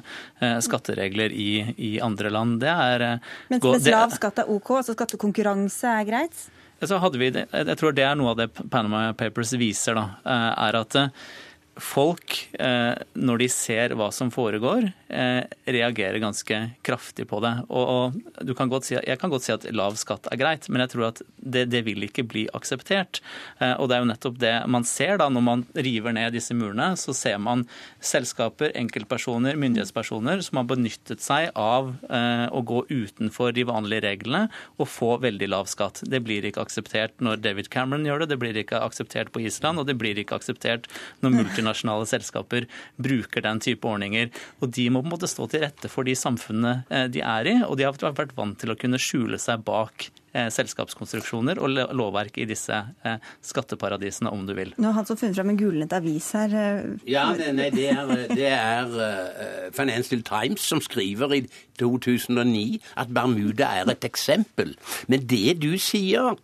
skatteregler 0.64 1.34
i, 1.34 1.50
i 1.80 1.92
andre 2.04 2.32
land. 2.34 2.60
Det 2.62 2.70
er 2.70 3.06
Men 3.50 3.64
mens 3.64 3.88
lav 3.88 4.16
skatt 4.16 4.44
er 4.44 4.52
OK, 4.52 4.74
altså 4.82 4.98
skattekonkurranse 4.98 5.98
er 6.00 6.08
greit? 6.10 6.48
Så 6.80 7.00
hadde 7.04 7.20
vi 7.20 7.28
jeg 7.34 7.78
tror 7.80 7.96
det 7.96 8.06
er 8.08 8.18
noe 8.20 8.34
av 8.34 8.40
det 8.40 8.50
Panama 8.72 9.10
Papers 9.18 9.52
viser, 9.60 9.98
da, 10.00 10.06
eh, 10.24 10.50
er 10.68 10.78
at 10.80 10.96
eh, 10.96 11.10
folk, 11.84 12.36
eh, 12.60 12.96
når 13.16 13.44
de 13.44 13.50
ser 13.54 13.96
hva 13.98 14.12
som 14.16 14.32
foregår, 14.34 14.92
Eh, 15.10 15.44
reagerer 15.66 16.20
ganske 16.22 16.58
kraftig 16.86 17.24
på 17.28 17.40
det. 17.42 17.50
Og, 17.74 18.14
og 18.14 18.50
kan 18.54 18.70
si, 18.86 18.94
Jeg 18.94 19.18
kan 19.18 19.32
godt 19.34 19.42
si 19.42 19.54
at 19.56 19.64
lav 19.74 19.96
skatt 19.98 20.28
er 20.30 20.38
greit, 20.38 20.68
men 20.70 20.84
jeg 20.84 20.92
tror 20.92 21.08
at 21.08 21.22
det, 21.42 21.64
det, 21.74 21.82
vil 21.88 22.06
ikke 22.06 22.28
bli 22.30 22.44
akseptert. 22.54 23.18
Eh, 23.58 23.74
og 23.82 23.90
det 23.90 23.98
er 23.98 24.04
jo 24.04 24.10
nettopp 24.12 24.38
det 24.38 24.54
man 24.70 24.86
ser 24.86 25.18
da 25.18 25.26
når 25.34 25.46
man 25.48 25.64
river 25.74 26.14
ned 26.14 26.38
disse 26.38 26.54
murene. 26.54 26.92
Så 26.94 27.16
ser 27.18 27.40
man 27.42 27.64
selskaper, 28.06 28.70
enkeltpersoner, 28.78 29.58
myndighetspersoner 29.58 30.44
som 30.46 30.62
har 30.62 30.70
benyttet 30.70 31.26
seg 31.26 31.50
av 31.58 31.90
eh, 32.06 32.46
å 32.54 32.62
gå 32.62 32.84
utenfor 32.92 33.58
de 33.58 33.66
vanlige 33.66 34.06
reglene 34.06 34.44
og 34.78 34.92
få 34.94 35.16
veldig 35.26 35.50
lav 35.50 35.66
skatt. 35.74 36.04
Det 36.06 36.22
blir 36.22 36.46
ikke 36.46 36.68
akseptert 36.68 37.18
når 37.18 37.42
David 37.42 37.72
Cameron 37.74 38.06
gjør 38.06 38.28
det, 38.28 38.30
det 38.36 38.40
blir 38.46 38.62
ikke 38.62 38.84
akseptert 38.86 39.34
på 39.34 39.42
Island, 39.42 39.82
og 39.82 39.90
det 39.90 39.98
blir 39.98 40.22
ikke 40.22 40.38
akseptert 40.38 40.86
når 41.26 41.34
multinasjonale 41.40 41.69
selskaper 41.76 42.68
bruker 42.98 43.44
den 43.46 43.60
type 43.64 43.88
ordninger. 43.88 44.30
Og 44.62 44.72
de 44.76 44.90
må 44.90 45.04
på 45.04 45.10
en 45.10 45.16
måte 45.16 45.30
stå 45.30 45.50
til 45.52 45.66
rette 45.66 45.92
for 45.92 46.08
de 46.08 46.16
samfunnene 46.18 46.84
eh, 46.90 47.08
de 47.12 47.24
er 47.26 47.52
i, 47.52 47.58
og 47.66 47.78
de 47.78 47.88
har 47.88 47.98
vært 47.98 48.36
vant 48.38 48.58
til 48.60 48.74
å 48.74 48.78
kunne 48.80 49.00
skjule 49.02 49.40
seg 49.42 49.64
bak 49.68 50.10
eh, 50.34 50.50
selskapskonstruksjoner 50.54 51.62
og 51.62 51.80
lovverk 51.96 52.40
i 52.42 52.48
disse 52.50 52.76
eh, 52.76 53.32
skatteparadisene, 53.46 54.32
om 54.32 54.46
du 54.48 54.56
vil. 54.58 54.74
Nå 54.78 54.92
har 54.92 55.02
han 55.02 55.10
som 55.10 55.20
funnet 55.20 55.38
fram 55.40 55.54
en 55.54 55.60
gulnet 55.60 55.96
avis 55.96 56.30
her. 56.38 56.56
Ja, 57.10 57.30
nei, 57.34 57.70
det 57.76 57.90
er, 57.94 58.14
det 58.34 58.54
er 58.54 59.74
Financial 59.76 60.24
Times 60.26 60.66
som 60.66 60.84
skriver 60.84 61.36
i 61.38 61.44
2009 61.80 62.80
at 63.00 63.12
Bermuda 63.16 63.74
er 63.82 63.92
et 63.94 64.08
eksempel. 64.08 64.76
Men 65.12 65.28
det 65.30 65.60
du 65.64 65.74
sier 65.82 66.38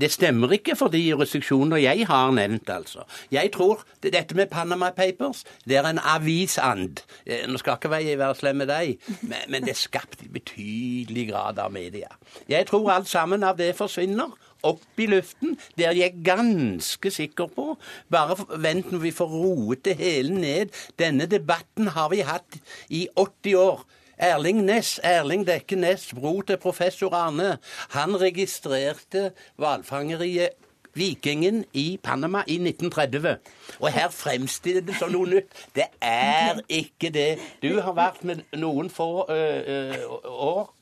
det 0.00 0.10
stemmer 0.12 0.52
ikke 0.56 0.76
for 0.78 0.92
de 0.92 1.00
jurisdiksjoner 1.02 1.80
jeg 1.82 2.06
har 2.08 2.30
nevnt, 2.36 2.70
altså. 2.70 3.06
Jeg 3.32 3.50
tror 3.54 3.84
dette 4.02 4.36
med 4.36 4.50
Panama 4.52 4.90
Papers, 4.96 5.44
det 5.68 5.76
er 5.80 5.88
en 5.90 6.00
avisand. 6.02 7.02
Eh, 7.26 7.46
nå 7.48 7.60
skal 7.60 7.78
ikke 7.78 8.02
jeg 8.02 8.18
være 8.18 8.38
slem 8.38 8.62
med 8.62 8.70
deg, 8.70 8.96
men, 9.22 9.46
men 9.48 9.66
det 9.66 9.74
er 9.74 9.80
skapt 9.80 10.24
i 10.24 10.32
betydelig 10.32 11.28
grad 11.30 11.58
av 11.62 11.72
media. 11.72 12.12
Jeg 12.48 12.66
tror 12.70 12.90
alt 12.92 13.08
sammen 13.08 13.44
av 13.46 13.58
det 13.58 13.74
forsvinner 13.76 14.34
opp 14.66 15.00
i 15.00 15.08
luften. 15.10 15.56
Det 15.78 15.86
er 15.86 15.98
jeg 15.98 16.22
ganske 16.26 17.10
sikker 17.12 17.50
på. 17.52 17.74
Bare 18.12 18.38
vent 18.62 18.92
når 18.92 19.04
vi 19.04 19.14
får 19.14 19.30
roet 19.32 19.84
det 19.86 19.98
hele 20.00 20.34
ned. 20.34 20.74
Denne 20.98 21.28
debatten 21.30 21.92
har 21.96 22.10
vi 22.12 22.24
hatt 22.26 22.58
i 22.88 23.06
80 23.16 23.60
år. 23.60 23.86
Erling 24.18 24.64
Næss, 24.64 25.00
Erling 25.04 25.46
Dekke 25.46 25.76
Næss, 25.76 26.14
bror 26.14 26.42
til 26.42 26.56
professor 26.56 27.14
Arne, 27.14 27.58
han 27.90 28.20
registrerte 28.20 29.30
hvalfangeriet 29.56 30.48
Vikingen 30.96 31.64
i 31.72 31.98
Panama 32.02 32.38
i 32.46 32.54
1930. 32.54 33.36
Og 33.80 33.92
her 33.92 34.08
fremstiller 34.08 34.80
det 34.80 34.96
som 34.96 35.12
noe 35.12 35.28
nytt. 35.28 35.52
Det 35.76 35.84
er 36.00 36.62
ikke 36.68 37.10
det. 37.12 37.36
Du 37.60 37.80
har 37.80 37.92
vært 37.92 38.24
med 38.24 38.40
noen 38.56 38.88
få 38.90 39.26
år 39.28 40.72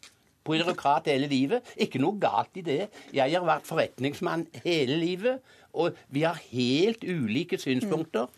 byråkrat 0.47 1.11
hele 1.11 1.27
livet. 1.27 1.75
Ikke 1.77 1.99
noe 1.99 2.20
galt 2.23 2.55
i 2.55 2.62
det. 2.62 2.87
Jeg 3.14 3.35
har 3.35 3.47
vært 3.49 3.66
forretningsmann 3.66 4.47
hele 4.62 5.01
livet. 5.03 5.42
Og 5.75 5.99
vi 6.14 6.23
har 6.23 6.38
helt 6.53 7.03
ulike 7.03 7.59
synspunkter. 7.59 8.31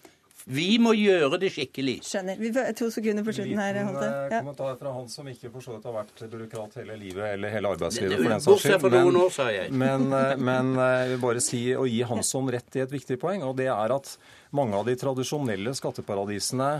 Vi 0.46 0.76
må 0.78 0.92
gjøre 0.94 1.40
det 1.42 1.48
skikkelig. 1.50 1.96
Skjønner. 2.06 2.36
Vi 2.38 2.52
får 2.54 2.68
to 2.78 2.86
sekunder 2.94 3.24
på 3.26 3.32
slutten 3.34 3.58
her. 3.58 3.78
Holte. 3.82 4.06
Eh, 4.06 4.28
ja. 4.30 4.42
kommentar 4.44 4.76
fra 4.78 4.92
han 4.94 5.08
som 5.10 5.26
ikke 5.26 5.50
for 5.50 5.64
så 5.64 5.74
vidt 5.74 5.88
har 5.88 5.96
vært 5.96 6.22
byråkrat 6.22 6.76
hele 6.78 6.98
livet, 7.00 7.24
eller 7.32 7.50
hele 7.50 7.72
arbeidslivet, 7.74 8.14
for 8.20 8.30
den 8.30 8.44
saks 8.44 8.62
skyld. 8.62 8.86
Men, 8.94 9.18
år, 9.24 9.32
sa 9.34 9.48
jeg. 9.50 9.72
men, 9.74 10.06
eh, 10.14 10.36
men 10.50 10.70
eh, 10.76 10.92
jeg 11.00 11.10
vil 11.16 11.20
bare 11.24 11.42
si 11.42 11.64
og 11.74 11.90
gi 11.90 11.98
Hansson 12.06 12.52
rett 12.54 12.78
i 12.78 12.84
et 12.84 12.94
viktig 12.94 13.18
poeng, 13.22 13.42
og 13.42 13.58
det 13.58 13.66
er 13.74 13.96
at 13.96 14.14
mange 14.54 14.78
av 14.78 14.86
de 14.86 14.94
tradisjonelle 15.02 15.74
skatteparadisene 15.74 16.70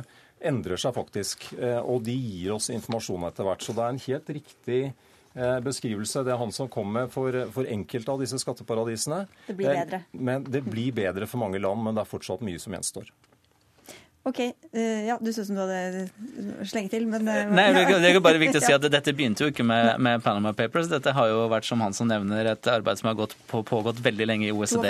endrer 0.47 0.79
seg 0.79 0.95
faktisk, 0.95 1.49
og 1.59 2.03
de 2.07 2.13
gir 2.15 2.53
oss 2.55 2.69
informasjon 2.71 3.25
etter 3.27 3.47
hvert. 3.49 3.65
Så 3.65 3.73
det 3.75 3.83
er 3.83 3.95
en 3.95 4.03
helt 4.05 4.35
riktig 4.37 4.81
beskrivelse 5.65 6.23
det 6.25 6.35
er 6.35 6.39
han 6.41 6.53
som 6.53 6.69
kom 6.73 6.93
med 6.93 7.09
for, 7.13 7.35
for 7.53 7.69
enkelte 7.73 8.13
av 8.13 8.21
disse 8.23 8.39
skatteparadisene. 8.45 9.25
Det 9.49 9.57
blir 9.57 9.73
bedre. 9.73 10.03
Men 10.13 10.45
Det 10.45 10.63
blir 10.69 10.93
bedre 10.97 11.29
for 11.29 11.41
mange 11.41 11.59
land, 11.61 11.83
men 11.83 11.97
det 11.97 12.05
er 12.05 12.13
fortsatt 12.13 12.45
mye 12.47 12.61
som 12.63 12.77
gjenstår. 12.77 13.11
OK. 14.27 14.41
Uh, 14.75 15.07
ja, 15.07 15.19
du 15.21 15.33
så 15.33 15.41
ut 15.41 15.47
som 15.47 15.55
du 15.55 15.61
hadde 15.62 16.67
slengt 16.67 16.91
til, 16.91 17.05
men 17.07 17.29
uh, 17.31 17.45
Nei, 17.55 17.69
Det 17.87 18.09
er 18.11 18.17
bare 18.19 18.41
viktig 18.43 18.59
å 18.59 18.65
si 18.65 18.75
at 18.79 18.83
dette 18.91 19.12
begynte 19.15 19.47
jo 19.47 19.53
ikke 19.53 19.62
med, 19.62 20.01
med, 20.03 20.19
Panama 20.25 20.51
Papers. 20.57 20.89
Dette 20.91 21.12
har 21.15 21.29
jo 21.31 21.45
vært, 21.53 21.69
som 21.69 21.85
han 21.85 21.95
som 21.95 22.11
nevner, 22.11 22.49
et 22.51 22.71
arbeid 22.73 22.99
som 22.99 23.12
har 23.12 23.15
gått, 23.21 23.37
på, 23.47 23.62
pågått 23.67 24.01
veldig 24.03 24.27
lenge 24.27 24.49
i 24.49 24.55
OECD, 24.55 24.89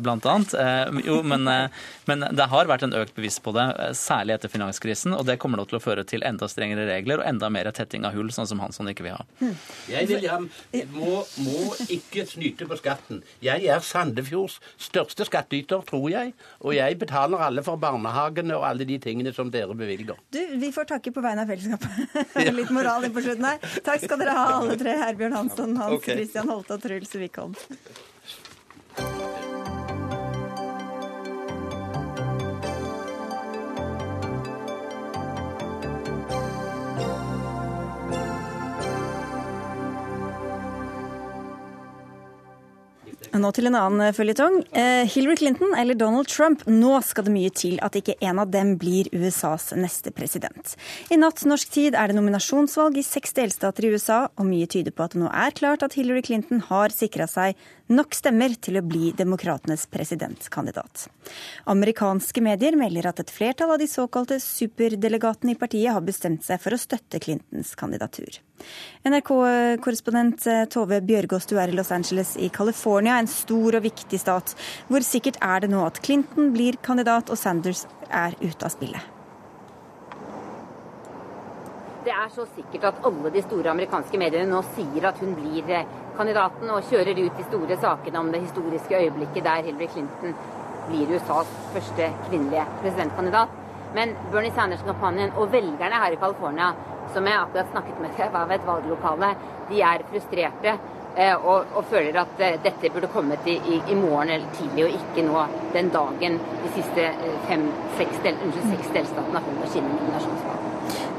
bl.a. 0.00 0.36
Uh, 0.56 1.00
jo, 1.04 1.18
men, 1.28 1.44
uh, 1.44 1.90
men, 2.08 2.24
det 2.32 2.46
har 2.54 2.70
vært 2.72 2.86
en 2.88 2.96
økt 3.02 3.12
bevisst 3.18 3.42
på 3.44 3.52
det, 3.52 3.66
særlig 4.00 4.38
etter 4.38 4.52
finanskrisen. 4.54 5.12
Og 5.18 5.28
det 5.28 5.36
kommer 5.44 5.60
nok 5.60 5.74
til 5.74 5.80
å 5.80 5.82
føre 5.84 6.06
til 6.08 6.24
enda 6.24 6.48
strengere 6.48 6.88
regler 6.88 7.20
og 7.20 7.28
enda 7.28 7.52
mer 7.52 7.68
tetting 7.76 8.08
av 8.08 8.16
hull, 8.16 8.32
sånn 8.32 8.48
som 8.48 8.64
Hansson 8.64 8.88
ikke 8.94 9.10
vil 9.10 9.18
ha. 9.18 9.28
Hmm. 9.42 9.52
Jeg 9.92 10.08
vil, 10.08 10.24
jeg 10.24 10.88
må, 10.96 11.20
må 11.44 11.76
ikke 11.92 12.24
snyte 12.32 12.64
på 12.64 12.80
skatten. 12.80 13.20
Jeg 13.44 13.68
er 13.68 13.84
Sandefjords 13.84 14.56
største 14.80 15.28
skattyter, 15.28 15.84
tror 15.84 16.08
jeg. 16.16 16.32
Og 16.64 16.72
jeg 16.80 16.96
betaler 17.04 17.44
alle 17.44 17.68
for 17.68 17.76
barnehagene 17.80 18.56
og 18.56 18.69
alle 18.70 18.86
de 18.88 18.98
tingene 19.02 19.32
som 19.36 19.50
dere 19.52 19.74
bevilger. 19.76 20.18
Du, 20.32 20.40
vi 20.62 20.70
får 20.74 20.88
takke 20.94 21.12
på 21.14 21.24
vegne 21.24 21.44
av 21.44 21.50
fellesskapet. 21.50 22.54
Litt 22.60 22.72
moral 22.74 23.06
inn 23.08 23.16
på 23.16 23.24
slutten 23.24 23.48
her. 23.50 23.58
Takk 23.86 24.06
skal 24.06 24.22
dere 24.22 24.36
ha, 24.38 24.46
alle 24.60 24.78
tre. 24.80 24.96
Herbjørn 25.04 25.36
Hansson, 25.38 25.76
Hans 25.80 25.98
okay. 26.00 26.20
Christian 26.20 26.50
Holte 26.52 26.78
og 26.78 26.86
Truls 26.86 27.14
Wickholm. 27.20 27.58
Nå 43.40 43.50
til 43.56 43.70
en 43.70 43.76
annen 43.78 44.12
føljetong. 44.12 44.58
Eh, 44.76 45.08
Hillary 45.08 45.38
Clinton 45.40 45.72
eller 45.78 45.96
Donald 45.96 46.28
Trump. 46.28 46.64
Nå 46.68 46.98
skal 47.06 47.24
det 47.26 47.32
mye 47.32 47.52
til 47.56 47.78
at 47.84 47.96
ikke 47.96 48.18
en 48.20 48.40
av 48.42 48.50
dem 48.52 48.74
blir 48.80 49.08
USAs 49.16 49.70
neste 49.78 50.12
president. 50.12 50.74
I 51.08 51.16
natt 51.20 51.40
norsk 51.48 51.72
tid 51.72 51.96
er 51.96 52.10
det 52.10 52.18
nominasjonsvalg 52.18 52.98
i 53.00 53.06
seks 53.06 53.32
delstater 53.38 53.86
i 53.86 53.94
USA, 53.94 54.26
og 54.36 54.48
mye 54.50 54.68
tyder 54.68 54.92
på 54.92 55.06
at 55.06 55.16
det 55.16 55.22
nå 55.22 55.30
er 55.32 55.56
klart 55.56 55.86
at 55.86 55.96
Hillary 55.96 56.24
Clinton 56.26 56.60
har 56.68 56.92
sikra 56.92 57.28
seg 57.30 57.56
nok 57.90 58.14
stemmer 58.14 58.54
til 58.62 58.78
å 58.78 58.84
bli 58.86 59.10
demokratenes 59.16 59.86
presidentkandidat. 59.90 61.08
Amerikanske 61.70 62.42
medier 62.44 62.78
melder 62.78 63.10
at 63.10 63.22
et 63.22 63.32
flertall 63.34 63.74
av 63.74 63.82
de 63.82 63.88
såkalte 63.90 64.38
superdelegatene 64.42 65.54
i 65.54 65.58
partiet 65.58 65.92
har 65.94 66.04
bestemt 66.06 66.46
seg 66.46 66.62
for 66.62 66.76
å 66.76 66.80
støtte 66.80 67.20
Clintons 67.22 67.74
kandidatur. 67.78 68.40
NRK-korrespondent 69.08 70.46
Tove 70.72 71.00
Bjørgaas, 71.04 71.48
du 71.50 71.56
er 71.58 71.72
i 71.72 71.76
Los 71.76 71.92
Angeles 71.94 72.36
i 72.38 72.50
California, 72.52 73.18
en 73.18 73.30
stor 73.30 73.78
og 73.78 73.86
viktig 73.86 74.20
stat. 74.20 74.54
Hvor 74.90 75.06
sikkert 75.06 75.40
er 75.42 75.64
det 75.64 75.72
nå 75.72 75.86
at 75.86 76.02
Clinton 76.04 76.52
blir 76.54 76.78
kandidat 76.84 77.32
og 77.32 77.40
Sanders 77.40 77.86
er 78.10 78.36
ute 78.42 78.66
av 78.66 78.74
spillet? 78.74 79.16
Det 82.00 82.12
er 82.16 82.30
så 82.32 82.46
sikkert 82.54 82.86
at 82.88 83.02
alle 83.04 83.28
de 83.32 83.42
store 83.44 83.74
amerikanske 83.74 84.18
mediene 84.20 84.48
nå 84.48 84.62
sier 84.72 85.04
at 85.10 85.18
hun 85.20 85.34
blir 85.36 85.66
eh, 85.68 85.88
kandidaten 86.20 86.68
og 86.74 86.84
kjører 86.90 87.16
ut 87.24 87.38
de 87.38 87.46
store 87.48 87.76
sakene 87.80 88.20
om 88.20 88.30
det 88.32 88.42
historiske 88.44 88.98
øyeblikket 88.98 89.46
der 89.46 89.64
Hillary 89.64 89.88
Clinton 89.94 90.36
blir 90.90 91.16
USAs 91.16 91.50
første 91.74 92.12
kvinnelige 92.28 92.66
presidentkandidat. 92.82 93.58
Men 93.94 94.14
Bernie 94.30 94.52
Sanders-kampanjen 94.54 95.32
og 95.36 95.52
velgerne 95.52 96.00
her 96.02 96.14
i 96.14 96.20
California, 96.20 96.70
som 97.14 97.26
jeg 97.26 97.40
akkurat 97.40 97.70
snakket 97.72 98.00
med 98.00 98.10
ved 98.48 98.54
et 98.54 98.66
valglokale, 98.66 99.34
de 99.70 99.80
er 99.82 100.04
frustrerte 100.10 100.74
eh, 101.16 101.34
og, 101.34 101.64
og 101.74 101.84
føler 101.90 102.20
at 102.20 102.42
eh, 102.46 102.58
dette 102.62 102.90
burde 102.94 103.10
kommet 103.10 103.46
i, 103.46 103.56
i, 103.56 103.82
i 103.90 103.94
morgen 103.94 104.30
eller 104.30 104.46
tidlig, 104.58 104.84
og 104.84 104.98
ikke 105.00 105.26
nå 105.26 105.44
den 105.74 105.90
dagen 105.90 106.38
de 106.64 106.72
siste 106.76 107.06
eh, 107.06 107.38
fem, 107.48 107.66
seks, 107.98 108.20
del, 108.26 108.36
unnskyld, 108.44 108.74
seks 108.76 108.92
delstatene 108.98 109.42
holder 109.46 109.72
sine 109.72 109.94
nominasjonsvalg. 109.94 110.68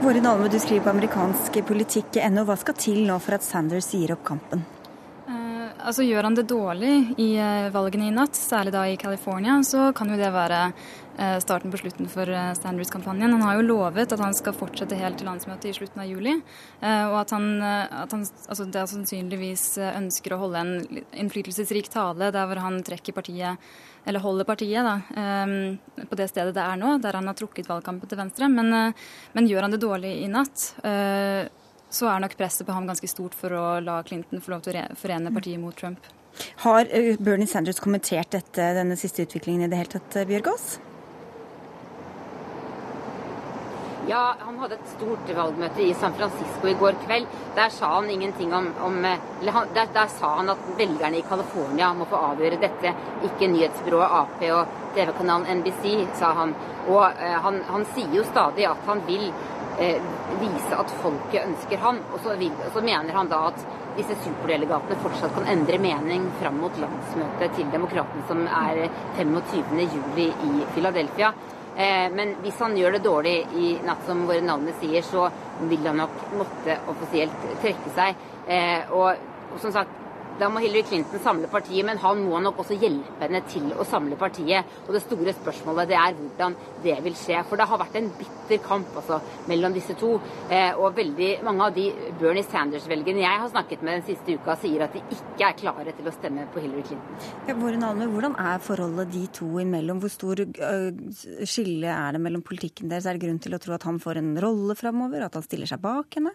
Våre 0.02 0.22
Nalme, 0.22 0.47
du 0.49 0.60
skriver 0.60 0.86
på 0.86 0.93
amerikansk 0.95 1.60
politikk.no. 1.68 2.45
Hva 2.47 2.60
skal 2.60 2.80
til 2.80 3.04
nå 3.08 3.20
for 3.22 3.38
at 3.38 3.45
Sanders 3.45 3.91
gir 3.93 4.16
opp 4.16 4.24
kampen? 4.28 4.64
Altså 5.82 6.03
Gjør 6.05 6.27
han 6.27 6.36
det 6.38 6.49
dårlig 6.49 6.91
i 7.21 7.32
eh, 7.41 7.69
valgene 7.73 8.09
i 8.09 8.13
natt, 8.13 8.38
særlig 8.38 8.73
da 8.75 8.84
i 8.86 8.97
California, 9.01 9.55
så 9.65 9.89
kan 9.97 10.11
jo 10.11 10.17
det 10.19 10.29
være 10.34 10.59
eh, 10.67 11.38
starten 11.41 11.71
på 11.73 11.79
slutten 11.82 12.09
for 12.11 12.29
eh, 12.29 12.51
Sanders-kampanjen. 12.57 13.34
Han 13.34 13.45
har 13.45 13.57
jo 13.57 13.65
lovet 13.65 14.13
at 14.13 14.21
han 14.21 14.36
skal 14.38 14.53
fortsette 14.57 14.99
helt 14.99 15.17
til 15.17 15.29
landsmøtet 15.29 15.71
i 15.71 15.75
slutten 15.79 16.03
av 16.03 16.09
juli. 16.09 16.36
Og 16.82 17.15
at 17.23 17.34
han, 17.34 17.47
at 17.63 18.13
han 18.13 18.25
altså 18.25 18.67
det 18.69 18.84
sannsynligvis 18.91 19.65
eh, 19.82 19.95
ønsker 19.97 20.36
å 20.36 20.41
holde 20.43 20.61
en 20.61 21.01
innflytelsesrik 21.23 21.89
tale 21.93 22.29
der 22.36 22.49
hvor 22.49 22.61
han 22.61 22.77
trekker 22.86 23.17
partiet 23.17 23.71
eller 24.05 24.23
holder 24.23 24.47
partiet 24.49 24.82
da, 24.82 24.95
på 26.09 26.17
det 26.17 26.25
stedet 26.32 26.55
det 26.55 26.61
er 26.63 26.79
nå, 26.82 26.95
der 27.03 27.19
han 27.19 27.27
har 27.29 27.36
trukket 27.38 27.67
valgkampen 27.69 28.09
til 28.09 28.17
Venstre. 28.17 28.47
Men, 28.49 28.95
men 29.38 29.49
gjør 29.49 29.67
han 29.67 29.75
det 29.75 29.82
dårlig 29.84 30.15
i 30.23 30.29
natt, 30.32 30.63
så 31.92 32.08
er 32.08 32.24
nok 32.24 32.38
presset 32.39 32.68
på 32.68 32.76
ham 32.76 32.88
ganske 32.89 33.10
stort 33.12 33.36
for 33.38 33.54
å 33.54 33.66
la 33.84 34.00
Clinton 34.08 34.42
få 34.44 34.56
lov 34.56 34.66
til 34.66 34.80
å 34.80 34.88
forene 35.00 35.34
partiet 35.36 35.60
mot 35.62 35.76
Trump. 35.78 36.08
Har 36.64 36.88
eh, 36.89 37.18
Bernie 37.20 37.48
Sanders 37.48 37.82
kommentert 37.84 38.32
dette, 38.32 38.72
denne 38.78 38.96
siste 39.00 39.28
utviklingen 39.28 39.68
i 39.68 39.72
det 39.72 39.82
hele 39.82 39.98
tatt, 39.98 40.16
eh, 40.16 40.28
Bjørgaas? 40.30 40.72
Ja, 44.10 44.36
han 44.39 44.58
hadde 44.58 44.80
et 44.80 44.88
stort 44.96 45.30
valgmøte 45.36 45.84
i 45.86 45.92
San 45.94 46.16
Francisco 46.18 46.68
i 46.68 46.74
går 46.80 46.96
kveld. 47.04 47.28
Der 47.56 47.70
sa 47.70 47.92
han 48.00 48.10
ingenting 48.10 48.54
om, 48.54 48.72
om 48.82 48.98
eller 49.06 49.54
han, 49.54 49.70
der, 49.76 49.92
der 49.94 50.10
sa 50.10 50.34
han 50.39 50.50
at 50.50 50.64
velgerne 50.80 51.20
i 51.20 51.26
California 51.30 51.92
må 51.94 52.08
få 52.10 52.18
avgjøre 52.32 52.58
dette, 52.64 52.96
ikke 53.30 53.52
nyhetsbyrået 53.52 54.16
Ap 54.18 54.42
og 54.50 54.74
TV-kanalen 54.96 55.62
NBC, 55.62 55.86
sa 56.18 56.34
han. 56.39 56.56
Og 56.89 57.04
eh, 57.12 57.38
han, 57.46 57.62
han 57.70 57.86
sier 57.94 58.18
jo 58.18 58.26
stadig 58.32 58.66
at 58.72 58.82
han 58.89 59.06
vil 59.06 59.28
eh, 59.30 59.61
vise 60.41 60.78
at 60.78 60.91
folket 61.01 61.45
ønsker 61.45 61.82
han. 61.82 62.01
Og 62.13 62.19
så, 62.24 62.36
vil, 62.39 62.51
så 62.74 62.84
mener 62.86 63.15
han 63.15 63.30
da 63.32 63.45
at 63.51 63.63
disse 63.97 64.15
superdelegatene 64.24 64.99
fortsatt 65.03 65.34
kan 65.36 65.47
endre 65.51 65.80
mening 65.82 66.28
fram 66.39 66.59
mot 66.63 66.78
landsmøtet 66.80 67.57
til 67.57 67.72
Demokratene, 67.74 68.24
som 68.30 68.43
er 68.47 68.86
25. 69.17 69.82
juli 69.95 70.30
i 70.32 70.67
Philadelphia. 70.76 71.34
Eh, 71.76 72.07
men 72.11 72.36
hvis 72.43 72.59
han 72.59 72.76
gjør 72.78 72.97
det 72.97 73.03
dårlig 73.05 73.36
i 73.55 73.74
natt, 73.86 74.03
som 74.07 74.26
våre 74.28 74.43
navn 74.43 74.67
sier, 74.82 75.03
så 75.07 75.30
vil 75.69 75.88
han 75.88 76.01
nok 76.03 76.17
måtte 76.39 76.78
offisielt 76.91 77.47
trekke 77.63 77.95
seg. 77.95 78.28
Eh, 78.47 78.91
og, 78.91 79.28
og 79.51 79.59
som 79.63 79.74
sagt, 79.76 80.01
da 80.39 80.49
må 80.49 80.61
Hillary 80.63 80.84
Clinton 80.88 81.21
samle 81.23 81.49
partiet, 81.51 81.86
men 81.86 81.99
han 82.01 82.21
må 82.25 82.39
nok 82.41 82.61
også 82.63 82.77
hjelpe 82.79 83.19
henne 83.21 83.41
til 83.51 83.67
å 83.75 83.86
samle 83.88 84.17
partiet. 84.19 84.67
Og 84.88 84.95
det 84.95 85.03
store 85.03 85.34
spørsmålet 85.38 85.91
det 85.91 85.97
er 85.99 86.15
hvordan 86.17 86.55
det 86.86 86.97
vil 87.05 87.17
skje. 87.17 87.41
For 87.49 87.59
det 87.59 87.67
har 87.69 87.82
vært 87.82 87.97
en 87.99 88.09
bitter 88.17 88.61
kamp 88.65 88.95
altså, 88.97 89.19
mellom 89.51 89.75
disse 89.75 89.95
to. 89.99 90.15
Eh, 90.49 90.71
og 90.77 90.97
veldig 90.97 91.32
mange 91.45 91.67
av 91.67 91.75
de 91.75 91.88
Bernie 92.19 92.45
Sanders-velgerne 92.47 93.23
jeg 93.23 93.43
har 93.43 93.51
snakket 93.53 93.86
med 93.86 93.99
den 93.99 94.07
siste 94.09 94.38
uka, 94.38 94.57
sier 94.61 94.86
at 94.88 94.97
de 94.97 95.03
ikke 95.17 95.49
er 95.49 95.57
klare 95.61 95.95
til 95.97 96.09
å 96.09 96.15
stemme 96.15 96.47
på 96.53 96.63
Hillary 96.63 96.86
Clinton. 96.89 97.29
Ja, 97.49 97.57
Nalme, 97.82 98.09
hvordan 98.11 98.36
er 98.38 98.61
forholdet 98.61 99.13
de 99.13 99.25
to 99.34 99.47
imellom? 99.61 100.01
Hvor 100.01 100.11
stor 100.13 100.41
øh, 100.43 100.89
skille 101.49 101.89
er 101.91 102.17
det 102.17 102.21
mellom 102.21 102.43
politikken 102.45 102.91
deres? 102.91 103.07
Er 103.07 103.17
det 103.17 103.25
grunn 103.25 103.41
til 103.41 103.55
å 103.57 103.61
tro 103.61 103.77
at 103.77 103.86
han 103.88 104.01
får 104.01 104.21
en 104.21 104.34
rolle 104.41 104.77
framover? 104.79 105.25
At 105.25 105.38
han 105.38 105.45
stiller 105.45 105.69
seg 105.69 105.82
bak 105.84 106.17
henne? 106.19 106.34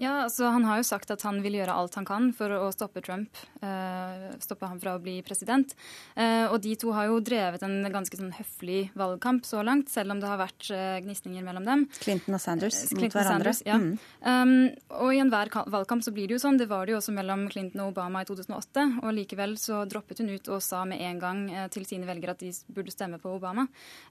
Ja, 0.00 0.22
altså 0.24 0.48
Han 0.48 0.64
har 0.64 0.80
jo 0.80 0.86
sagt 0.88 1.10
at 1.12 1.22
han 1.26 1.42
vil 1.44 1.58
gjøre 1.58 1.74
alt 1.76 1.96
han 1.98 2.06
kan 2.08 2.30
for 2.36 2.52
å 2.56 2.70
stoppe 2.72 3.02
Trump. 3.04 3.36
Uh, 3.60 4.32
stoppe 4.40 4.68
ham 4.68 4.78
fra 4.80 4.94
å 4.96 5.00
bli 5.02 5.18
president. 5.26 5.74
Uh, 6.16 6.48
og 6.48 6.60
de 6.64 6.72
to 6.80 6.94
har 6.96 7.10
jo 7.10 7.18
drevet 7.24 7.60
en 7.66 7.84
ganske 7.92 8.16
sånn 8.16 8.32
høflig 8.32 8.86
valgkamp 8.96 9.44
så 9.44 9.60
langt, 9.66 9.90
selv 9.92 10.14
om 10.14 10.22
det 10.22 10.30
har 10.30 10.40
vært 10.40 10.70
uh, 10.72 10.96
gnisninger 11.04 11.44
mellom 11.44 11.68
dem. 11.68 11.84
Clinton 12.00 12.38
og 12.38 12.40
Sanders 12.40 12.78
Clinton 12.88 13.04
mot 13.04 13.18
hverandre. 13.18 13.52
Sanders, 13.58 13.62
ja. 13.68 13.76
Mm. 13.76 13.98
Um, 14.24 15.02
og 15.02 15.12
i 15.12 15.20
enhver 15.20 15.52
valgkamp 15.74 16.06
så 16.06 16.14
blir 16.16 16.30
det 16.30 16.38
jo 16.38 16.44
sånn. 16.46 16.60
Det 16.60 16.70
var 16.70 16.88
det 16.88 16.96
jo 16.96 17.02
også 17.02 17.14
mellom 17.16 17.44
Clinton 17.52 17.84
og 17.84 17.92
Obama 17.92 18.24
i 18.24 18.30
2008. 18.30 18.86
Og 19.04 19.14
likevel 19.18 19.58
så 19.60 19.82
droppet 19.90 20.24
hun 20.24 20.32
ut 20.32 20.48
og 20.48 20.64
sa 20.64 20.86
med 20.88 21.04
en 21.04 21.20
gang 21.20 21.44
til 21.74 21.84
sine 21.88 22.08
velgere 22.08 22.32
at 22.32 22.40
de 22.40 22.54
burde 22.72 22.94
stemme 22.94 23.20
på 23.20 23.34
Obama. 23.36 23.66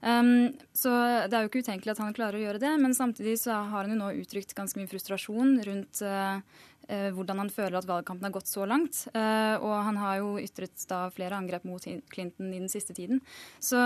Um, 0.06 0.52
så 0.76 0.94
det 1.26 1.34
er 1.34 1.42
jo 1.42 1.50
ikke 1.50 1.64
utenkelig 1.66 1.96
at 1.96 2.04
han 2.04 2.14
klarer 2.14 2.38
å 2.38 2.46
gjøre 2.46 2.62
det, 2.62 2.72
men 2.78 2.94
samtidig 2.94 3.40
så 3.42 3.58
har 3.58 3.82
han 3.82 3.96
jo 3.96 3.98
nå 3.98 4.14
uttrykt 4.22 4.54
ganske 4.54 4.78
mye 4.78 4.90
frustrasjon 4.90 5.58
rundt 5.66 5.79
eh, 6.04 6.40
eh, 6.88 7.08
hvordan 7.14 7.42
han 7.42 7.52
føler 7.52 7.78
at 7.78 7.88
valgkampen 7.88 8.28
har 8.28 8.34
gått 8.34 8.50
så 8.50 8.66
langt. 8.68 9.02
Eh, 9.14 9.54
og 9.58 9.74
han 9.86 10.00
har 10.00 10.18
jo 10.20 10.34
ytret 10.40 10.84
da 10.90 11.02
flere 11.14 11.38
angrep 11.38 11.66
mot 11.68 11.84
Clinton 12.12 12.52
i 12.52 12.60
den 12.60 12.70
siste 12.72 12.96
tiden. 12.96 13.22
Så 13.62 13.80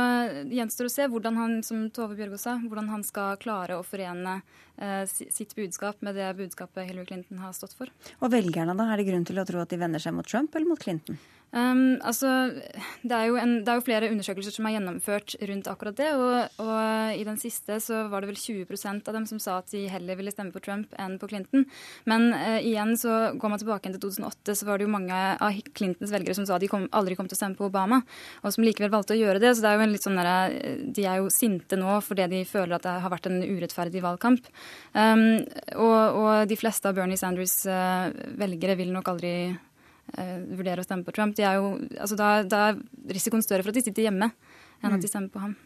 det 0.44 0.58
gjenstår 0.58 0.90
å 0.90 0.94
se 0.94 1.08
hvordan 1.10 1.40
han, 1.40 1.58
som 1.66 1.86
Tove 1.94 2.18
Bjørgo 2.18 2.40
sa, 2.40 2.56
hvordan 2.62 2.90
han 2.92 3.06
skal 3.06 3.38
klare 3.42 3.78
å 3.78 3.86
forene 3.86 4.40
sitt 5.06 5.52
budskap 5.54 6.00
med 6.02 6.16
det 6.18 6.32
budskapet 6.34 6.88
Hillary 6.88 7.06
Clinton 7.06 7.38
har 7.38 7.52
stått 7.54 7.76
for. 7.78 7.92
Og 8.18 8.32
velgerne, 8.32 8.74
da? 8.74 8.88
Er 8.90 8.98
det 8.98 9.06
grunn 9.06 9.28
til 9.28 9.38
å 9.38 9.46
tro 9.46 9.60
at 9.62 9.70
de 9.70 9.78
vender 9.78 10.02
seg 10.02 10.16
mot 10.16 10.26
Trump 10.26 10.56
eller 10.58 10.72
mot 10.72 10.82
Clinton? 10.82 11.20
Um, 11.54 12.00
altså, 12.02 12.28
det 13.06 13.14
er, 13.14 13.30
en, 13.38 13.60
det 13.62 13.70
er 13.70 13.78
jo 13.78 13.84
flere 13.86 14.08
undersøkelser 14.10 14.56
som 14.56 14.66
er 14.66 14.74
gjennomført 14.74 15.36
rundt 15.46 15.68
akkurat 15.70 15.96
det. 16.00 16.08
Og, 16.18 16.60
og 16.64 17.14
i 17.14 17.26
den 17.26 17.38
siste 17.38 17.78
så 17.82 18.04
var 18.10 18.24
det 18.24 18.32
vel 18.32 18.40
20% 18.40 19.10
av 19.10 19.14
dem 19.14 19.26
som 19.30 19.38
sa 19.42 19.60
at 19.60 19.70
de 19.70 19.84
heller 19.90 20.18
ville 20.18 20.32
stemme 20.34 20.54
på 20.54 20.62
Trump 20.64 20.94
enn 20.98 21.14
på 21.20 21.28
Clinton. 21.30 21.66
Men 22.10 22.32
uh, 22.34 22.58
igjen 22.58 22.96
så 22.98 23.34
går 23.38 23.52
man 23.52 23.62
tilbake 23.62 23.92
til 23.92 24.02
2008, 24.02 24.56
så 24.58 24.66
var 24.66 24.80
det 24.80 24.88
jo 24.88 24.94
mange 24.94 25.14
av 25.14 25.60
Clintons 25.78 26.14
velgere 26.14 26.34
som 26.34 26.48
sa 26.48 26.58
de 26.58 26.70
kom, 26.70 26.88
aldri 26.90 27.14
kom 27.18 27.28
til 27.30 27.38
å 27.38 27.42
stemme 27.44 27.58
på 27.58 27.68
Obama, 27.68 28.00
og 28.42 28.54
som 28.54 28.66
likevel 28.66 28.90
valgte 28.92 29.14
å 29.14 29.20
gjøre 29.20 29.42
det. 29.42 29.54
Så 29.54 29.62
det 29.62 29.70
er 29.70 29.78
jo 29.78 29.84
en 29.86 29.94
litt 29.94 30.06
sånn 30.08 30.18
der, 30.18 30.56
de 30.96 31.04
er 31.06 31.20
jo 31.22 31.30
sinte 31.32 31.78
nå 31.78 32.00
fordi 32.04 32.26
de 32.32 32.40
føler 32.48 32.76
at 32.76 32.86
det 32.86 32.96
har 33.04 33.12
vært 33.12 33.28
en 33.30 33.38
urettferdig 33.44 34.02
valgkamp. 34.02 34.50
Um, 34.96 35.44
og, 35.78 36.18
og 36.18 36.50
de 36.50 36.58
fleste 36.58 36.90
av 36.90 36.98
Bernie 36.98 37.20
Sanders 37.20 37.60
uh, 37.70 38.10
velgere 38.42 38.74
vil 38.80 38.90
nok 38.94 39.12
aldri 39.14 39.34
eh, 40.16 40.36
vurdere 40.58 40.82
å 40.82 40.86
stemme 40.86 41.06
på 41.06 41.14
Trump. 41.16 41.38
Er 41.38 41.60
jo, 41.60 41.74
altså 41.98 42.18
da, 42.18 42.34
da 42.42 42.66
er 42.70 42.82
risikoen 43.16 43.44
større 43.44 43.64
for 43.64 43.74
at 43.74 43.80
de 43.80 43.86
sitter 43.88 44.08
hjemme, 44.08 44.30
enn 44.82 44.98
at 44.98 45.02
de 45.02 45.10
stemmer 45.10 45.32
på 45.32 45.42
ham. 45.42 45.56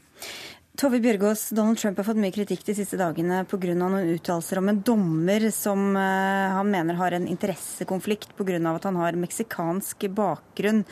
Tove 0.78 1.01
Bjørgaas, 1.03 1.49
Donald 1.59 1.80
Trump 1.80 1.97
har 1.99 2.07
fått 2.07 2.20
mye 2.22 2.30
kritikk 2.30 2.61
de 2.62 2.74
siste 2.78 2.95
dagene 3.01 3.41
pga. 3.51 3.72
noen 3.74 4.12
uttalelser 4.12 4.61
om 4.61 4.68
en 4.70 4.78
dommer 4.86 5.49
som 5.51 5.97
uh, 5.99 6.55
han 6.55 6.70
mener 6.70 6.95
har 7.01 7.16
en 7.16 7.26
interessekonflikt 7.26 8.36
pga. 8.39 8.61
at 8.70 8.86
han 8.86 9.01
har 9.03 9.18
meksikansk 9.18 10.07
bakgrunn. 10.14 10.84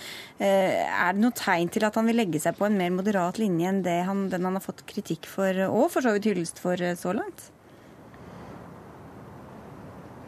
Uh, 0.43 0.75
er 0.83 1.15
det 1.15 1.23
noe 1.23 1.39
tegn 1.39 1.71
til 1.71 1.87
at 1.87 1.95
han 1.95 2.11
vil 2.11 2.19
legge 2.19 2.43
seg 2.43 2.59
på 2.59 2.67
en 2.67 2.81
mer 2.81 2.91
moderat 2.91 3.39
linje 3.39 3.71
enn 3.71 3.85
han, 3.87 4.27
den 4.33 4.51
han 4.51 4.59
har 4.59 4.67
fått 4.67 4.83
kritikk 4.91 5.31
for, 5.31 5.55
og 5.71 5.87
for 5.95 6.03
så 6.03 6.17
vidt 6.17 6.33
hyllest 6.33 6.59
for 6.59 6.83
så 6.99 7.15
langt? 7.15 7.53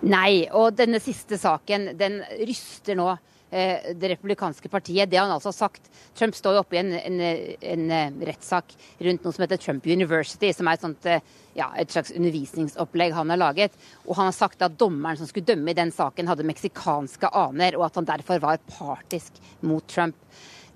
Nei, 0.03 0.47
og 0.55 0.77
denne 0.79 1.01
siste 1.03 1.39
saken 1.41 1.93
den 1.99 2.21
ryster 2.47 2.99
nå 2.99 3.17
Eh, 3.51 3.95
det 3.95 4.09
republikanske 4.09 4.69
partiet. 4.69 5.09
Det 5.11 5.17
han 5.17 5.31
altså 5.33 5.49
har 5.49 5.57
sagt. 5.57 5.87
Trump 6.15 6.35
står 6.37 6.59
jo 6.59 6.61
oppe 6.61 6.77
i 6.77 6.81
en, 6.83 6.91
en, 6.93 7.21
en, 7.65 7.85
eh, 7.97 8.19
rettssak 8.29 8.75
rundt 9.07 9.25
noe 9.25 9.33
som 9.33 9.45
heter 9.47 9.61
Trump 9.63 9.87
University, 9.89 10.51
som 10.53 10.69
er 10.69 10.77
et, 10.77 10.85
sånt, 10.85 11.09
eh, 11.09 11.25
ja, 11.57 11.71
et, 11.81 11.89
slags 11.89 12.13
undervisningsopplegg 12.13 13.17
han 13.17 13.33
har 13.33 13.41
laget. 13.41 13.79
Og 14.05 14.19
han 14.19 14.29
har 14.29 14.37
sagt 14.37 14.67
at 14.67 14.77
dommeren 14.77 15.17
som 15.17 15.31
skulle 15.31 15.49
dømme 15.49 15.73
i 15.73 15.79
den 15.79 15.95
saken, 15.97 16.29
hadde 16.29 16.45
meksikanske 16.45 17.33
aner, 17.33 17.81
og 17.81 17.89
at 17.89 17.97
han 18.03 18.13
derfor 18.13 18.45
var 18.45 18.61
partisk 18.69 19.41
mot 19.65 19.87
Trump. 19.89 20.21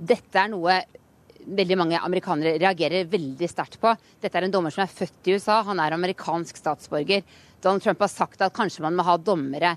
Dette 0.01 0.41
er 0.41 0.49
noe 0.55 0.81
veldig 1.43 1.77
mange 1.77 2.01
amerikanere 2.01 2.57
reagerer 2.63 3.09
veldig 3.11 3.49
sterkt 3.51 3.77
på. 3.83 3.93
Dette 4.23 4.39
er 4.39 4.47
en 4.47 4.55
dommer 4.55 4.73
som 4.73 4.87
er 4.87 4.97
født 4.97 5.29
i 5.29 5.37
USA, 5.37 5.61
han 5.67 5.81
er 5.83 5.93
amerikansk 5.99 6.57
statsborger. 6.57 7.27
Donald 7.63 7.83
Trump 7.85 8.01
har 8.03 8.11
sagt 8.13 8.43
at 8.45 8.55
kanskje 8.55 8.85
man 8.85 8.97
må 8.99 9.07
ha 9.07 9.17
dommere 9.21 9.77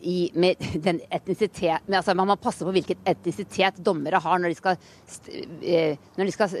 i, 0.00 0.30
med 0.34 0.60
den 0.86 1.00
etnisitet 1.10 1.88
altså 1.88 2.14
Man 2.14 2.28
må 2.30 2.36
passe 2.40 2.66
på 2.66 2.74
hvilken 2.74 3.00
etnisitet 3.08 3.80
dommere 3.84 4.20
har 4.22 4.42
når 4.42 4.52
de 4.52 4.58
skal, 4.58 4.76
eh, 5.62 5.96
når 6.16 6.28
de 6.28 6.34
skal 6.34 6.56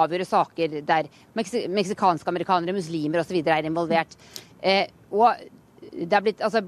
avgjøre 0.00 0.28
saker 0.28 0.80
der 0.88 1.10
meksikanske 1.36 2.32
amerikanere, 2.32 2.76
muslimer 2.76 3.22
osv. 3.22 3.40
er 3.44 3.68
involvert. 3.68 4.16
Eh, 4.62 4.86
og 5.12 5.36
det 5.92 6.12
er 6.12 6.24
blitt, 6.24 6.42
altså, 6.42 6.62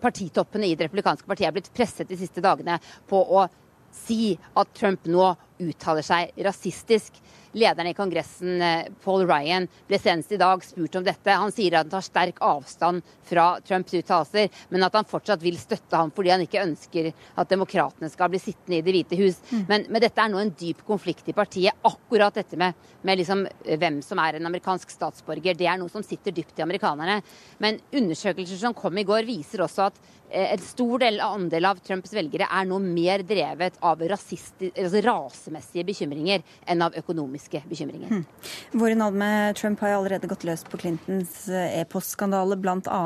Partitoppene 0.00 0.68
i 0.68 0.76
det 0.76 0.86
republikanske 0.86 1.28
partiet 1.28 1.48
er 1.50 1.56
blitt 1.56 1.72
presset 1.74 2.08
de 2.08 2.16
siste 2.18 2.42
dagene 2.44 2.78
på 3.10 3.18
å 3.18 3.46
si 3.92 4.32
at 4.56 4.70
Trump 4.78 5.06
nå 5.10 5.32
uttaler 5.62 6.04
seg 6.06 6.32
rasistisk. 6.46 7.18
Lederen 7.52 7.90
i 7.90 7.94
Kongressen, 7.94 8.62
eh, 8.62 8.86
Paul 9.04 9.26
Ryan, 9.28 9.68
ble 9.88 9.98
senest 10.00 10.32
i 10.32 10.38
dag 10.40 10.64
spurt 10.64 10.94
om 10.96 11.04
dette. 11.04 11.30
Han 11.30 11.52
sier 11.52 11.74
at 11.76 11.84
han 11.84 11.90
tar 11.90 12.04
sterk 12.06 12.40
avstand 12.40 13.02
fra 13.28 13.60
Trumps 13.60 13.92
uttalelser, 13.92 14.48
men 14.70 14.86
at 14.86 14.96
han 14.96 15.08
fortsatt 15.08 15.42
vil 15.42 15.58
støtte 15.60 15.96
ham 15.96 16.10
fordi 16.14 16.32
han 16.32 16.44
ikke 16.46 16.62
ønsker 16.64 17.10
at 17.12 17.52
demokratene 17.52 18.08
skal 18.12 18.32
bli 18.32 18.40
sittende 18.40 18.78
i 18.78 18.82
Det 18.82 18.94
hvite 18.96 19.18
hus. 19.20 19.40
Mm. 19.50 19.66
Men, 19.68 19.84
men, 19.88 20.00
dette 20.00 20.24
er 20.24 20.32
nå 20.32 20.40
en 20.40 20.54
dyp 20.58 20.80
konflikt 20.86 21.28
i 21.28 21.36
partiet. 21.36 21.76
Akkurat 21.84 22.34
dette 22.40 22.56
med, 22.56 22.72
med 23.02 23.20
liksom, 23.20 23.44
eh, 23.66 23.78
hvem 23.78 24.00
som 24.02 24.18
er 24.18 24.40
en 24.40 24.48
amerikansk 24.48 24.90
statsborger, 24.90 25.56
det 25.58 25.68
er 25.68 25.76
noe 25.80 25.92
som 25.92 26.02
sitter 26.02 26.32
dypt 26.32 26.58
i 26.58 26.64
amerikanerne. 26.64 27.20
Men 27.60 27.80
undersøkelser 27.92 28.60
som 28.64 28.74
kom 28.74 28.96
i 28.96 29.04
går, 29.04 29.28
viser 29.28 29.66
også 29.66 29.90
at 29.90 30.00
eh, 30.30 30.54
en 30.54 30.64
stor 30.64 31.04
del, 31.04 31.20
andel 31.20 31.68
av 31.68 31.84
Trumps 31.84 32.16
velgere 32.16 32.48
er 32.48 32.68
nå 32.68 32.80
mer 32.80 33.26
drevet 33.28 33.76
av 33.84 34.00
altså 34.02 35.04
rasemessige 35.04 35.84
bekymringer 35.92 36.42
enn 36.66 36.82
av 36.88 36.96
økonomiske 36.96 37.41
bekymringer. 37.50 38.08
Hmm. 38.08 38.24
Våre 38.72 38.94
navn 38.98 39.18
med 39.18 39.56
Trump 39.56 39.80
har 39.80 39.96
allerede 39.96 40.30
gått 40.30 40.44
løs 40.44 40.64
på 40.64 40.80
Clintons 40.80 41.48
eh, 41.48 41.80
e-postskandale 41.80 42.58
bl.a. 42.60 43.02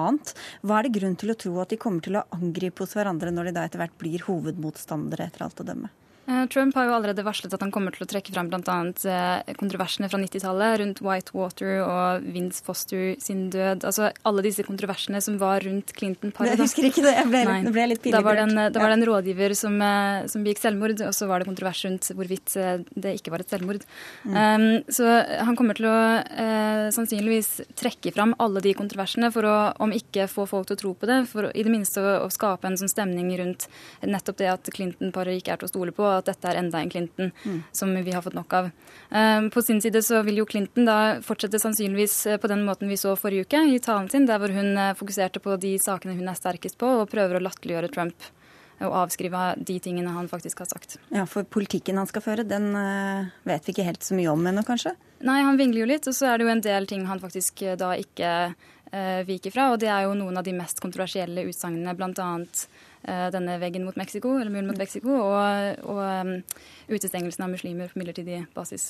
Hva 0.63 0.79
er 0.79 0.87
det 0.89 0.97
grunn 0.99 1.17
til 1.21 1.33
å 1.33 1.39
tro 1.39 1.55
at 1.63 1.73
de 1.73 1.81
kommer 1.81 2.05
til 2.05 2.19
å 2.21 2.27
angripe 2.37 2.85
hos 2.85 2.97
hverandre 2.97 3.33
når 3.35 3.51
de 3.51 3.57
da 3.57 3.67
etter 3.67 3.83
hvert 3.83 3.97
blir 4.01 4.27
hovedmotstandere, 4.29 5.31
etter 5.31 5.47
alt 5.47 5.63
å 5.63 5.67
dømme? 5.67 5.93
Eh, 6.27 6.47
Trump 6.51 6.75
har 6.75 6.89
jo 6.89 6.95
allerede 6.97 7.23
varslet 7.23 7.53
at 7.55 7.63
han 7.63 7.71
kommer 7.71 7.95
til 7.95 8.03
å 8.03 8.09
trekke 8.11 8.33
fram 8.35 8.49
bl.a. 8.51 8.77
Eh, 9.07 9.55
kontroversene 9.61 10.09
fra 10.11 10.19
90-tallet 10.19 10.81
rundt 10.81 11.03
Whitewater 11.05 11.85
og 11.85 12.27
Vince 12.35 12.65
Foster 12.67 13.15
sin 13.23 13.45
død. 13.55 13.85
Altså 13.87 14.11
alle 14.27 14.43
disse 14.43 14.65
kontroversene 14.67 15.21
som 15.23 15.37
var 15.39 15.63
rundt 15.63 15.93
Clinton-paret. 15.95 16.57
Jeg 16.57 16.63
husker 16.65 16.89
ikke 16.89 17.05
det. 17.07 17.15
Jeg 17.21 17.31
ble, 17.31 17.45
Nei, 17.47 17.61
ble 17.71 17.87
litt 17.93 18.03
pinlig 18.03 18.19
Da 18.19 18.25
var 18.27 18.41
det 18.41 18.47
en, 18.49 18.63
da 18.75 18.83
var 18.83 18.91
det 18.91 18.99
en 18.99 19.07
rådgiver 19.07 19.55
som, 19.59 19.79
eh, 19.87 20.27
som 20.33 20.43
begikk 20.47 20.65
selvmord, 20.65 20.97
og 21.07 21.15
så 21.15 21.31
var 21.31 21.43
det 21.43 21.51
kontrovers 21.53 21.85
rundt 21.87 22.11
hvorvidt 22.17 22.57
det 22.97 23.15
ikke 23.21 23.31
var 23.31 23.45
et 23.45 23.55
selvmord. 23.55 23.87
Mm. 24.27 24.35
Um, 24.35 24.67
så 24.91 25.07
han 25.47 25.57
kommer 25.59 25.79
til 25.79 25.87
å 25.91 25.95
uh, 25.95 26.87
sannsynligvis 26.95 27.69
trekke 27.79 28.11
fram 28.15 28.35
alle 28.43 28.63
de 28.65 28.73
kontroversene 28.77 29.31
for 29.35 29.47
å, 29.47 29.55
om 29.83 29.95
ikke 29.95 30.27
få 30.31 30.47
folk 30.51 30.67
til 30.69 30.77
å 30.79 30.81
tro 30.83 30.93
på 30.99 31.09
det, 31.11 31.21
for 31.31 31.51
i 31.53 31.65
det 31.67 31.73
minste 31.73 32.03
å, 32.03 32.17
å 32.25 32.31
skape 32.33 32.67
en 32.67 32.79
sånn 32.81 32.91
stemning 32.91 33.31
rundt 33.39 33.69
nettopp 34.03 34.41
det 34.41 34.51
at 34.51 34.71
Clinton-paret 34.75 35.39
ikke 35.39 35.55
er 35.55 35.63
til 35.63 35.69
å 35.69 35.73
stole 35.73 35.95
på 35.97 36.16
at 36.19 36.29
dette 36.31 36.49
er 36.51 36.61
enda 36.61 36.81
en 36.81 36.91
Clinton 36.91 37.33
mm. 37.33 37.59
som 37.75 37.93
vi 37.95 38.15
har 38.15 38.25
fått 38.25 38.37
nok 38.37 38.57
av. 38.59 38.71
Um, 39.11 39.51
på 39.51 39.63
sin 39.63 39.81
side 39.83 40.03
så 40.03 40.23
vil 40.27 40.41
jo 40.41 40.49
Clinton 40.49 40.89
da 40.89 40.99
fortsette 41.25 41.61
sannsynligvis 41.63 42.17
eh, 42.27 42.41
på 42.43 42.51
den 42.51 42.65
måten 42.67 42.91
vi 42.91 42.99
så 43.01 43.15
forrige 43.19 43.47
uke, 43.47 43.61
i 43.71 43.79
talen 43.83 44.09
sin, 44.13 44.27
der 44.27 44.41
hvor 44.43 44.53
hun 44.55 44.73
eh, 44.75 44.97
fokuserte 44.99 45.43
på 45.43 45.55
de 45.63 45.77
sakene 45.83 46.17
hun 46.19 46.29
er 46.31 46.39
sterkest 46.39 46.79
på, 46.81 46.91
og 47.03 47.11
prøver 47.13 47.39
å 47.39 47.45
latterliggjøre 47.47 47.93
Trump 47.95 48.29
og 48.77 48.93
avskrive 48.93 49.55
de 49.57 49.79
tingene 49.81 50.13
han 50.13 50.27
faktisk 50.29 50.59
har 50.61 50.69
sagt. 50.69 50.99
Ja, 51.09 51.23
For 51.25 51.47
politikken 51.49 51.97
han 51.97 52.09
skal 52.11 52.21
føre, 52.21 52.43
den 52.45 52.75
vet 53.49 53.65
vi 53.65 53.73
ikke 53.73 53.87
helt 53.87 54.05
så 54.05 54.13
mye 54.19 54.29
om 54.29 54.43
ennå, 54.51 54.67
kanskje? 54.69 54.93
Nei, 55.25 55.39
han 55.47 55.57
vingler 55.57 55.81
jo 55.81 55.87
litt, 55.89 56.09
og 56.11 56.13
så 56.13 56.29
er 56.29 56.37
det 56.37 56.45
jo 56.45 56.53
en 56.53 56.61
del 56.67 56.89
ting 56.91 57.07
han 57.09 57.23
faktisk 57.23 57.63
da 57.81 57.95
ikke 57.97 58.35
viker 59.31 59.55
fra. 59.55 59.71
Og 59.73 59.81
det 59.81 59.89
er 59.89 60.05
jo 60.05 60.13
noen 60.21 60.37
av 60.37 60.45
de 60.45 60.53
mest 60.59 60.85
kontroversielle 60.85 61.47
utsagnene, 61.49 61.97
bl.a. 61.97 62.29
Eh, 63.07 63.31
denne 63.31 63.59
veggen 63.63 63.85
mot 63.87 63.97
Mexico, 63.97 64.35
eller 64.35 64.51
muren 64.51 64.67
mot 64.67 64.79
Mexico, 64.79 65.15
og, 65.15 65.85
og 65.87 66.01
um, 66.03 66.33
utestengelsen 66.91 67.45
av 67.47 67.53
muslimer 67.53 67.93
på 67.93 68.01
midlertidig 68.01 68.41
basis. 68.55 68.89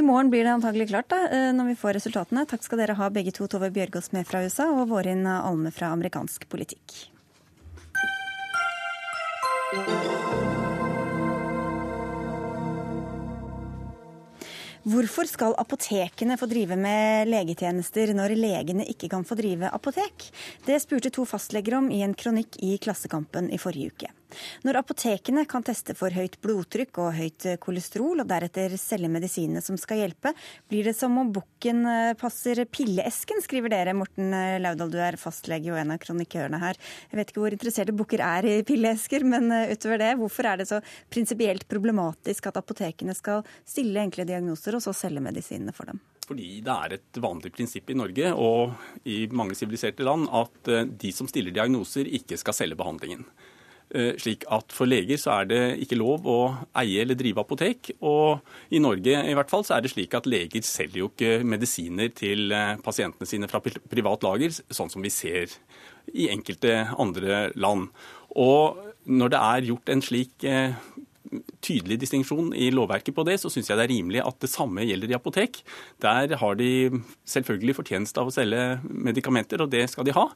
I 0.00 0.04
morgen 0.04 0.30
blir 0.32 0.46
det 0.46 0.54
antagelig 0.54 0.88
klart 0.88 1.10
da, 1.12 1.26
eh, 1.28 1.50
når 1.52 1.74
vi 1.74 1.76
får 1.82 1.98
resultatene. 1.98 2.46
Takk 2.48 2.64
skal 2.64 2.80
dere 2.80 2.96
ha 2.96 3.10
begge 3.12 3.36
to, 3.36 3.48
Tove 3.52 3.68
Bjørgaas 3.74 4.12
med 4.16 4.24
fra 4.28 4.40
USA 4.44 4.70
og 4.72 4.88
Vårin 4.92 5.28
Alme 5.28 5.72
fra 5.76 5.92
amerikansk 5.92 6.48
politikk. 6.48 7.02
Hvorfor 14.84 15.24
skal 15.24 15.54
apotekene 15.56 16.36
få 16.36 16.44
drive 16.50 16.76
med 16.76 17.30
legetjenester 17.32 18.10
når 18.12 18.34
legene 18.36 18.84
ikke 18.84 19.08
kan 19.14 19.22
få 19.24 19.38
drive 19.38 19.70
apotek? 19.72 20.26
Det 20.66 20.76
spurte 20.82 21.08
to 21.08 21.24
fastleger 21.24 21.78
om 21.78 21.88
i 21.88 22.02
en 22.04 22.12
kronikk 22.12 22.58
i 22.60 22.74
Klassekampen 22.76 23.48
i 23.48 23.60
forrige 23.62 23.94
uke. 23.94 24.10
Når 24.66 24.80
apotekene 24.82 25.46
kan 25.50 25.64
teste 25.66 25.96
for 25.98 26.14
høyt 26.14 26.40
blodtrykk 26.44 27.02
og 27.02 27.14
høyt 27.18 27.48
kolesterol, 27.62 28.22
og 28.22 28.30
deretter 28.30 28.74
selge 28.80 29.10
medisinene 29.12 29.62
som 29.64 29.78
skal 29.80 30.02
hjelpe, 30.02 30.34
blir 30.70 30.88
det 30.88 30.96
som 30.98 31.16
om 31.20 31.30
bukken 31.34 31.84
eh, 31.88 32.14
passer 32.18 32.64
pilleesken, 32.70 33.42
skriver 33.44 33.72
dere. 33.72 33.96
Morten 33.96 34.32
eh, 34.36 34.58
Laudal, 34.62 34.92
du 34.92 34.98
er 35.02 35.18
fastlege 35.20 35.72
og 35.72 35.80
en 35.80 35.94
av 35.94 36.00
kronikørene 36.02 36.60
her. 36.62 36.80
Jeg 37.10 37.20
vet 37.20 37.32
ikke 37.32 37.44
hvor 37.44 37.56
interesserte 37.56 37.96
bukker 37.96 38.24
er 38.24 38.48
i 38.48 38.56
pilleesker, 38.66 39.26
men 39.28 39.50
eh, 39.54 39.74
utover 39.74 40.02
det, 40.02 40.12
hvorfor 40.20 40.50
er 40.50 40.60
det 40.60 40.68
så 40.70 40.80
prinsipielt 41.12 41.68
problematisk 41.70 42.50
at 42.50 42.60
apotekene 42.60 43.16
skal 43.16 43.44
stille 43.64 44.02
enkle 44.02 44.26
diagnoser 44.28 44.78
og 44.78 44.84
så 44.84 44.94
selge 44.96 45.24
medisinene 45.24 45.74
for 45.76 45.90
dem? 45.90 46.02
Fordi 46.24 46.60
det 46.64 46.74
er 46.74 46.94
et 46.96 47.18
vanlig 47.20 47.50
prinsipp 47.52 47.90
i 47.92 47.98
Norge 47.98 48.30
og 48.40 49.04
i 49.04 49.26
mange 49.28 49.56
siviliserte 49.58 50.06
land 50.06 50.24
at 50.32 50.70
de 50.96 51.10
som 51.12 51.28
stiller 51.28 51.52
diagnoser, 51.52 52.08
ikke 52.16 52.38
skal 52.40 52.56
selge 52.56 52.78
behandlingen. 52.80 53.26
Eh, 53.94 54.16
slik 54.18 54.42
at 54.50 54.72
For 54.74 54.90
leger 54.90 55.20
så 55.22 55.36
er 55.36 55.46
det 55.46 55.60
ikke 55.84 55.98
lov 56.00 56.24
å 56.26 56.38
eie 56.80 57.04
eller 57.04 57.14
drive 57.18 57.44
apotek. 57.44 57.92
Og 58.02 58.42
i 58.74 58.80
Norge 58.82 59.20
i 59.22 59.36
hvert 59.38 59.52
fall 59.52 59.62
så 59.66 59.76
er 59.76 59.84
det 59.84 59.92
slik 59.92 60.16
at 60.18 60.26
leger 60.26 60.66
selger 60.66 61.04
jo 61.04 61.10
ikke 61.12 61.44
medisiner 61.46 62.10
til 62.10 62.50
eh, 62.50 62.74
pasientene 62.82 63.28
sine 63.28 63.46
fra 63.50 63.62
privat 63.62 64.26
lager, 64.26 64.50
sånn 64.50 64.90
som 64.90 65.04
vi 65.04 65.14
ser 65.14 65.54
i 66.10 66.26
enkelte 66.32 66.80
andre 66.98 67.46
land. 67.54 67.92
Og 68.34 68.82
når 69.06 69.30
det 69.30 69.44
er 69.46 69.68
gjort 69.70 69.94
en 69.94 70.02
slik 70.02 70.48
eh, 70.48 70.74
tydelig 71.64 71.98
distinksjon 72.02 72.52
i 72.56 72.70
lovverket 72.74 73.14
på 73.16 73.24
det, 73.26 73.36
så 73.40 73.50
syns 73.52 73.70
jeg 73.70 73.78
det 73.78 73.86
er 73.86 73.92
rimelig 73.92 74.22
at 74.24 74.38
det 74.42 74.50
samme 74.52 74.84
gjelder 74.86 75.12
i 75.12 75.16
apotek. 75.16 75.60
Der 76.02 76.34
har 76.40 76.58
de 76.58 76.70
selvfølgelig 77.28 77.76
fortjeneste 77.78 78.20
av 78.20 78.30
å 78.30 78.34
selge 78.34 78.64
medikamenter, 78.88 79.64
og 79.64 79.72
det 79.72 79.86
skal 79.92 80.06
de 80.06 80.14
ha. 80.16 80.26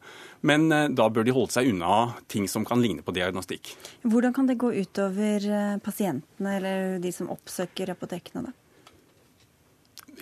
Men 0.49 0.69
eh, 0.75 0.89
da 0.93 1.09
bør 1.13 1.27
de 1.27 1.35
holde 1.37 1.55
seg 1.55 1.71
unna 1.73 2.15
ting 2.31 2.49
som 2.51 2.67
kan 2.69 2.83
ligne 2.83 3.05
på 3.05 3.15
diagnostikk. 3.17 3.75
Hvordan 4.07 4.37
kan 4.37 4.51
det 4.51 4.59
gå 4.61 4.73
utover 4.77 5.49
eh, 5.49 5.77
pasientene 5.85 6.57
eller 6.59 6.99
de 7.03 7.15
som 7.15 7.31
oppsøker 7.35 7.95
apotekene, 7.95 8.49
da? 8.49 8.57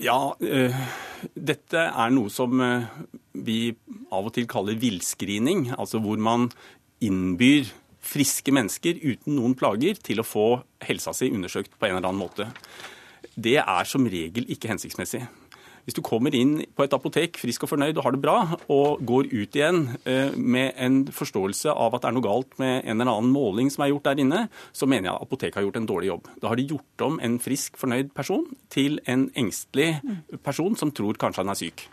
Ja, 0.02 0.20
øh, 0.44 0.80
dette 1.32 1.86
er 1.88 2.10
noe 2.12 2.28
som 2.28 2.60
vi 3.32 3.60
av 4.12 4.26
og 4.28 4.34
til 4.36 4.44
kaller 4.50 4.76
villscreening. 4.76 5.70
Altså 5.76 6.02
hvor 6.04 6.20
man 6.20 6.50
innbyr 7.04 7.70
friske 8.06 8.54
mennesker 8.54 9.00
uten 9.02 9.36
noen 9.38 9.56
plager 9.58 9.98
til 10.02 10.22
å 10.22 10.26
få 10.26 10.46
helsa 10.86 11.14
si 11.16 11.30
undersøkt 11.32 11.74
på 11.76 11.88
en 11.88 11.98
eller 11.98 12.08
annen 12.08 12.22
måte. 12.22 12.50
Det 13.34 13.58
er 13.60 13.88
som 13.88 14.06
regel 14.08 14.46
ikke 14.52 14.70
hensiktsmessig. 14.70 15.24
Hvis 15.86 15.94
du 15.94 16.02
kommer 16.02 16.34
inn 16.34 16.56
på 16.74 16.82
et 16.82 16.94
apotek 16.96 17.36
frisk 17.38 17.62
og 17.62 17.70
fornøyd 17.70 17.94
og 18.00 18.06
har 18.08 18.14
det 18.16 18.20
bra, 18.24 18.36
og 18.74 19.02
går 19.06 19.28
ut 19.30 19.54
igjen 19.54 19.84
eh, 20.02 20.34
med 20.34 20.74
en 20.82 20.96
forståelse 21.14 21.70
av 21.70 21.94
at 21.94 22.02
det 22.02 22.10
er 22.10 22.16
noe 22.16 22.26
galt 22.26 22.56
med 22.58 22.80
en 22.80 22.96
eller 22.96 23.12
annen 23.12 23.30
måling 23.30 23.70
som 23.70 23.84
er 23.84 23.92
gjort 23.92 24.08
der 24.08 24.22
inne, 24.24 24.40
så 24.74 24.88
mener 24.90 25.12
jeg 25.12 25.22
apoteket 25.28 25.60
har 25.60 25.68
gjort 25.68 25.78
en 25.78 25.86
dårlig 25.86 26.10
jobb. 26.10 26.32
Da 26.42 26.50
har 26.50 26.58
de 26.58 26.66
gjort 26.72 27.06
om 27.06 27.20
en 27.22 27.38
frisk, 27.42 27.78
fornøyd 27.78 28.10
person 28.18 28.42
til 28.74 28.98
en 29.06 29.28
engstelig 29.38 29.92
person 30.42 30.74
som 30.74 30.90
tror 30.90 31.22
kanskje 31.22 31.44
han 31.44 31.54
er 31.54 31.60
syk. 31.62 31.86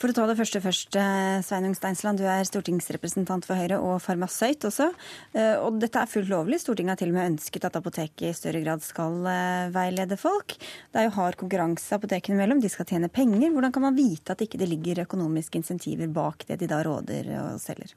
For 0.00 0.08
å 0.08 0.14
ta 0.16 0.24
det 0.26 0.36
første 0.38 0.60
først, 0.64 0.96
eh, 0.96 1.42
Sveinung 1.44 1.74
Steinsland. 1.76 2.18
Du 2.18 2.24
er 2.24 2.46
stortingsrepresentant 2.48 3.44
for 3.44 3.54
Høyre 3.54 3.76
og 3.84 4.00
farmasøyt 4.00 4.64
også. 4.64 4.88
Eh, 5.34 5.56
og 5.60 5.78
dette 5.82 6.00
er 6.00 6.08
fullt 6.08 6.30
lovlig. 6.32 6.60
Stortinget 6.62 6.96
har 6.96 6.96
til 6.96 7.12
og 7.12 7.18
med 7.18 7.32
ønsket 7.32 7.66
at 7.68 7.76
apoteket 7.76 8.30
i 8.30 8.32
større 8.32 8.64
grad 8.64 8.80
skal 8.82 9.20
eh, 9.28 9.68
veilede 9.74 10.16
folk. 10.16 10.56
Det 10.56 11.02
er 11.02 11.08
jo 11.10 11.16
hard 11.18 11.36
konkurranse 11.36 11.92
apotekene 11.92 12.38
imellom. 12.38 12.62
De 12.62 12.72
skal 12.72 12.88
tjene 12.88 13.12
penger. 13.12 13.52
Hvordan 13.52 13.72
kan 13.72 13.82
man 13.82 13.98
vite 13.98 14.32
at 14.32 14.40
ikke 14.40 14.58
det 14.58 14.70
ligger 14.70 15.04
økonomiske 15.04 15.60
insentiver 15.60 16.08
bak 16.08 16.46
det 16.48 16.60
de 16.62 16.70
da 16.70 16.80
råder 16.82 17.28
og 17.42 17.60
selger? 17.60 17.92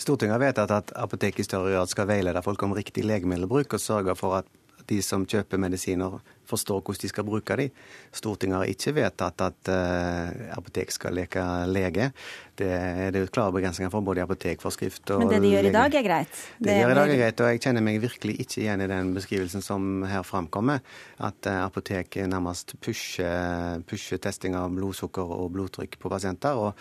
Stortinget 0.00 0.36
har 0.36 0.44
vedtatt 0.44 0.70
at 0.72 0.92
apoteket 0.96 1.40
i 1.40 1.48
større 1.48 1.72
grad 1.72 1.88
skal 1.88 2.08
veilede 2.08 2.40
folk 2.44 2.62
om 2.62 2.76
riktig 2.76 3.04
legemiddelbruk 3.04 3.76
og 3.76 3.80
sørge 3.80 4.16
for 4.16 4.38
at 4.38 4.46
de 4.88 5.00
som 5.04 5.26
kjøper 5.28 5.60
medisiner, 5.60 6.18
forstår 6.50 6.82
hvordan 6.82 7.02
de 7.04 7.10
skal 7.12 7.26
bruke 7.26 7.56
dem. 7.60 7.82
Stortinget 8.12 8.58
har 8.58 8.70
ikke 8.72 8.94
vedtatt 8.96 9.44
at 9.46 9.70
uh, 9.72 10.56
apotek 10.56 10.94
skal 10.94 11.16
leke 11.16 11.44
lege. 11.70 12.10
Det 12.60 12.68
er 12.70 13.14
det 13.14 13.24
klare 13.32 13.54
begrensninger 13.56 13.92
for 13.92 14.04
både 14.04 14.24
apotekforskrift 14.26 15.14
og 15.14 15.22
Men 15.24 15.32
det 15.32 15.42
de 15.46 15.52
gjør 15.54 15.70
i 15.70 15.74
dag, 15.76 15.94
er 16.00 16.06
greit? 16.06 16.40
Det, 16.58 16.66
det 16.68 16.78
gjør 16.80 16.92
i 16.92 16.98
dag 16.98 17.14
er 17.14 17.22
greit, 17.22 17.44
og 17.44 17.54
jeg 17.54 17.62
kjenner 17.64 17.86
meg 17.86 18.00
virkelig 18.02 18.36
ikke 18.44 18.60
igjen 18.64 18.84
i 18.84 18.90
den 18.90 19.14
beskrivelsen 19.16 19.64
som 19.64 20.04
her 20.10 20.26
framkommer. 20.26 20.82
At 21.22 21.48
uh, 21.48 21.62
apotek 21.64 22.20
nærmest 22.28 22.76
pusher, 22.84 23.80
pusher 23.88 24.20
testing 24.20 24.58
av 24.58 24.74
blodsukker 24.76 25.38
og 25.40 25.54
blodtrykk 25.56 25.96
på 26.00 26.12
pasienter. 26.12 26.58
og 26.58 26.74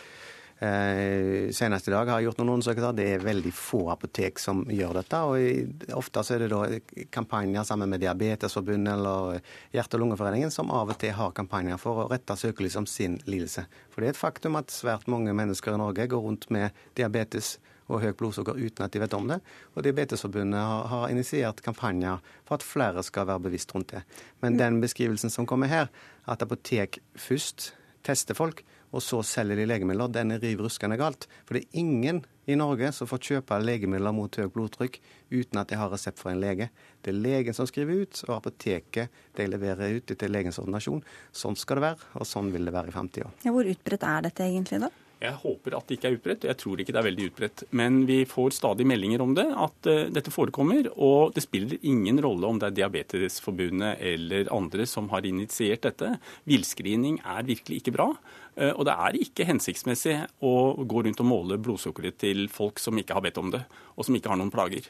Eh, 0.61 1.51
senest 1.51 1.87
i 1.87 1.91
dag 1.91 2.09
har 2.11 2.19
jeg 2.19 2.27
gjort 2.27 2.39
noen 2.41 2.57
undersøkelser. 2.57 2.95
Det 2.97 3.05
er 3.13 3.21
veldig 3.23 3.51
få 3.55 3.85
apotek 3.93 4.41
som 4.43 4.65
gjør 4.67 4.97
dette. 4.99 5.21
og 5.23 5.95
Ofte 5.95 6.23
så 6.27 6.35
er 6.35 6.43
det 6.43 6.49
da 6.51 7.05
kampanjer 7.15 7.63
sammen 7.63 7.89
med 7.89 8.03
Diabetesforbundet 8.03 8.97
eller 8.97 9.39
Hjerte- 9.71 9.95
og 9.95 10.03
lungeforeningen 10.03 10.51
som 10.51 10.71
av 10.75 10.91
og 10.91 10.99
til 10.99 11.15
har 11.15 11.31
kampanjer 11.31 11.79
for 11.79 12.03
å 12.03 12.09
rette 12.11 12.35
søkelyset 12.35 12.83
om 12.83 12.89
sin 12.91 13.17
lidelse. 13.25 13.63
For 13.89 14.01
det 14.01 14.11
er 14.11 14.17
et 14.17 14.19
faktum 14.19 14.59
at 14.59 14.75
svært 14.75 15.07
mange 15.07 15.31
mennesker 15.31 15.73
i 15.73 15.79
Norge 15.79 16.09
går 16.11 16.27
rundt 16.27 16.49
med 16.51 16.75
diabetes 16.99 17.55
og 17.87 18.03
høyt 18.03 18.19
blodsukker 18.19 18.59
uten 18.59 18.85
at 18.85 18.91
de 18.91 18.99
vet 18.99 19.15
om 19.15 19.31
det. 19.31 19.39
Og 19.73 19.83
Diabetesforbundet 19.87 20.59
har, 20.59 20.85
har 20.91 21.09
initiert 21.09 21.63
kampanjer 21.63 22.19
for 22.43 22.59
at 22.59 22.67
flere 22.67 23.01
skal 23.07 23.31
være 23.31 23.47
bevisst 23.47 23.71
rundt 23.73 23.95
det. 23.95 24.03
Men 24.43 24.59
den 24.59 24.83
beskrivelsen 24.83 25.31
som 25.31 25.47
kommer 25.47 25.71
her, 25.71 25.87
at 26.27 26.43
apotek 26.43 26.99
først 27.15 27.71
tester 28.05 28.37
folk, 28.37 28.63
og 28.89 29.03
så 29.05 29.19
selger 29.25 29.59
de 29.59 29.67
legemidler, 29.69 30.09
den 30.09 30.33
er 30.33 30.41
riv 30.41 30.63
ruskende 30.65 30.97
galt. 30.97 31.27
For 31.45 31.55
det 31.55 31.65
er 31.65 31.81
ingen 31.81 32.23
i 32.49 32.55
Norge 32.57 32.89
som 32.95 33.09
får 33.09 33.21
kjøpe 33.27 33.59
legemidler 33.61 34.15
mot 34.15 34.39
høyt 34.39 34.53
blodtrykk 34.55 34.97
uten 35.29 35.61
at 35.61 35.69
de 35.69 35.77
har 35.77 35.91
resept 35.93 36.21
fra 36.21 36.33
en 36.33 36.41
lege. 36.41 36.71
Det 37.05 37.13
er 37.13 37.19
legen 37.19 37.57
som 37.57 37.69
skriver 37.69 38.05
ut, 38.05 38.23
og 38.27 38.39
apoteket 38.39 39.21
de 39.37 39.45
leverer 39.49 39.99
ut 39.99 40.15
etter 40.15 40.31
legens 40.31 40.57
ordinasjon. 40.61 41.03
Sånn 41.35 41.59
skal 41.59 41.79
det 41.79 41.85
være, 41.91 42.09
og 42.17 42.25
sånn 42.29 42.49
vil 42.55 42.65
det 42.65 42.73
være 42.73 42.89
i 42.89 42.95
framtida. 42.95 43.29
Ja, 43.45 43.53
hvor 43.53 43.69
utbredt 43.69 44.07
er 44.09 44.25
dette 44.25 44.47
egentlig, 44.47 44.81
da? 44.87 44.89
Jeg 45.19 45.35
håper 45.41 45.73
at 45.75 45.89
det 45.89 45.97
ikke 45.97 46.07
er 46.07 46.15
utbredt, 46.15 46.45
og 46.45 46.49
jeg 46.53 46.57
tror 46.61 46.79
ikke 46.79 46.93
det 46.95 46.99
er 47.01 47.07
veldig 47.09 47.25
utbredt. 47.27 47.63
Men 47.75 47.97
vi 48.07 48.21
får 48.27 48.53
stadig 48.55 48.85
meldinger 48.87 49.23
om 49.25 49.33
det, 49.35 49.45
at 49.51 49.89
uh, 49.91 50.05
dette 50.15 50.31
forekommer. 50.31 50.87
Og 50.95 51.33
det 51.35 51.43
spiller 51.43 51.75
ingen 51.83 52.21
rolle 52.23 52.47
om 52.47 52.61
det 52.61 52.69
er 52.69 52.77
Diabetesforbundet 52.77 53.99
eller 54.13 54.51
andre 54.55 54.87
som 54.87 55.11
har 55.11 55.27
initiert 55.27 55.83
dette. 55.83 56.13
Villscreening 56.47 57.19
er 57.19 57.43
virkelig 57.51 57.81
ikke 57.81 57.95
bra. 57.99 58.07
Uh, 58.55 58.71
og 58.71 58.85
det 58.87 58.95
er 58.95 59.21
ikke 59.25 59.49
hensiktsmessig 59.51 60.15
å 60.39 60.55
gå 60.87 61.03
rundt 61.03 61.19
og 61.19 61.31
måle 61.35 61.59
blodsukkeret 61.59 62.21
til 62.23 62.47
folk 62.47 62.79
som 62.79 62.95
ikke 62.99 63.19
har 63.19 63.27
bedt 63.27 63.43
om 63.43 63.51
det, 63.51 63.65
og 63.99 64.07
som 64.07 64.15
ikke 64.15 64.31
har 64.31 64.39
noen 64.39 64.55
plager. 64.55 64.87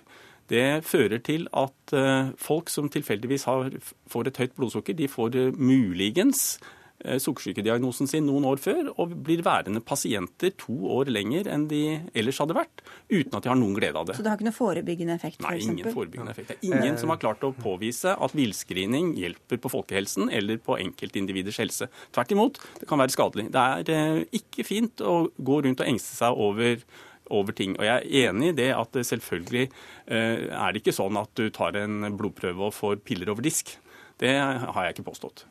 Det 0.49 0.81
fører 0.85 1.21
til 1.25 1.49
at 1.57 1.97
uh, 1.97 2.35
folk 2.37 2.69
som 2.69 2.85
tilfeldigvis 2.93 3.49
har, 3.49 3.73
får 4.13 4.29
et 4.29 4.43
høyt 4.45 4.59
blodsukker, 4.61 4.93
de 4.93 5.09
får 5.09 5.41
muligens 5.57 6.59
Eh, 6.61 6.75
sukkersykediagnosen 6.99 8.09
sin 8.11 8.25
noen 8.27 8.43
år 8.49 8.59
før 8.59 8.89
og 8.99 9.13
blir 9.23 9.43
værende 9.45 9.79
pasienter 9.79 10.51
to 10.59 10.75
år 10.97 11.11
lenger 11.11 11.47
enn 11.51 11.67
de 11.71 11.81
ellers 12.17 12.41
hadde 12.43 12.57
vært, 12.57 12.83
uten 13.07 13.37
at 13.37 13.45
de 13.45 13.51
har 13.51 13.59
noen 13.59 13.75
glede 13.77 13.99
av 13.99 14.09
det. 14.09 14.17
Så 14.17 14.25
det 14.25 14.31
har 14.33 14.39
ikke 14.39 14.49
noen 14.49 14.57
forebyggende 14.57 15.15
effekt? 15.15 15.39
For 15.39 15.47
Nei, 15.47 15.61
ingen 15.63 15.95
forebyggende 15.95 16.35
effekt. 16.35 16.51
Det 16.51 16.59
er 16.59 16.83
ingen 16.83 16.99
som 16.99 17.13
har 17.13 17.21
klart 17.21 17.45
å 17.47 17.53
påvise 17.55 18.15
at 18.15 18.35
villscreening 18.35 19.13
hjelper 19.19 19.61
på 19.63 19.71
folkehelsen 19.71 20.31
eller 20.35 20.59
på 20.63 20.79
enkeltindividers 20.79 21.61
helse. 21.63 21.89
Tvert 22.15 22.35
imot, 22.35 22.59
det 22.81 22.89
kan 22.89 23.01
være 23.01 23.15
skadelig. 23.15 23.47
Det 23.55 23.67
er 23.75 23.93
eh, 23.95 24.25
ikke 24.41 24.67
fint 24.67 25.03
å 25.05 25.21
gå 25.35 25.61
rundt 25.65 25.85
og 25.85 25.93
engste 25.93 26.19
seg 26.19 26.43
over 26.49 26.83
over 27.29 27.53
ting. 27.53 27.75
Og 27.77 27.85
Jeg 27.85 27.93
er 27.93 28.29
enig 28.29 28.47
i 28.49 28.57
det 28.57 28.71
at 28.73 28.97
selvfølgelig 29.05 29.67
eh, 29.69 30.49
er 30.49 30.73
det 30.73 30.81
ikke 30.81 30.95
sånn 30.97 31.17
at 31.21 31.29
du 31.37 31.51
tar 31.53 31.77
en 31.77 32.09
blodprøve 32.17 32.69
og 32.69 32.73
får 32.73 33.03
piller 33.05 33.29
over 33.29 33.45
disk. 33.45 33.75
Det 34.19 34.33
har 34.35 34.87
jeg 34.87 34.97
ikke 34.97 35.11
påstått. 35.11 35.45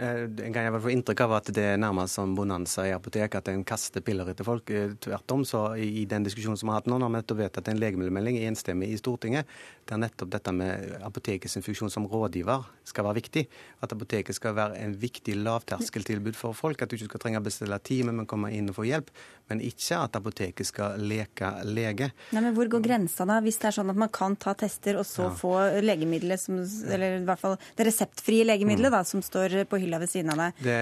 Eh, 0.00 0.22
en 0.24 0.54
kan 0.54 0.64
jeg 0.64 0.72
vel 0.72 0.80
få 0.80 0.92
inntrykk 0.94 1.20
av 1.26 1.32
at 1.36 1.48
det 1.52 1.64
er 1.74 1.80
nærmest 1.80 2.16
som 2.16 2.32
bonanza 2.36 2.86
i 2.88 2.92
apotek, 2.94 3.34
at 3.36 3.50
en 3.52 3.66
kaster 3.68 4.00
piller 4.04 4.30
etter 4.32 4.46
folk. 4.46 4.70
Eh, 4.72 4.94
tvert 4.96 5.34
om, 5.34 5.42
så 5.44 5.66
i 5.76 6.06
den 6.08 6.24
diskusjonen 6.24 6.56
som 6.56 6.70
vi 6.70 6.72
har 6.72 6.80
hatt 6.80 6.88
nå, 6.88 6.96
har 6.96 7.10
vi 7.10 7.18
nettopp 7.18 7.42
vedtatt 7.42 7.68
en 7.68 7.82
legemiddelmelding 7.82 8.38
enstemmig 8.48 8.88
i 8.94 9.00
Stortinget, 9.00 9.50
der 9.90 10.00
nettopp 10.00 10.30
dette 10.32 10.52
med 10.54 10.96
apotekets 11.04 11.58
funksjon 11.64 11.90
som 11.92 12.06
rådgiver 12.10 12.66
skal 12.86 13.06
være 13.06 13.18
viktig. 13.20 13.44
At 13.84 13.92
apoteket 13.94 14.36
skal 14.36 14.54
være 14.56 14.78
en 14.84 14.94
viktig 15.00 15.36
lavterskeltilbud 15.40 16.38
for 16.38 16.56
folk. 16.56 16.82
At 16.82 16.90
du 16.90 16.98
ikke 16.98 17.10
skal 17.10 17.24
trenge 17.24 17.42
å 17.42 17.44
bestille 17.44 17.78
time, 17.86 18.14
men 18.14 18.28
komme 18.30 18.52
inn 18.54 18.70
og 18.70 18.78
få 18.78 18.86
hjelp. 18.88 19.10
Men 19.50 19.62
ikke 19.66 19.98
at 19.98 20.16
apoteket 20.18 20.68
skal 20.68 21.00
leke 21.02 21.50
lege. 21.66 22.10
Nei, 22.30 22.42
men 22.44 22.54
Hvor 22.54 22.70
går 22.70 22.84
grensa 22.84 23.26
da, 23.26 23.40
hvis 23.42 23.58
det 23.58 23.70
er 23.70 23.76
sånn 23.80 23.90
at 23.90 23.98
man 23.98 24.12
kan 24.14 24.36
ta 24.40 24.54
tester 24.58 25.00
og 25.00 25.06
så 25.08 25.26
ja. 25.26 25.34
få 25.40 25.54
legemiddelet, 25.82 26.42
som, 26.42 26.60
eller 26.60 27.18
i 27.18 27.24
hvert 27.26 27.42
fall 27.42 27.56
det 27.78 27.86
reseptfrie 27.88 28.46
legemiddelet 28.46 28.92
mm. 28.92 28.96
da, 28.98 29.02
som 29.08 29.24
står 29.24 29.56
på 29.70 29.80
hylla 29.82 29.98
ved 30.02 30.12
siden 30.12 30.34
av 30.34 30.44
deg. 30.44 30.62
Det, 30.62 30.78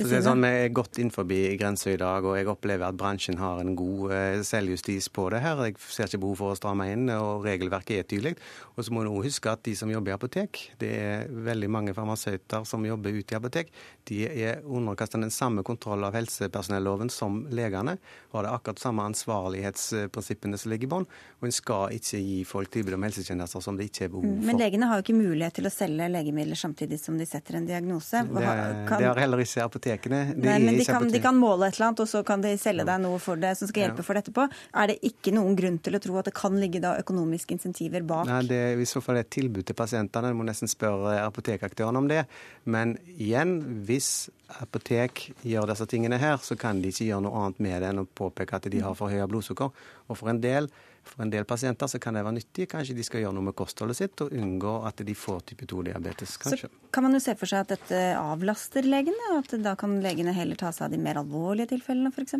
det 0.00 0.08
er 0.18 0.26
sånn, 0.26 0.44
Vi 0.44 0.64
er 0.66 0.74
godt 0.76 1.00
innenfor 1.00 1.28
grensa 1.60 1.94
i 1.94 2.00
dag, 2.00 2.26
og 2.26 2.36
jeg 2.36 2.50
opplever 2.50 2.88
at 2.90 2.98
bransjen 3.00 3.40
har 3.40 3.62
en 3.64 3.72
god 3.78 4.14
eh, 4.16 4.42
selvjustis 4.46 5.08
på 5.16 5.28
det 5.32 5.42
her. 5.44 5.64
Jeg 5.70 5.78
ser 5.80 6.10
ikke 6.10 6.24
behov 6.26 6.42
for 6.42 6.54
å 6.54 6.58
stramme 6.58 6.90
inn, 6.92 7.08
og 7.16 7.46
regelverket 7.46 8.02
er 8.02 8.08
tydelig. 8.10 8.36
Og 8.76 8.86
så 8.86 8.94
må 8.94 9.04
du 9.04 9.12
huske 9.20 9.52
at 9.52 9.64
de 9.66 9.74
som 9.76 9.90
jobber 9.92 10.12
i 10.12 10.16
apotek, 10.16 10.62
det 10.80 10.90
er 10.96 11.30
veldig 11.30 11.70
mange 11.70 11.94
farmasøyter 11.96 12.66
som 12.68 12.86
jobber 12.86 13.14
ute 13.14 13.34
i 13.34 13.38
apotek, 13.38 13.72
de 14.08 14.22
er 14.28 14.64
underkastet 14.64 15.20
den 15.22 15.34
samme 15.34 15.64
kontroll 15.66 16.04
av 16.06 16.16
helsepersonelloven 16.16 17.10
som 17.12 17.44
legene. 17.54 17.96
Har 18.32 18.46
det 18.46 18.54
akkurat 18.54 18.80
samme 18.80 19.04
ansvarlighetsprinsippene 19.10 20.58
som 20.58 20.72
ligger 20.72 20.88
i 20.88 20.90
bånn. 20.90 21.06
Og 21.40 21.48
en 21.48 21.54
skal 21.54 21.94
ikke 21.96 22.20
gi 22.20 22.38
folk 22.48 22.70
tilbud 22.72 22.96
om 22.96 23.06
helsetjenester 23.06 23.62
som 23.64 23.78
det 23.78 23.90
ikke 23.90 24.06
er 24.06 24.12
behov 24.12 24.26
mm, 24.26 24.34
for. 24.38 24.46
Men 24.50 24.60
legene 24.60 24.88
har 24.90 25.00
jo 25.00 25.06
ikke 25.06 25.16
mulighet 25.18 25.58
til 25.60 25.68
å 25.68 25.72
selge 25.72 26.08
legemidler 26.12 26.58
samtidig 26.58 27.00
som 27.02 27.18
de 27.20 27.26
setter 27.28 27.58
en 27.60 27.68
diagnose. 27.68 28.24
Det 28.26 28.44
kan... 28.88 29.00
Det 29.00 29.08
har 29.08 29.22
heller 29.24 29.44
ikke 29.44 29.66
apotekene. 29.66 30.22
De, 30.34 30.44
Nei, 30.46 30.58
men 30.64 30.78
de 30.80 30.86
kan, 30.88 31.06
de 31.10 31.22
kan, 31.22 31.38
måle 31.40 31.68
et 31.68 31.78
eller 31.78 31.90
annet, 31.90 32.04
og 32.04 32.10
så 32.10 32.22
kan 32.26 32.44
de 32.44 32.54
selge 32.60 32.86
deg 32.88 33.02
noe 33.04 33.20
for 33.22 33.40
det 33.40 33.54
som 33.58 33.70
skal 33.70 33.86
hjelpe 33.86 34.04
ja. 34.04 34.08
for 34.08 34.18
det 34.18 34.24
etterpå. 34.26 34.46
Er 34.82 34.92
det 34.92 34.98
ikke 35.10 35.34
noen 35.36 35.56
grunn 35.58 35.78
til 35.82 35.96
å 35.96 36.02
tro 36.02 36.18
at 36.20 36.30
det 36.30 36.36
kan 36.36 36.56
ligge 36.60 36.82
da 36.82 36.96
økonomiske 37.00 37.56
insentiver 37.56 38.04
bak? 38.06 38.28
Nei, 38.30 38.39
det 38.48 38.58
er 38.70 38.80
i 38.80 38.88
så 38.88 39.02
fall 39.04 39.20
et 39.20 39.30
tilbud 39.32 39.66
til 39.66 39.76
pasientene. 39.76 40.30
Du 40.32 40.38
må 40.38 40.46
nesten 40.46 40.70
spørre 40.70 41.18
apotekaktørene 41.24 42.00
om 42.00 42.08
det. 42.10 42.22
Men 42.64 42.96
igjen, 43.16 43.58
hvis 43.88 44.30
apotek 44.60 45.28
gjør 45.46 45.72
disse 45.72 45.86
tingene 45.90 46.20
her, 46.20 46.38
så 46.42 46.56
kan 46.58 46.80
de 46.82 46.92
ikke 46.92 47.10
gjøre 47.10 47.24
noe 47.26 47.42
annet 47.42 47.64
med 47.66 47.82
det 47.82 47.90
enn 47.90 48.04
å 48.04 48.06
påpeke 48.06 48.60
at 48.60 48.70
de 48.72 48.84
har 48.84 48.96
for 48.98 49.12
høye 49.12 49.28
blodsukker. 49.30 49.74
Og 50.08 50.18
for 50.18 50.32
en 50.32 50.40
del 50.42 50.70
for 51.10 51.24
en 51.24 51.30
del 51.32 51.46
pasienter 51.48 51.88
så 51.90 51.98
kan 52.02 52.14
det 52.14 52.22
være 52.26 52.36
nyttig. 52.36 52.66
Kanskje 52.70 52.94
de 52.96 53.04
skal 53.06 53.24
gjøre 53.24 53.34
noe 53.36 53.48
med 53.48 53.56
kostholdet 53.58 53.98
sitt 53.98 54.22
og 54.24 54.34
unngå 54.36 54.74
at 54.88 55.00
de 55.06 55.14
får 55.16 55.46
type 55.48 55.68
2-diabetes. 55.70 56.36
kanskje. 56.42 56.68
Så 56.68 56.92
kan 56.94 57.06
man 57.06 57.16
jo 57.16 57.22
se 57.24 57.34
for 57.40 57.50
seg 57.50 57.64
at 57.64 57.72
dette 57.74 58.02
avlaster 58.20 58.86
legene, 58.86 59.38
at 59.38 59.54
da 59.64 59.74
kan 59.80 59.96
legene 60.04 60.34
heller 60.36 60.60
ta 60.60 60.72
seg 60.76 60.88
av 60.88 60.94
de 60.94 61.00
mer 61.02 61.22
alvorlige 61.22 61.72
tilfellene 61.74 62.12
f.eks.? 62.12 62.36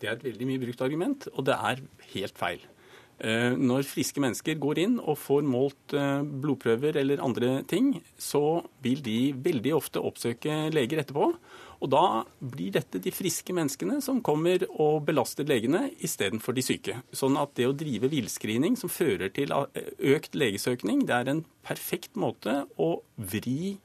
Det 0.00 0.10
er 0.10 0.18
et 0.18 0.26
veldig 0.26 0.46
mye 0.50 0.62
brukt 0.66 0.84
argument, 0.84 1.28
og 1.32 1.46
det 1.48 1.56
er 1.56 1.82
helt 2.12 2.38
feil. 2.38 2.62
Eh, 3.22 3.52
når 3.54 3.86
friske 3.86 4.22
mennesker 4.22 4.58
går 4.58 4.80
inn 4.82 4.96
og 4.98 5.18
får 5.22 5.44
målt 5.46 5.94
eh, 5.94 6.24
blodprøver 6.24 6.98
eller 6.98 7.22
andre 7.22 7.60
ting, 7.70 7.92
så 8.18 8.64
vil 8.82 9.04
de 9.04 9.18
veldig 9.44 9.74
ofte 9.76 10.02
oppsøke 10.02 10.64
leger 10.74 11.04
etterpå. 11.04 11.28
Og 11.84 11.90
da 11.92 12.24
blir 12.40 12.72
dette 12.74 12.98
de 13.02 13.12
friske 13.14 13.54
menneskene 13.54 14.00
som 14.02 14.22
kommer 14.24 14.64
og 14.72 15.04
belaster 15.06 15.46
legene 15.46 15.86
istedenfor 16.02 16.56
de 16.56 16.64
syke. 16.64 16.96
Sånn 17.14 17.36
at 17.38 17.52
det 17.58 17.68
å 17.68 17.76
drive 17.76 18.08
villscreening 18.12 18.78
som 18.80 18.92
fører 18.92 19.30
til 19.34 19.52
økt 19.52 20.38
legesøkning, 20.38 21.04
det 21.06 21.18
er 21.18 21.30
en 21.30 21.44
perfekt 21.66 22.16
måte 22.16 22.62
å 22.80 22.96
vri 23.20 23.76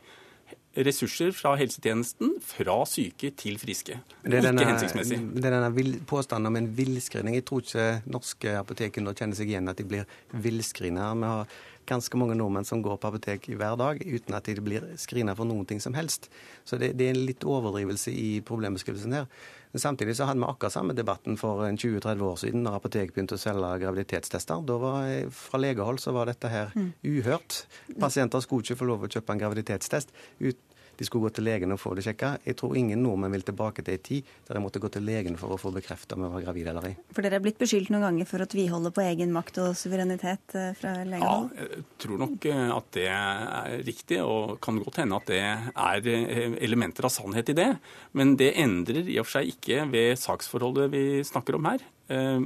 ressurser 0.85 1.33
fra 1.35 1.55
helsetjenesten 1.59 2.35
fra 2.43 2.77
syke 2.87 3.31
til 3.37 3.57
friske. 3.61 3.97
Det 4.23 4.39
er 4.39 4.45
denne, 4.47 4.63
ikke 4.63 4.73
hensiktsmessig. 4.73 5.19
Det 5.35 5.49
er 5.49 5.57
denne 5.57 6.03
påstanden 6.09 6.51
om 6.51 6.59
en 6.59 6.69
villscreening. 6.77 7.35
Jeg 7.39 7.47
tror 7.49 7.65
ikke 7.65 7.87
norske 8.11 8.55
apoteker 8.59 9.03
nå 9.03 9.15
kjenner 9.17 9.39
seg 9.39 9.51
igjen 9.51 9.71
at 9.71 9.81
de 9.81 9.87
blir 9.89 10.07
villscreener. 10.31 11.17
Vi 11.19 11.33
har 11.33 11.59
ganske 11.89 12.19
mange 12.21 12.37
nordmenn 12.37 12.67
som 12.67 12.83
går 12.85 12.99
på 13.01 13.09
apotek 13.09 13.47
hver 13.49 13.77
dag 13.79 14.01
uten 14.05 14.37
at 14.37 14.47
de 14.47 14.61
blir 14.63 14.85
screena 15.01 15.35
for 15.37 15.49
noen 15.49 15.65
ting 15.69 15.81
som 15.83 15.95
helst. 15.97 16.29
Så 16.67 16.77
det, 16.81 16.93
det 16.99 17.09
er 17.09 17.15
en 17.15 17.25
litt 17.27 17.45
overdrivelse 17.47 18.13
i 18.13 18.29
problembeskrivelsen 18.45 19.17
her. 19.17 19.29
Samtidig 19.77 20.15
så 20.17 20.25
hadde 20.25 20.41
vi 20.41 20.47
akkurat 20.49 20.73
samme 20.73 20.95
debatten 20.97 21.35
for 21.37 21.61
20-30 21.61 22.23
år 22.25 22.37
siden 22.41 22.63
når 22.65 22.79
apotek 22.79 23.11
begynte 23.13 23.37
å 23.37 23.41
selge 23.41 23.75
graviditetstester. 23.83 24.63
Da 24.65 24.77
var, 24.81 25.09
Fra 25.35 25.59
legehold 25.61 26.01
så 26.01 26.13
var 26.15 26.31
dette 26.31 26.49
her 26.49 26.73
uhørt. 27.05 27.65
Pasienter 28.01 28.41
skulle 28.41 28.65
ikke 28.65 28.79
få 28.79 28.89
lov 28.89 29.05
å 29.05 29.11
kjøpe 29.13 29.35
en 29.35 29.43
graviditetstest 29.43 30.15
ut, 30.41 30.57
de 30.99 31.07
skulle 31.07 31.29
gå 31.29 31.33
til 31.37 31.47
legen 31.47 31.73
og 31.73 31.79
få 31.79 31.93
det 31.97 32.03
sjekka. 32.05 32.33
Jeg 32.45 32.57
tror 32.59 32.75
ingen 32.79 33.01
nordmenn 33.03 33.33
vil 33.37 33.45
tilbake 33.47 33.85
til 33.85 33.95
en 33.95 34.05
tid 34.05 34.33
der 34.47 34.57
de 34.57 34.63
måtte 34.63 34.81
gå 34.83 34.91
til 34.91 35.05
legen 35.07 35.37
for 35.39 35.55
å 35.55 35.59
få 35.59 35.71
bekrefta 35.75 36.17
om 36.17 36.25
jeg 36.27 36.33
var 36.35 36.45
gravid 36.47 36.71
eller 36.71 36.89
ei. 36.91 36.93
For 37.15 37.25
dere 37.25 37.39
er 37.39 37.45
blitt 37.45 37.59
beskyldt 37.61 37.93
noen 37.93 38.05
ganger 38.09 38.29
for 38.29 38.43
å 38.43 38.49
tviholde 38.49 38.91
på 38.95 39.05
egen 39.05 39.31
makt 39.35 39.61
og 39.63 39.77
suverenitet 39.79 40.57
fra 40.79 40.93
legehold? 41.07 41.51
Ja, 41.55 41.67
jeg 41.69 41.85
tror 42.03 42.21
nok 42.23 42.47
eh, 42.49 42.65
at 42.75 42.89
det 42.97 43.07
er 43.13 43.77
riktig, 43.87 44.19
og 44.23 44.57
kan 44.63 44.79
godt 44.83 45.01
hende 45.01 45.19
at 45.19 45.29
det 45.29 45.41
er 45.41 46.09
eh, 46.13 46.57
elementer 46.65 47.07
av 47.07 47.13
sannhet 47.13 47.53
i 47.53 47.57
det. 47.57 47.69
Men 48.17 48.35
det 48.39 48.53
endrer 48.59 49.07
i 49.07 49.19
og 49.21 49.27
for 49.27 49.39
seg 49.39 49.53
ikke 49.53 49.85
ved 49.91 50.19
saksforholdet 50.19 50.89
vi 50.93 51.03
snakker 51.27 51.57
om 51.57 51.69
her. 51.69 51.85
Eh, 52.09 52.41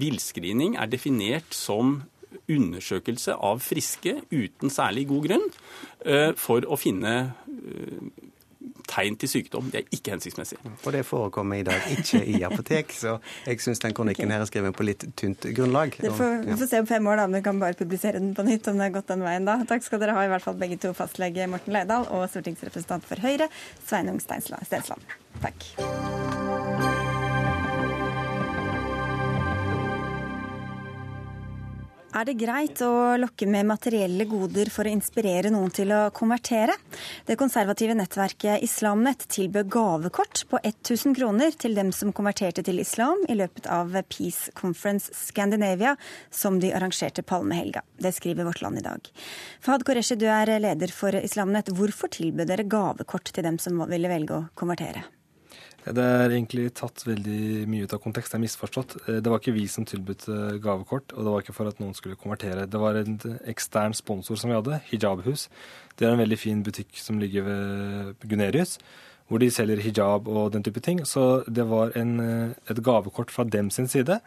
Villscreening 0.00 0.78
er 0.80 0.90
definert 0.90 1.54
som 1.56 2.00
undersøkelse 2.50 3.34
av 3.36 3.60
friske 3.64 4.18
uten 4.30 4.70
særlig 4.72 5.06
god 5.10 5.28
grunn 5.28 5.46
eh, 6.06 6.32
for 6.38 6.66
å 6.66 6.76
finne 6.80 7.14
eh, 7.46 8.10
tegn 8.90 9.14
til 9.16 9.30
sykdom. 9.30 9.68
Det 9.70 9.78
er 9.84 9.94
ikke 9.94 10.10
hensiktsmessig. 10.16 10.58
Og 10.82 10.90
det 10.92 11.04
forekommer 11.06 11.60
i 11.60 11.64
dag 11.66 11.84
ikke 11.94 12.20
i 12.26 12.40
apotek, 12.44 12.90
så 12.96 13.16
jeg 13.46 13.60
syns 13.62 13.78
den 13.84 13.94
kronikken 13.94 14.32
her 14.34 14.42
er 14.42 14.50
skrevet 14.50 14.74
på 14.76 14.84
litt 14.84 15.04
tynt 15.20 15.46
grunnlag. 15.56 15.94
Det 16.00 16.10
får, 16.10 16.40
vi 16.44 16.50
Ja. 16.50 16.56
får 16.58 16.70
se 16.72 16.80
om 16.82 16.88
fem 16.90 17.06
år 17.06 17.16
da, 17.22 17.24
om 17.30 17.32
vi 17.38 17.42
kan 17.46 17.60
bare 17.62 17.78
publisere 17.78 18.18
den 18.18 18.34
på 18.34 18.42
nytt, 18.44 18.66
om 18.68 18.76
det 18.82 18.88
har 18.90 18.96
gått 18.98 19.06
den 19.14 19.22
veien 19.22 19.46
da. 19.46 19.60
Takk 19.70 19.86
skal 19.86 20.02
dere 20.02 20.18
ha 20.18 20.26
i 20.26 20.28
hvert 20.32 20.42
fall 20.42 20.58
begge 20.58 20.80
to, 20.82 20.92
fastlege 20.92 21.46
Morten 21.48 21.72
Leidal 21.72 22.08
og 22.10 22.26
stortingsrepresentant 22.34 23.06
for 23.06 23.22
Høyre, 23.22 23.48
Sveinung 23.86 24.18
Steinsland. 24.20 24.66
Stensland. 24.66 25.02
Takk. 25.40 26.89
Er 32.10 32.26
det 32.26 32.40
greit 32.40 32.80
å 32.82 33.14
lokke 33.22 33.46
med 33.46 33.68
materielle 33.68 34.24
goder 34.26 34.66
for 34.74 34.82
å 34.82 34.90
inspirere 34.90 35.52
noen 35.54 35.70
til 35.70 35.92
å 35.94 36.00
konvertere? 36.10 36.74
Det 37.28 37.36
konservative 37.38 37.94
nettverket 37.94 38.64
Islamnett 38.66 39.28
tilbød 39.30 39.68
gavekort 39.70 40.42
på 40.50 40.58
1000 40.58 41.14
kroner 41.14 41.54
til 41.54 41.78
dem 41.78 41.92
som 41.94 42.10
konverterte 42.10 42.64
til 42.66 42.82
islam 42.82 43.22
i 43.30 43.36
løpet 43.38 43.70
av 43.70 43.94
Peace 44.10 44.50
Conference 44.58 45.14
Scandinavia, 45.14 45.94
som 46.34 46.58
de 46.58 46.72
arrangerte 46.74 47.22
palmehelga. 47.22 47.84
Det 48.02 48.10
skriver 48.18 48.50
Vårt 48.50 48.64
Land 48.66 48.82
i 48.82 48.84
dag. 48.88 49.06
Fahad 49.62 49.86
Qureshi, 49.86 50.18
du 50.18 50.26
er 50.26 50.50
leder 50.58 50.90
for 50.90 51.14
Islamnett. 51.14 51.70
Hvorfor 51.70 52.10
tilbød 52.10 52.50
dere 52.50 52.66
gavekort 52.66 53.30
til 53.30 53.46
dem 53.46 53.62
som 53.62 53.78
ville 53.86 54.10
velge 54.10 54.34
å 54.34 54.44
konvertere? 54.58 55.06
Det 55.80 56.04
er 56.04 56.34
egentlig 56.34 56.66
tatt 56.76 57.02
veldig 57.06 57.66
mye 57.70 57.86
ut 57.88 57.94
av 57.96 58.02
kontekst. 58.04 58.34
Det 58.34 58.36
er 58.36 58.42
misforstått. 58.44 58.96
Eh, 59.08 59.20
Det 59.24 59.30
var 59.32 59.40
ikke 59.40 59.54
vi 59.56 59.66
som 59.66 59.86
tilbød 59.88 60.26
eh, 60.28 60.58
gavekort, 60.60 61.14
og 61.14 61.24
det 61.24 61.32
var 61.32 61.40
ikke 61.40 61.56
for 61.56 61.68
at 61.68 61.80
noen 61.80 61.94
skulle 61.96 62.18
konvertere. 62.20 62.68
Det 62.68 62.80
var 62.80 63.00
en 63.00 63.16
ekstern 63.48 63.96
sponsor 63.96 64.36
som 64.36 64.50
vi 64.50 64.58
hadde, 64.58 64.80
Hijabhus. 64.90 65.48
Det 65.96 66.06
er 66.06 66.12
en 66.12 66.20
veldig 66.20 66.38
fin 66.38 66.62
butikk 66.62 66.92
som 67.00 67.18
ligger 67.18 67.42
ved 67.48 68.28
Gunerius, 68.28 68.78
hvor 69.28 69.38
de 69.40 69.50
selger 69.50 69.80
hijab 69.80 70.28
og 70.28 70.52
den 70.52 70.62
type 70.62 70.80
ting. 70.80 71.00
Så 71.06 71.44
det 71.48 71.64
var 71.68 71.96
en, 71.96 72.20
eh, 72.20 72.54
et 72.68 72.82
gavekort 72.82 73.30
fra 73.30 73.44
dem 73.44 73.70
sin 73.70 73.88
side 73.88 74.20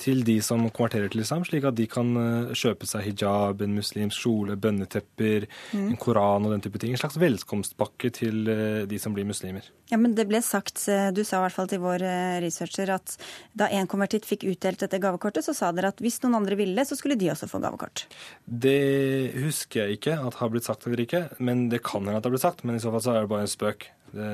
til 0.00 0.22
de 0.24 0.38
som 0.42 0.62
konverterer 0.72 1.10
til 1.12 1.20
islam, 1.22 1.44
slik 1.44 1.66
at 1.68 1.76
de 1.78 1.84
kan 1.90 2.08
eh, 2.16 2.54
kjøpe 2.56 2.88
seg 2.88 3.04
hijab, 3.10 3.60
en 3.62 3.74
muslimsk 3.76 4.24
kjole, 4.24 4.56
bønnetepper, 4.60 5.46
Mm. 5.70 5.90
en 5.92 5.96
koran 6.00 6.46
og 6.48 6.54
den 6.54 6.62
type 6.64 6.78
ting. 6.80 6.90
En 6.94 6.98
slags 6.98 7.18
velkomstpakke 7.20 8.10
til 8.16 8.48
eh, 8.48 8.86
de 8.90 8.98
som 8.98 9.12
blir 9.14 9.26
muslimer. 9.28 9.68
Ja, 9.92 9.98
men 10.00 10.14
det 10.16 10.26
ble 10.30 10.40
sagt, 10.42 10.82
eh, 10.88 11.10
du 11.14 11.20
sa 11.24 11.38
i 11.38 11.44
hvert 11.44 11.56
fall 11.56 11.68
til 11.70 11.82
vår 11.84 12.02
researcher 12.42 12.90
at 12.94 13.16
da 13.54 13.68
en 13.70 13.86
konvertitt 13.90 14.24
fikk 14.28 14.48
utdelt 14.50 14.80
dette 14.82 14.98
gavekortet, 15.02 15.44
så 15.46 15.54
sa 15.54 15.70
dere 15.76 15.92
at 15.92 16.00
hvis 16.02 16.20
noen 16.24 16.40
andre 16.40 16.56
ville, 16.58 16.84
så 16.88 16.96
skulle 16.98 17.18
de 17.20 17.30
også 17.30 17.48
få 17.50 17.60
gavekort. 17.62 18.06
Det 18.46 19.32
husker 19.44 19.84
jeg 19.86 19.98
ikke 20.00 20.16
at 20.26 20.40
har 20.40 20.50
blitt 20.52 20.64
sagt 20.66 20.86
eller 20.86 21.04
ikke, 21.04 21.22
men 21.38 21.68
det 21.70 21.82
kan 21.86 22.02
hende 22.04 22.16
at 22.18 22.24
det 22.24 22.30
har 22.30 22.36
blitt 22.38 22.46
sagt. 22.48 22.64
Men 22.64 22.76
i 22.76 22.82
så 22.82 22.90
fall 22.94 23.04
så 23.04 23.14
er 23.14 23.24
det 23.26 23.30
bare 23.32 23.46
en 23.46 23.52
spøk. 23.54 23.86
Det, 24.14 24.32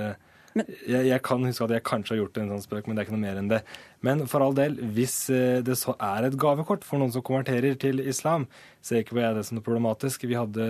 jeg, 0.65 1.03
jeg 1.09 1.23
kan 1.27 1.45
huske 1.45 1.67
at 1.67 1.75
jeg 1.75 1.85
kanskje 1.87 2.15
har 2.15 2.21
gjort 2.23 2.39
en 2.41 2.53
sånn 2.55 2.65
spøk, 2.65 2.87
men 2.87 2.97
det 2.97 3.03
er 3.03 3.09
ikke 3.09 3.17
noe 3.17 3.25
mer 3.25 3.41
enn 3.41 3.51
det. 3.51 3.61
Men 4.07 4.25
for 4.31 4.45
all 4.45 4.57
del, 4.57 4.79
hvis 4.97 5.17
eh, 5.35 5.59
det 5.67 5.77
så 5.81 5.97
er 6.03 6.29
et 6.29 6.39
gavekort 6.41 6.87
for 6.87 7.03
noen 7.03 7.13
som 7.15 7.25
konverterer 7.27 7.77
til 7.81 8.03
islam, 8.05 8.47
ser 8.85 9.03
ikke 9.03 9.19
jeg 9.21 9.37
det 9.37 9.45
som 9.49 9.59
noe 9.59 9.67
problematisk. 9.67 10.27
Vi 10.29 10.39
hadde 10.39 10.67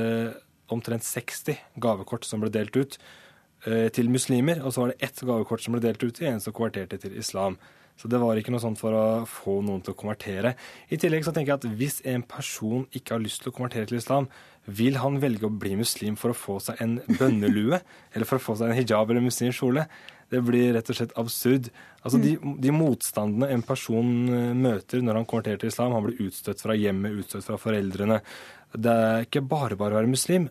omtrent 0.73 1.07
60 1.07 1.61
gavekort 1.83 2.27
som 2.27 2.43
ble 2.43 2.51
delt 2.55 2.77
ut 2.77 2.99
eh, 3.67 3.89
til 3.95 4.11
muslimer, 4.13 4.63
og 4.65 4.75
så 4.75 4.85
var 4.85 4.93
det 4.93 5.11
ett 5.11 5.25
gavekort 5.27 5.63
som 5.65 5.77
ble 5.77 5.85
delt 5.85 6.03
ut 6.03 6.15
til 6.19 6.31
en 6.33 6.43
som 6.43 6.57
konverterte 6.57 6.99
til 7.03 7.19
islam. 7.19 7.59
Så 7.97 8.11
det 8.13 8.21
var 8.21 8.37
ikke 8.37 8.53
noe 8.53 8.61
sånt 8.61 8.81
for 8.81 8.93
å 8.93 9.05
få 9.31 9.61
noen 9.65 9.81
til 9.85 9.95
å 9.95 9.99
konvertere. 9.99 10.53
I 10.93 10.99
tillegg 11.01 11.25
så 11.25 11.33
tenker 11.33 11.55
jeg 11.55 11.63
at 11.63 11.79
hvis 11.81 12.03
en 12.13 12.25
person 12.29 12.85
ikke 12.93 13.17
har 13.17 13.23
lyst 13.25 13.41
til 13.43 13.53
å 13.53 13.57
konvertere 13.57 13.89
til 13.89 14.01
islam, 14.01 14.29
vil 14.67 14.99
han 14.99 15.21
velge 15.23 15.47
å 15.47 15.53
bli 15.53 15.77
muslim 15.79 16.19
for 16.19 16.33
å 16.33 16.37
få 16.37 16.59
seg 16.63 16.83
en 16.83 16.99
bønnelue, 17.07 17.81
eller 18.13 18.29
for 18.29 18.41
å 18.41 18.47
få 18.49 18.59
seg 18.59 18.73
en 18.73 18.79
hijab 18.81 19.11
eller 19.11 19.25
muslimsk 19.25 19.63
kjole? 19.63 19.87
Det 20.27 20.41
blir 20.43 20.73
rett 20.75 20.89
og 20.91 20.99
slett 20.99 21.15
absurd. 21.21 21.69
Altså 22.03 22.19
de, 22.19 22.33
de 22.63 22.73
motstandene 22.75 23.53
en 23.55 23.63
person 23.67 24.09
eh, 24.27 24.53
møter 24.59 25.05
når 25.05 25.21
han 25.21 25.29
konverterer 25.31 25.63
til 25.63 25.71
islam, 25.71 25.95
han 25.95 26.07
blir 26.09 26.19
utstøtt 26.27 26.65
fra 26.65 26.75
hjemmet, 26.75 27.15
utstøtt 27.23 27.47
fra 27.47 27.59
foreldrene. 27.63 28.19
Det 28.75 28.97
er 29.07 29.29
ikke 29.29 29.45
bare 29.47 29.79
bare 29.79 29.95
å 29.95 30.01
være 30.01 30.11
muslim. 30.11 30.49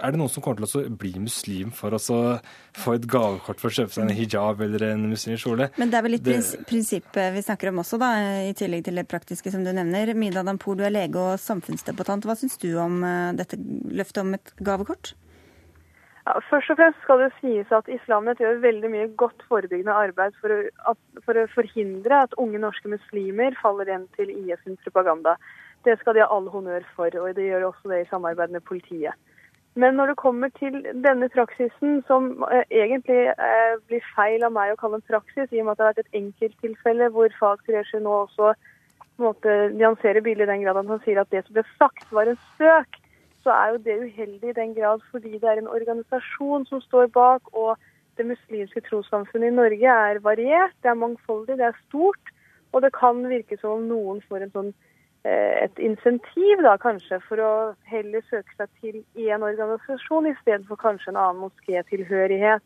Er 0.00 0.14
det 0.14 0.18
noen 0.20 0.30
som 0.32 0.42
kommer 0.44 0.64
til 0.64 0.86
å 0.86 0.96
bli 0.96 1.12
muslim 1.20 1.72
for 1.76 1.92
å 1.92 2.00
få 2.00 2.94
et 2.96 3.04
gavekort 3.10 3.60
for 3.60 3.68
å 3.68 3.76
kjøpe 3.76 3.92
seg 3.92 4.06
en 4.06 4.16
hijab 4.16 4.62
eller 4.64 4.86
en 4.88 5.08
muslimsk 5.10 5.44
kjole? 5.44 5.68
Men 5.76 5.92
det 5.92 5.98
er 5.98 6.06
vel 6.06 6.14
litt 6.16 6.22
Det- 6.24 6.32
prins 6.32 6.52
prinsippet 6.66 7.34
vi 7.34 7.42
snakker 7.42 7.68
om 7.68 7.82
også, 7.82 7.98
da, 7.98 8.12
i 8.48 8.54
tillegg 8.54 8.84
til 8.84 8.94
det 8.94 9.08
praktiske 9.08 9.50
som 9.52 9.64
du 9.64 9.72
nevner. 9.72 10.14
Mida 10.14 10.42
Dampour, 10.42 10.76
du 10.76 10.84
er 10.84 10.90
lege 10.90 11.16
og 11.16 11.38
samfunnsdebattant. 11.38 12.24
Hva 12.24 12.36
syns 12.36 12.56
du 12.58 12.76
om 12.78 13.04
eh, 13.04 13.32
dette 13.32 13.56
løftet 13.58 14.22
om 14.22 14.34
et 14.34 14.52
gavekort? 14.62 15.12
Ja, 16.24 16.38
først 16.48 16.70
og 16.70 16.78
fremst 16.78 17.02
skal 17.02 17.18
det 17.18 17.32
sies 17.40 17.72
at 17.74 17.88
Islamnett 17.90 18.38
gjør 18.38 18.60
veldig 18.62 18.90
mye 18.92 19.08
godt 19.18 19.42
forebyggende 19.48 19.92
arbeid 19.92 20.36
for 20.40 20.54
å, 20.54 20.58
at, 20.92 20.98
for 21.26 21.34
å 21.34 21.48
forhindre 21.50 22.22
at 22.28 22.36
unge 22.38 22.60
norske 22.62 22.88
muslimer 22.88 23.56
faller 23.60 23.90
igjen 23.90 24.06
til 24.14 24.30
IS 24.30 24.62
sin 24.62 24.78
propaganda. 24.84 25.34
Det 25.82 25.98
skal 25.98 26.14
de 26.14 26.22
ha 26.22 26.30
all 26.30 26.46
honnør 26.46 26.86
for, 26.94 27.10
og 27.18 27.34
de 27.34 27.48
gjør 27.48 27.72
også 27.72 27.90
det 27.90 28.04
i 28.04 28.10
samarbeid 28.12 28.54
med 28.54 28.62
politiet. 28.62 29.18
Men 29.74 29.96
når 29.96 30.12
det 30.12 30.16
kommer 30.20 30.50
til 30.58 30.74
denne 31.04 31.28
praksisen, 31.32 32.02
som 32.06 32.44
eh, 32.52 32.64
egentlig 32.70 33.22
eh, 33.32 33.78
blir 33.88 34.02
feil 34.16 34.44
av 34.44 34.52
meg 34.52 34.74
å 34.74 34.80
kalle 34.80 35.00
en 35.00 35.08
praksis, 35.08 35.48
i 35.48 35.62
og 35.62 35.68
med 35.68 35.72
at 35.72 35.78
det 35.78 35.86
har 35.86 35.94
vært 35.94 36.04
et 36.04 36.20
enkelttilfelle 36.20 37.08
hvor 37.14 37.32
Fahd 37.38 37.64
Qureshi 37.68 38.02
nå 38.02 38.18
også 38.26 38.52
måte 39.20 39.54
nyanserer 39.76 40.24
bildet 40.24 40.48
i 40.48 40.52
den 40.52 40.64
grad 40.64 40.80
at 40.80 40.90
han 40.90 41.00
sier 41.04 41.22
at 41.22 41.30
det 41.32 41.44
som 41.46 41.56
ble 41.56 41.64
sagt, 41.78 42.04
var 42.12 42.28
en 42.28 42.40
søk, 42.58 43.00
så 43.42 43.54
er 43.54 43.72
jo 43.72 43.80
det 43.86 43.96
uheldig 44.04 44.52
i 44.52 44.58
den 44.58 44.74
grad 44.76 45.02
fordi 45.10 45.38
det 45.38 45.48
er 45.50 45.62
en 45.62 45.72
organisasjon 45.72 46.68
som 46.68 46.82
står 46.84 47.08
bak, 47.16 47.48
og 47.52 47.76
det 48.20 48.28
muslimske 48.28 48.84
trossamfunnet 48.88 49.50
i 49.50 49.56
Norge 49.56 49.96
er 50.06 50.20
variert, 50.24 50.76
det 50.82 50.92
er 50.92 51.00
mangfoldig, 51.00 51.56
det 51.58 51.70
er 51.70 51.82
stort, 51.88 52.32
og 52.72 52.84
det 52.84 52.92
kan 52.96 53.24
virke 53.28 53.58
som 53.60 53.78
om 53.78 53.88
noen 53.88 54.22
får 54.28 54.46
en 54.46 54.56
sånn 54.56 54.72
et 55.24 55.78
insentiv 55.78 56.62
da 56.66 56.74
kanskje 56.82 57.20
for 57.28 57.38
å 57.38 57.52
heller 57.86 58.24
søke 58.26 58.56
seg 58.58 58.70
til 58.82 59.28
én 59.28 59.44
organisasjon 59.46 60.26
i 60.26 60.34
stedet 60.40 60.66
for 60.66 60.80
kanskje 60.80 61.12
en 61.12 61.20
annen 61.20 61.44
moskétilhørighet, 61.44 62.64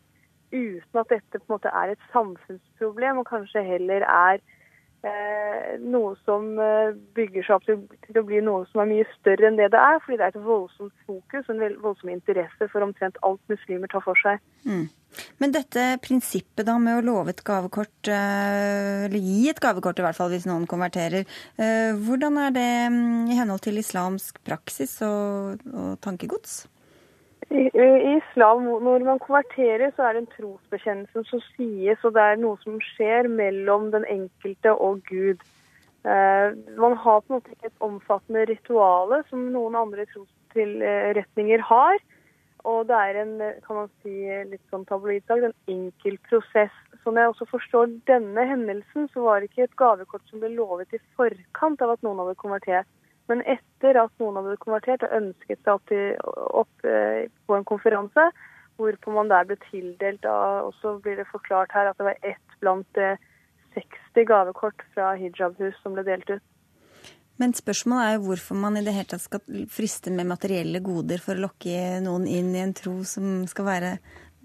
uten 0.51 1.01
at 1.01 1.11
dette 1.11 1.37
på 1.37 1.45
en 1.45 1.53
måte 1.57 1.73
er 1.75 1.93
et 1.93 2.07
samfunnsproblem 2.13 3.21
og 3.21 3.29
kanskje 3.29 3.61
heller 3.67 4.05
er 4.07 4.39
eh, 4.39 4.56
noe 5.83 6.15
som 6.25 6.57
eh, 6.59 6.95
bygger 7.17 7.45
seg 7.45 7.55
opp 7.57 7.65
til, 7.67 7.81
til 8.05 8.19
å 8.19 8.25
bli 8.27 8.41
noe 8.43 8.65
som 8.71 8.81
er 8.83 8.89
mye 8.91 9.07
større 9.15 9.49
enn 9.49 9.59
det 9.59 9.69
det 9.73 9.81
er, 9.81 9.99
fordi 10.03 10.19
det 10.19 10.27
er 10.27 10.35
et 10.35 10.45
voldsomt 10.45 10.93
fokus 11.07 11.47
og 11.47 11.55
en 11.55 11.75
voldsom 11.83 12.13
interesse 12.13 12.69
for 12.71 12.85
omtrent 12.85 13.19
alt 13.27 13.41
muslimer 13.51 13.91
tar 13.91 14.03
for 14.05 14.19
seg. 14.23 14.41
Mm. 14.67 14.87
Men 15.41 15.53
dette 15.53 15.85
prinsippet 16.03 16.67
da 16.67 16.75
med 16.81 16.99
å 16.99 17.05
love 17.05 17.33
et 17.33 17.43
gavekort, 17.45 18.11
eh, 18.11 19.05
eller 19.07 19.21
gi 19.21 19.49
et 19.51 19.61
gavekort 19.63 19.99
i 20.01 20.07
hvert 20.07 20.17
fall 20.17 20.33
hvis 20.33 20.47
noen 20.49 20.67
konverterer, 20.69 21.27
eh, 21.57 21.91
hvordan 21.93 22.41
er 22.47 22.57
det 22.57 22.71
mm, 22.93 23.29
i 23.31 23.37
henhold 23.39 23.63
til 23.65 23.79
islamsk 23.81 24.41
praksis 24.47 24.99
og, 25.07 25.63
og 25.73 25.93
tankegods? 26.03 26.65
I, 27.49 27.69
islam, 28.17 28.65
når 28.83 29.05
man 29.07 29.19
konverterer, 29.23 29.91
så 29.95 30.03
er 30.03 30.13
det 30.13 30.23
en 30.25 30.33
trosbekjennelse 30.33 31.23
som 31.29 31.43
sies, 31.53 32.01
og 32.03 32.17
det 32.17 32.23
er 32.23 32.41
noe 32.41 32.59
som 32.63 32.75
skjer 32.83 33.29
mellom 33.31 33.87
den 33.93 34.03
enkelte 34.11 34.73
og 34.75 34.99
Gud. 35.07 35.45
Eh, 36.03 36.47
man 36.75 36.97
har 36.99 37.23
på 37.23 37.31
en 37.31 37.37
måte 37.37 37.55
ikke 37.55 37.71
et 37.71 37.87
omfattende 37.87 38.43
rituale 38.51 39.21
som 39.29 39.47
noen 39.55 39.79
andre 39.79 40.05
trosretninger 40.11 41.63
har. 41.71 42.03
Og 42.67 42.87
det 42.89 42.99
er 42.99 43.21
en 43.21 43.33
kan 43.63 43.77
man 43.79 43.89
si, 44.01 44.13
litt 44.49 44.63
sånn 44.73 44.83
tabloidsak, 44.89 45.39
en 45.39 45.55
enkel 45.71 46.17
prosess. 46.27 46.73
Sånn 47.03 47.19
jeg 47.19 47.31
også 47.31 47.47
forstår 47.47 47.93
denne 48.09 48.43
hendelsen, 48.49 49.07
så 49.13 49.23
var 49.23 49.39
det 49.39 49.51
ikke 49.51 49.69
et 49.69 49.79
gavekort 49.79 50.25
som 50.27 50.43
ble 50.43 50.51
lovet 50.55 50.91
i 50.95 50.99
forkant 51.15 51.83
av 51.85 51.95
at 51.95 52.03
noen 52.03 52.19
hadde 52.25 52.39
konvertert. 52.41 52.89
Men 53.27 53.43
etter 53.43 53.99
at 53.99 54.13
noen 54.21 54.39
hadde 54.39 54.59
konvertert 54.63 55.03
og 55.03 55.15
ønsket 55.17 55.59
seg 55.59 55.73
opp, 55.73 55.87
til, 55.91 56.13
opp 56.61 56.87
eh, 56.87 57.25
på 57.47 57.57
en 57.57 57.65
konferanse, 57.67 58.29
hvorpå 58.77 59.13
man 59.13 59.31
der 59.31 59.47
ble 59.49 59.57
tildelt 59.67 60.25
av, 60.29 60.69
og 60.69 60.77
så 60.81 60.95
blir 61.03 61.17
det 61.19 61.27
forklart 61.31 61.73
her 61.75 61.89
at 61.89 61.97
det 61.99 62.07
var 62.07 62.21
ett 62.21 62.59
blant 62.61 63.01
eh, 63.01 63.19
60 63.77 64.29
gavekort 64.29 64.85
fra 64.93 65.15
hijabhus 65.19 65.75
som 65.83 65.97
ble 65.97 66.05
delt 66.07 66.29
ut. 66.37 66.45
Men 67.37 67.53
spørsmålet 67.53 68.07
er 68.07 68.15
jo 68.15 68.23
hvorfor 68.31 68.57
man 68.57 68.79
i 68.79 68.81
det 68.85 68.95
hele 68.95 69.09
tatt 69.11 69.21
skal 69.21 69.65
friste 69.69 70.09
med 70.13 70.25
materielle 70.29 70.81
goder 70.81 71.21
for 71.21 71.37
å 71.37 71.43
lokke 71.45 71.99
noen 72.01 72.25
inn 72.25 72.49
i 72.55 72.63
en 72.63 72.73
tro 72.77 72.95
som 73.05 73.43
skal 73.49 73.67
være 73.67 73.91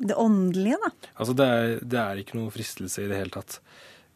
det 0.02 0.16
åndelige, 0.18 0.76
da? 0.82 0.90
Altså, 1.14 1.36
det 1.38 1.46
er, 1.46 1.72
det 1.80 2.00
er 2.02 2.20
ikke 2.20 2.36
noe 2.36 2.52
fristelse 2.52 3.04
i 3.04 3.08
det 3.08 3.22
hele 3.22 3.32
tatt. 3.32 3.60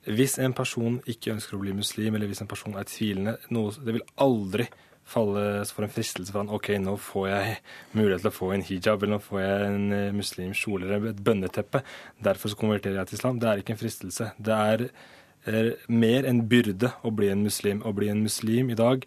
Hvis 0.07 0.37
en 0.43 0.55
person 0.55 1.01
ikke 1.11 1.35
ønsker 1.35 1.57
å 1.57 1.63
bli 1.63 1.75
muslim, 1.77 2.15
eller 2.15 2.31
hvis 2.31 2.45
en 2.45 2.51
person 2.51 2.77
er 2.79 2.87
tvilende, 2.87 3.37
noe, 3.51 3.75
det 3.83 3.97
vil 3.97 4.07
aldri 4.23 4.69
falle 5.07 5.65
for 5.71 5.87
en 5.87 5.93
fristelse 5.93 6.33
for 6.33 6.43
han, 6.43 6.51
OK, 6.51 6.73
nå 6.83 6.97
får 6.99 7.27
jeg 7.31 7.59
mulighet 7.95 8.25
til 8.25 8.31
å 8.33 8.35
få 8.35 8.53
en 8.55 8.65
hijab, 8.67 9.03
eller 9.03 9.17
nå 9.17 9.23
får 9.23 9.43
jeg 9.43 9.67
en 9.67 9.83
muslim 9.91 10.17
muslimsk 10.19 10.67
kjole 10.67 10.89
eller 10.89 11.13
et 11.13 11.27
bønneteppe. 11.27 11.83
Derfor 12.27 12.51
så 12.51 12.59
konverterer 12.59 12.99
jeg 13.01 13.11
til 13.11 13.21
islam. 13.21 13.39
Det 13.43 13.51
er 13.51 13.63
ikke 13.63 13.77
en 13.77 13.83
fristelse. 13.83 14.33
Det 14.39 14.57
er 14.57 14.89
er 15.47 15.77
mer 15.89 16.27
en 16.27 16.43
byrde 16.51 16.91
å 17.07 17.13
bli 17.15 17.31
en 17.31 17.45
muslim. 17.47 17.83
Å 17.87 17.95
bli 17.95 18.11
en 18.11 18.25
muslim 18.25 18.73
i 18.73 18.79
dag 18.79 19.07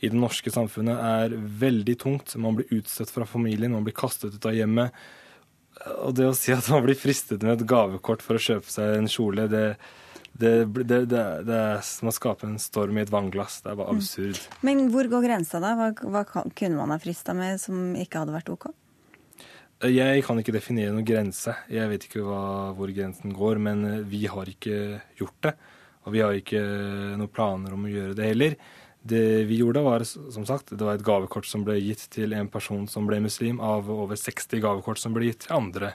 i 0.00 0.10
det 0.12 0.18
norske 0.18 0.52
samfunnet 0.52 0.98
er 0.98 1.36
veldig 1.36 1.96
tungt. 2.02 2.34
Man 2.40 2.58
blir 2.58 2.80
utstøtt 2.80 3.12
fra 3.14 3.26
familien, 3.28 3.72
man 3.72 3.86
blir 3.86 3.96
kastet 3.96 4.34
ut 4.34 4.48
av 4.48 4.56
hjemmet. 4.56 4.94
Og 6.02 6.16
det 6.16 6.26
å 6.28 6.34
si 6.36 6.54
at 6.54 6.68
man 6.72 6.84
blir 6.86 6.98
fristet 6.98 7.44
med 7.44 7.56
et 7.56 7.68
gavekort 7.68 8.24
for 8.24 8.36
å 8.36 8.42
kjøpe 8.42 8.72
seg 8.72 8.96
en 8.96 9.10
kjole, 9.10 9.46
det, 9.52 9.64
det, 10.40 10.52
det, 10.84 11.00
det, 11.10 11.22
det 11.46 11.56
er 11.56 11.84
som 11.86 12.10
å 12.10 12.14
skape 12.14 12.48
en 12.48 12.58
storm 12.60 12.98
i 12.98 13.04
et 13.04 13.12
vannglass. 13.12 13.60
Det 13.64 13.72
er 13.72 13.78
bare 13.78 13.94
mm. 13.94 14.00
absurd. 14.00 14.40
Men 14.66 14.86
hvor 14.92 15.08
går 15.12 15.24
grensa, 15.28 15.60
da? 15.62 15.74
Hva, 15.78 15.90
hva 16.02 16.24
kunne 16.56 16.76
man 16.76 16.92
ha 16.94 16.98
frista 17.02 17.34
med 17.36 17.60
som 17.62 17.94
ikke 17.98 18.24
hadde 18.24 18.36
vært 18.36 18.52
OK? 18.52 18.68
Jeg 19.84 20.22
kan 20.24 20.38
ikke 20.40 20.54
definere 20.56 20.94
noen 20.94 21.04
grense. 21.04 21.52
Jeg 21.68 21.88
vet 21.90 22.06
ikke 22.08 22.24
hva, 22.24 22.72
hvor 22.76 22.92
grensen 22.96 23.34
går, 23.36 23.60
men 23.60 23.84
vi 24.08 24.24
har 24.32 24.48
ikke 24.48 25.02
gjort 25.18 25.38
det. 25.44 25.52
Og 26.06 26.14
vi 26.14 26.22
har 26.24 26.38
ikke 26.38 26.62
noen 27.18 27.32
planer 27.32 27.74
om 27.76 27.84
å 27.84 27.92
gjøre 27.92 28.16
det 28.16 28.30
heller. 28.30 28.56
Det 29.06 29.44
vi 29.46 29.60
gjorde, 29.60 29.84
var 29.86 30.02
som 30.06 30.46
sagt, 30.48 30.72
det 30.72 30.82
var 30.82 30.96
et 30.96 31.04
gavekort 31.06 31.46
som 31.46 31.62
ble 31.66 31.76
gitt 31.78 32.06
til 32.14 32.32
en 32.34 32.48
person 32.50 32.88
som 32.90 33.06
ble 33.06 33.20
muslim, 33.22 33.60
av 33.62 33.90
over 33.92 34.18
60 34.18 34.64
gavekort 34.64 34.98
som 34.98 35.14
ble 35.14 35.28
gitt 35.28 35.44
til 35.44 35.58
andre 35.58 35.92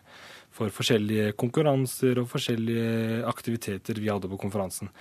for 0.52 0.74
forskjellige 0.74 1.32
konkurranser 1.39 2.20
og 2.22 2.30
forskjellige 2.32 3.24
aktiviteter 3.30 3.99
vi 4.02 4.12
hadde 4.12 4.30
på 4.32 4.39
konferansen. 4.41 4.91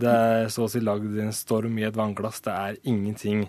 Det 0.00 0.08
er 0.08 0.48
så 0.50 0.66
å 0.66 0.70
si 0.72 0.80
lagd 0.82 1.18
en 1.20 1.34
storm 1.36 1.76
i 1.78 1.86
et 1.86 1.98
vannglass. 1.98 2.40
Det 2.44 2.54
er 2.54 2.80
ingenting 2.88 3.46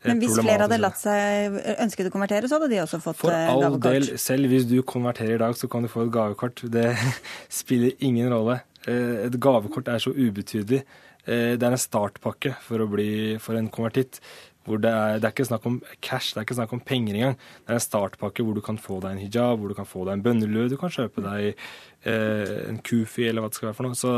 men 0.00 0.20
hvis 0.22 0.38
flere 0.38 0.64
hadde 0.64 0.78
latt 0.80 0.96
seg 0.96 1.58
ønsket 1.76 2.08
å 2.08 2.12
konvertere, 2.14 2.48
så 2.48 2.56
hadde 2.56 2.70
de 2.72 2.78
også 2.80 3.02
fått 3.04 3.18
For 3.20 3.36
all 3.36 3.66
gavekort? 3.66 3.84
del, 3.84 4.06
selv 4.22 4.48
hvis 4.52 4.64
du 4.70 4.78
konverterer 4.86 5.36
i 5.36 5.42
dag, 5.42 5.56
så 5.60 5.68
kan 5.68 5.84
du 5.84 5.90
få 5.92 6.06
et 6.06 6.14
gavekort. 6.14 6.62
Det 6.72 6.86
spiller 7.60 8.06
ingen 8.06 8.30
rolle. 8.32 8.62
Eh, 8.88 9.26
et 9.26 9.36
gavekort 9.36 9.90
er 9.92 10.00
så 10.00 10.14
ubetydelig. 10.16 10.80
Eh, 11.26 11.52
det 11.60 11.66
er 11.66 11.76
en 11.76 11.84
startpakke 11.84 12.54
for, 12.64 12.86
bli, 12.88 13.10
for 13.44 13.60
en 13.60 13.68
konvertitt. 13.72 14.22
Hvor 14.70 14.80
det, 14.82 14.90
er, 14.90 15.18
det 15.20 15.28
er 15.28 15.34
ikke 15.34 15.48
snakk 15.48 15.68
om 15.68 15.78
cash, 15.98 16.32
det 16.32 16.40
er 16.40 16.46
ikke 16.48 16.58
snakk 16.58 16.74
om 16.76 16.82
penger 16.86 17.18
engang. 17.18 17.36
Det 17.64 17.74
er 17.74 17.78
en 17.78 17.84
startpakke 17.84 18.46
hvor 18.46 18.56
du 18.56 18.62
kan 18.64 18.78
få 18.80 19.00
deg 19.04 19.16
en 19.16 19.22
hijab, 19.22 19.60
hvor 19.60 19.72
du 19.72 19.76
kan 19.78 19.88
få 19.88 20.06
deg 20.06 20.18
en 20.18 20.24
bønnelue, 20.24 20.70
du 20.70 20.76
kan 20.80 20.92
kjøpe 20.94 21.24
deg 21.24 21.50
eh, 21.50 22.54
en 22.70 22.80
kufi 22.86 23.26
eller 23.28 23.44
hva 23.44 23.50
det 23.50 23.58
skal 23.58 23.70
være 23.70 23.78
for 23.80 23.88
noe. 23.88 23.98
Så, 23.98 24.14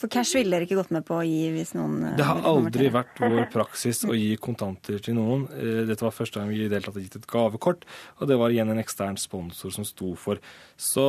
for 0.00 0.12
cash 0.12 0.38
ville 0.38 0.54
dere 0.54 0.68
ikke 0.68 0.80
gått 0.80 0.94
med 0.96 1.06
på 1.08 1.20
å 1.20 1.26
gi 1.26 1.44
hvis 1.54 1.74
noen 1.78 2.10
eh, 2.10 2.16
Det 2.18 2.26
har 2.28 2.42
aldri 2.50 2.90
vært 2.94 3.22
vår 3.22 3.46
praksis 3.52 4.02
å 4.08 4.16
gi 4.16 4.34
kontanter 4.42 5.00
til 5.04 5.18
noen. 5.20 5.46
Eh, 5.54 5.84
dette 5.90 6.06
var 6.06 6.16
første 6.16 6.40
gang 6.40 6.50
vi 6.52 6.64
i 6.64 6.68
det 6.68 6.80
hele 6.80 6.88
tatt 6.90 7.00
gitt 7.04 7.20
et 7.20 7.30
gavekort, 7.30 7.86
og 8.18 8.30
det 8.30 8.40
var 8.40 8.54
igjen 8.54 8.72
en 8.72 8.82
ekstern 8.82 9.20
sponsor 9.20 9.74
som 9.74 9.86
sto 9.88 10.14
for. 10.18 10.42
Så 10.80 11.06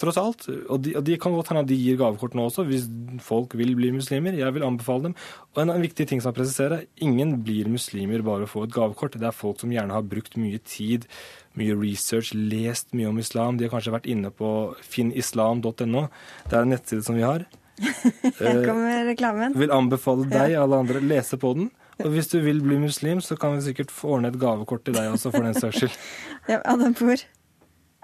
tross 0.00 0.18
alt. 0.20 0.46
Og 0.68 0.80
de, 0.84 0.94
og 0.98 1.04
de 1.06 1.16
kan 1.20 1.34
godt 1.34 1.50
hende 1.50 1.62
at 1.64 1.70
de 1.70 1.78
gir 1.78 1.98
gavekort 2.00 2.36
nå 2.36 2.46
også, 2.48 2.66
hvis 2.68 2.86
folk 3.24 3.56
vil 3.58 3.74
bli 3.78 3.92
muslimer. 3.96 4.36
Jeg 4.36 4.54
vil 4.56 4.66
anbefale 4.66 5.08
dem. 5.08 5.16
Og 5.54 5.62
en, 5.62 5.72
en 5.72 5.84
viktig 5.84 6.08
ting 6.08 6.22
som 6.22 6.32
jeg 6.32 6.40
presiserer, 6.40 6.86
ingen 7.02 7.38
blir 7.46 7.70
muslimer 7.72 8.24
bare 8.26 8.46
å 8.46 8.50
få 8.50 8.66
et 8.66 8.74
gavekort. 8.76 9.18
Det 9.20 9.28
er 9.28 9.36
folk 9.36 9.62
som 9.62 9.72
gjerne 9.72 9.96
har 9.96 10.04
brukt 10.06 10.36
mye 10.40 10.60
tid, 10.68 11.08
mye 11.56 11.76
research, 11.80 12.34
lest 12.36 12.92
mye 12.96 13.12
om 13.12 13.22
islam. 13.22 13.56
De 13.56 13.66
har 13.66 13.72
kanskje 13.74 13.94
vært 13.96 14.10
inne 14.12 14.32
på 14.34 14.50
finnislam.no. 14.84 16.08
Det 16.44 16.52
er 16.52 16.60
en 16.60 16.74
nettside 16.74 17.06
som 17.06 17.16
vi 17.16 17.24
har. 17.26 17.46
Her 18.40 18.62
kommer 18.64 19.02
reklamen. 19.08 19.56
Vil 19.56 19.72
anbefale 19.74 20.28
deg 20.28 20.56
og 20.56 20.62
alle 20.66 20.84
andre 20.84 21.02
lese 21.04 21.40
på 21.40 21.52
den. 21.56 21.70
Og 22.04 22.12
hvis 22.12 22.28
du 22.28 22.42
vil 22.44 22.60
bli 22.60 22.76
muslim, 22.80 23.22
så 23.24 23.38
kan 23.40 23.54
vi 23.56 23.64
sikkert 23.64 23.92
få 23.94 24.18
ordne 24.18 24.28
et 24.28 24.36
gavekort 24.40 24.84
til 24.84 24.96
deg 24.96 25.08
også, 25.14 25.32
for 25.32 25.46
den 25.46 25.56
saks 25.56 25.80
skyld. 25.80 25.96
ja, 26.52 26.60
Adam 26.68 26.92
Poor. 26.96 27.24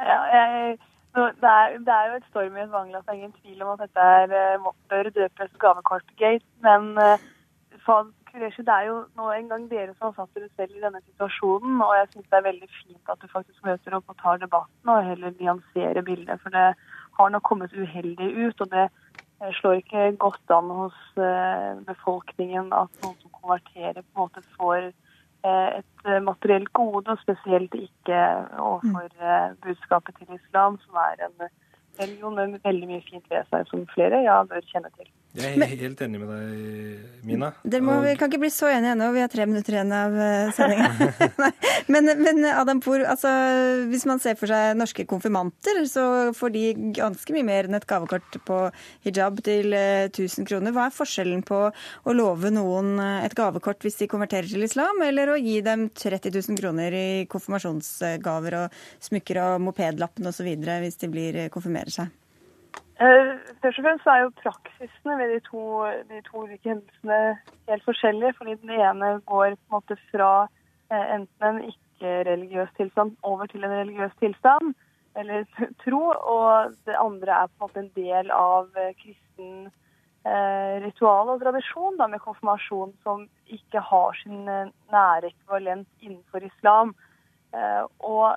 Ja, 0.01 0.19
jeg 0.33 0.79
det 1.15 1.49
er, 1.49 1.79
det 1.87 1.93
er, 1.95 2.07
jo 2.09 2.17
et 2.17 2.29
storm 2.31 2.57
i 2.57 2.63
et 2.63 2.73
vannglass. 2.73 3.05
Det 3.05 3.13
er 3.13 3.21
ingen 3.21 3.35
tvil 3.43 3.63
om 3.63 3.73
at 3.75 3.83
dette 3.85 4.01
er 4.01 4.57
uh, 4.59 4.73
bør 4.89 5.11
døpes 5.19 5.53
gavekortgate. 5.65 6.47
Men 6.65 6.97
Kureshi, 8.33 8.63
det 8.65 8.75
er 8.75 8.87
jo 8.89 8.97
nå 9.19 9.29
en 9.31 9.49
gang 9.51 9.65
dere 9.71 9.93
som 9.93 10.09
har 10.09 10.15
satt 10.17 10.39
dere 10.39 10.49
selv 10.57 10.77
i 10.77 10.85
denne 10.85 11.03
situasjonen. 11.05 11.83
Og 11.85 11.93
jeg 11.99 12.09
syns 12.13 12.31
det 12.31 12.39
er 12.39 12.49
veldig 12.49 12.71
fint 12.79 13.13
at 13.13 13.21
du 13.21 13.29
faktisk 13.29 13.65
møter 13.69 13.99
opp 13.99 14.09
og 14.09 14.19
tar 14.23 14.41
debatten 14.41 14.95
og 14.95 15.05
heller 15.11 15.37
nyanserer 15.41 16.07
bildet. 16.09 16.41
For 16.41 16.57
det 16.57 16.69
har 17.19 17.35
nok 17.35 17.45
kommet 17.51 17.77
uheldig 17.77 18.31
ut. 18.47 18.65
Og 18.65 18.73
det 18.73 18.89
uh, 18.89 19.53
slår 19.61 19.83
ikke 19.83 20.09
godt 20.27 20.57
an 20.57 20.73
hos 20.81 20.99
befolkningen 21.93 22.73
at 22.73 23.05
noen 23.05 23.19
som 23.21 23.39
konverterer, 23.41 24.01
på 24.01 24.09
en 24.17 24.25
måte 24.25 24.47
får 24.57 24.93
Eh, 24.93 25.02
et 25.51 26.07
eh, 26.07 26.23
materielt 26.23 26.73
gode, 26.73 27.11
og 27.11 27.19
spesielt 27.23 27.75
ikke 27.75 28.21
overfor 28.59 29.09
eh, 29.21 29.57
budskapet 29.65 30.15
til 30.19 30.39
islam, 30.39 30.79
som 30.85 30.95
er 30.95 31.27
en 31.27 31.49
religion 32.01 32.37
med 32.37 32.61
veldig 32.65 32.89
mye 32.89 33.03
fint 33.11 33.27
ved 33.31 33.45
seg, 33.51 33.67
som 33.71 33.87
flere 33.95 34.23
ja, 34.23 34.43
bør 34.49 34.65
kjenne 34.73 34.93
til. 34.99 35.11
Jeg 35.33 35.57
er 35.57 35.79
helt 35.81 36.01
enig 36.05 36.19
med 36.21 36.29
deg, 36.29 37.05
Mina. 37.25 37.49
Dere 37.65 37.85
må, 37.87 37.95
vi 38.05 38.11
kan 38.21 38.29
ikke 38.29 38.43
bli 38.43 38.51
så 38.53 38.69
enige 38.69 38.91
ennå, 38.93 39.07
vi 39.15 39.23
har 39.23 39.31
tre 39.33 39.47
minutter 39.49 39.79
igjen 39.79 39.95
av 39.97 40.19
eh, 40.21 40.51
sendinga. 40.53 40.91
men, 41.95 42.11
men, 42.21 42.45
Adam 42.51 42.83
Poor, 42.85 43.01
altså, 43.09 43.33
hvis 43.89 44.05
man 44.11 44.21
ser 44.21 44.37
for 44.37 44.53
seg 44.53 44.77
norske 44.77 45.07
konfirmanter, 45.09 45.81
så 45.89 46.05
får 46.37 46.53
de 46.53 46.67
ganske 47.01 47.33
mye 47.33 47.49
mer 47.49 47.71
enn 47.71 47.81
et 47.81 47.89
gavekort 47.89 48.37
på 48.45 48.61
hijab 49.09 49.41
til 49.49 49.73
1000 49.73 50.21
eh, 50.21 50.49
kroner. 50.53 50.77
Hva 50.77 50.91
er 50.91 50.97
forskjellen 51.01 51.41
på 51.49 51.65
å 51.73 52.17
love 52.19 52.53
noen 52.53 52.99
eh, 53.01 53.25
et 53.25 53.37
gavekort 53.39 53.89
hvis 53.89 54.03
de 54.03 54.13
konverterer 54.13 54.53
til 54.53 54.69
islam, 54.69 55.01
eller 55.09 55.33
å 55.33 55.41
gi 55.41 55.63
dem 55.65 55.89
30 55.97 56.29
000 56.43 56.61
kroner 56.61 56.93
i 56.93 57.07
konfirmasjonsgaver 57.33 58.61
og 58.67 58.83
smykker 59.09 59.47
og 59.47 59.63
mopedlappen 59.71 60.29
osv. 60.29 60.53
hvis 60.61 61.01
de 61.01 61.17
blir, 61.17 61.47
konfirmerer 61.57 62.03
seg? 62.03 62.19
Eh, 63.03 63.31
først 63.63 63.79
og 63.81 63.85
fremst 63.85 64.07
er 64.07 64.19
jo 64.23 64.35
praksisene 64.43 65.15
ved 65.19 65.31
de 65.35 65.39
to, 65.49 65.63
de 66.11 66.21
to 66.29 66.43
ulike 66.45 66.69
hendelsene 66.71 67.21
helt 67.69 67.85
forskjellige. 67.89 68.35
fordi 68.37 68.55
Den 68.55 68.71
ene 68.71 69.09
går 69.31 69.47
på 69.47 69.51
en 69.51 69.75
måte 69.75 69.97
fra 70.11 70.33
eh, 70.93 71.07
enten 71.17 71.49
en 71.49 71.65
ikke-religiøs 71.73 72.71
tilstand 72.77 73.17
over 73.23 73.47
til 73.47 73.65
en 73.65 73.75
religiøs 73.81 74.15
tilstand, 74.21 74.75
eller 75.17 75.45
tro. 75.85 76.03
Og 76.35 76.77
det 76.87 76.97
andre 77.07 77.33
er 77.43 77.47
på 77.47 77.53
en 77.55 77.65
måte 77.65 77.81
en 77.81 77.95
del 77.97 78.31
av 78.31 78.69
eh, 78.77 78.95
kristen 79.03 79.71
ritual 80.85 81.33
og 81.33 81.41
tradisjon, 81.43 81.97
da, 81.99 82.07
med 82.07 82.21
konfirmasjon 82.23 82.93
som 83.03 83.25
ikke 83.51 83.81
har 83.83 84.13
sin 84.21 84.45
nære 84.47 85.33
ekvivalent 85.33 85.89
innenfor 85.99 86.45
islam. 86.47 86.93
Og 87.99 88.37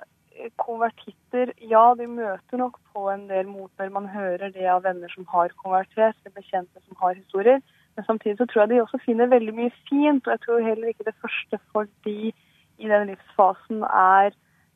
konvertitter, 0.60 1.52
ja, 1.70 1.94
de 1.98 2.06
møter 2.10 2.60
nok 2.60 2.78
på 2.92 3.08
en 3.12 3.26
del 3.30 3.48
motbør. 3.48 3.92
Man 3.94 4.08
hører 4.10 4.52
det 4.54 4.66
av 4.70 4.84
venner 4.84 5.12
som 5.12 5.26
har 5.32 5.54
konvertert, 5.62 6.16
eller 6.24 6.36
bekjente 6.36 6.82
som 6.84 6.98
har 7.00 7.14
historier. 7.14 7.62
Men 7.96 8.04
samtidig 8.04 8.38
så 8.38 8.46
tror 8.46 8.62
jeg 8.62 8.70
de 8.74 8.82
også 8.82 9.00
finner 9.04 9.32
veldig 9.32 9.54
mye 9.56 9.72
fint. 9.88 10.26
Og 10.26 10.34
jeg 10.34 10.42
tror 10.44 10.66
heller 10.66 10.92
ikke 10.92 11.08
det 11.08 11.16
første 11.22 11.60
for 11.72 11.88
de 12.04 12.32
i 12.76 12.90
den 12.90 13.08
livsfasen 13.08 13.82
er 13.88 14.34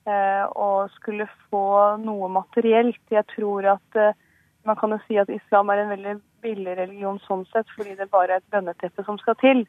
eh, 0.09 0.45
å 0.57 0.89
skulle 0.97 1.29
få 1.51 1.67
noe 2.01 2.31
materielt. 2.33 3.03
Jeg 3.13 3.27
tror 3.35 3.69
at 3.77 4.01
eh, 4.01 4.17
man 4.65 4.77
kan 4.81 4.95
jo 4.95 5.01
si 5.07 5.19
at 5.21 5.33
islam 5.33 5.71
er 5.73 5.85
en 5.85 5.93
veldig 5.93 6.17
billig 6.45 6.77
religion 6.79 7.21
sånn 7.27 7.45
sett, 7.53 7.69
fordi 7.77 7.97
det 7.99 8.09
bare 8.13 8.39
er 8.39 8.41
et 8.41 8.53
bønneteppe 8.53 9.05
som 9.05 9.21
skal 9.21 9.37
til. 9.41 9.67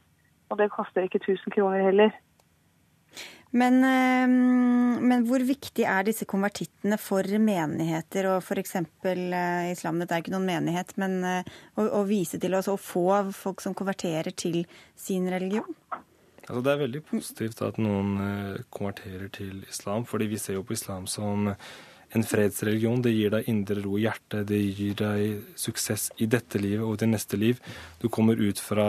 Og 0.51 0.59
det 0.59 0.71
koster 0.71 1.03
ikke 1.03 1.19
1000 1.23 1.55
kroner 1.55 1.83
heller. 1.83 2.15
Men, 3.51 3.81
ehm, 3.83 5.01
men, 5.03 5.25
hvor 5.27 5.43
viktig 5.43 5.83
er 5.83 6.05
disse 6.07 6.27
konvertittene 6.29 6.95
for 7.01 7.27
menigheter 7.43 8.29
og 8.31 8.45
f.eks. 8.45 8.77
Eh, 8.79 9.71
islam? 9.73 9.99
Dette 9.99 10.15
er 10.15 10.23
ikke 10.23 10.31
noen 10.31 10.47
menighet, 10.47 10.93
men 11.01 11.17
eh, 11.27 11.51
å, 11.75 11.89
å 11.99 12.05
vise 12.07 12.39
til 12.39 12.55
oss 12.55 12.71
å 12.71 12.77
få 12.79 13.07
folk 13.35 13.63
som 13.63 13.75
konverterer 13.75 14.31
til 14.31 14.63
sin 14.95 15.27
religion? 15.31 15.67
Altså, 16.47 16.63
det 16.63 16.71
er 16.71 16.83
veldig 16.85 17.03
positivt 17.11 17.61
at 17.67 17.79
noen 17.81 18.17
eh, 18.23 18.65
konverterer 18.71 19.27
til 19.35 19.65
islam, 19.67 20.07
fordi 20.07 20.31
vi 20.31 20.39
ser 20.39 20.55
jo 20.55 20.65
på 20.67 20.77
islam 20.77 21.09
som 21.11 21.51
en 21.51 22.25
fredsreligion. 22.27 23.03
Det 23.03 23.11
gir 23.11 23.33
deg 23.35 23.49
indre 23.51 23.81
ro 23.83 23.97
i 23.99 24.05
hjertet, 24.05 24.47
det 24.47 24.59
gir 24.59 24.95
deg 24.99 25.55
suksess 25.59 26.09
i 26.23 26.27
dette 26.31 26.59
livet 26.61 26.87
og 26.87 26.99
det 27.03 27.11
neste 27.11 27.39
liv. 27.39 27.59
Du 27.99 28.07
kommer 28.07 28.39
ut 28.39 28.59
fra 28.63 28.87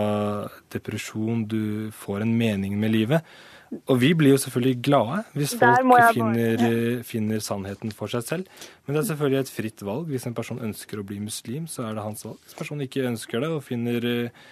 depresjon, 0.74 1.48
du 1.50 1.90
får 1.98 2.22
en 2.22 2.36
mening 2.38 2.78
med 2.78 2.94
livet. 2.94 3.34
Og 3.88 4.00
vi 4.00 4.12
blir 4.14 4.34
jo 4.34 4.40
selvfølgelig 4.42 4.78
glade 4.84 5.18
hvis 5.36 5.54
folk 5.58 5.92
finner, 6.14 6.64
eh, 6.68 7.02
finner 7.06 7.42
sannheten 7.44 7.92
for 7.96 8.12
seg 8.12 8.24
selv. 8.26 8.64
Men 8.86 8.96
det 8.96 9.02
er 9.02 9.08
selvfølgelig 9.12 9.40
et 9.40 9.52
fritt 9.52 9.84
valg. 9.86 10.08
Hvis 10.12 10.26
en 10.28 10.34
person 10.36 10.60
ønsker 10.60 11.00
å 11.00 11.06
bli 11.06 11.20
muslim, 11.22 11.68
så 11.70 11.88
er 11.88 11.96
det 11.96 12.04
hans 12.04 12.24
valg. 12.26 12.40
Hvis 12.44 12.58
personen 12.58 12.86
ikke 12.86 13.06
ønsker 13.08 13.40
det 13.40 13.48
og 13.48 13.62
finner 13.64 14.04
eh, 14.04 14.42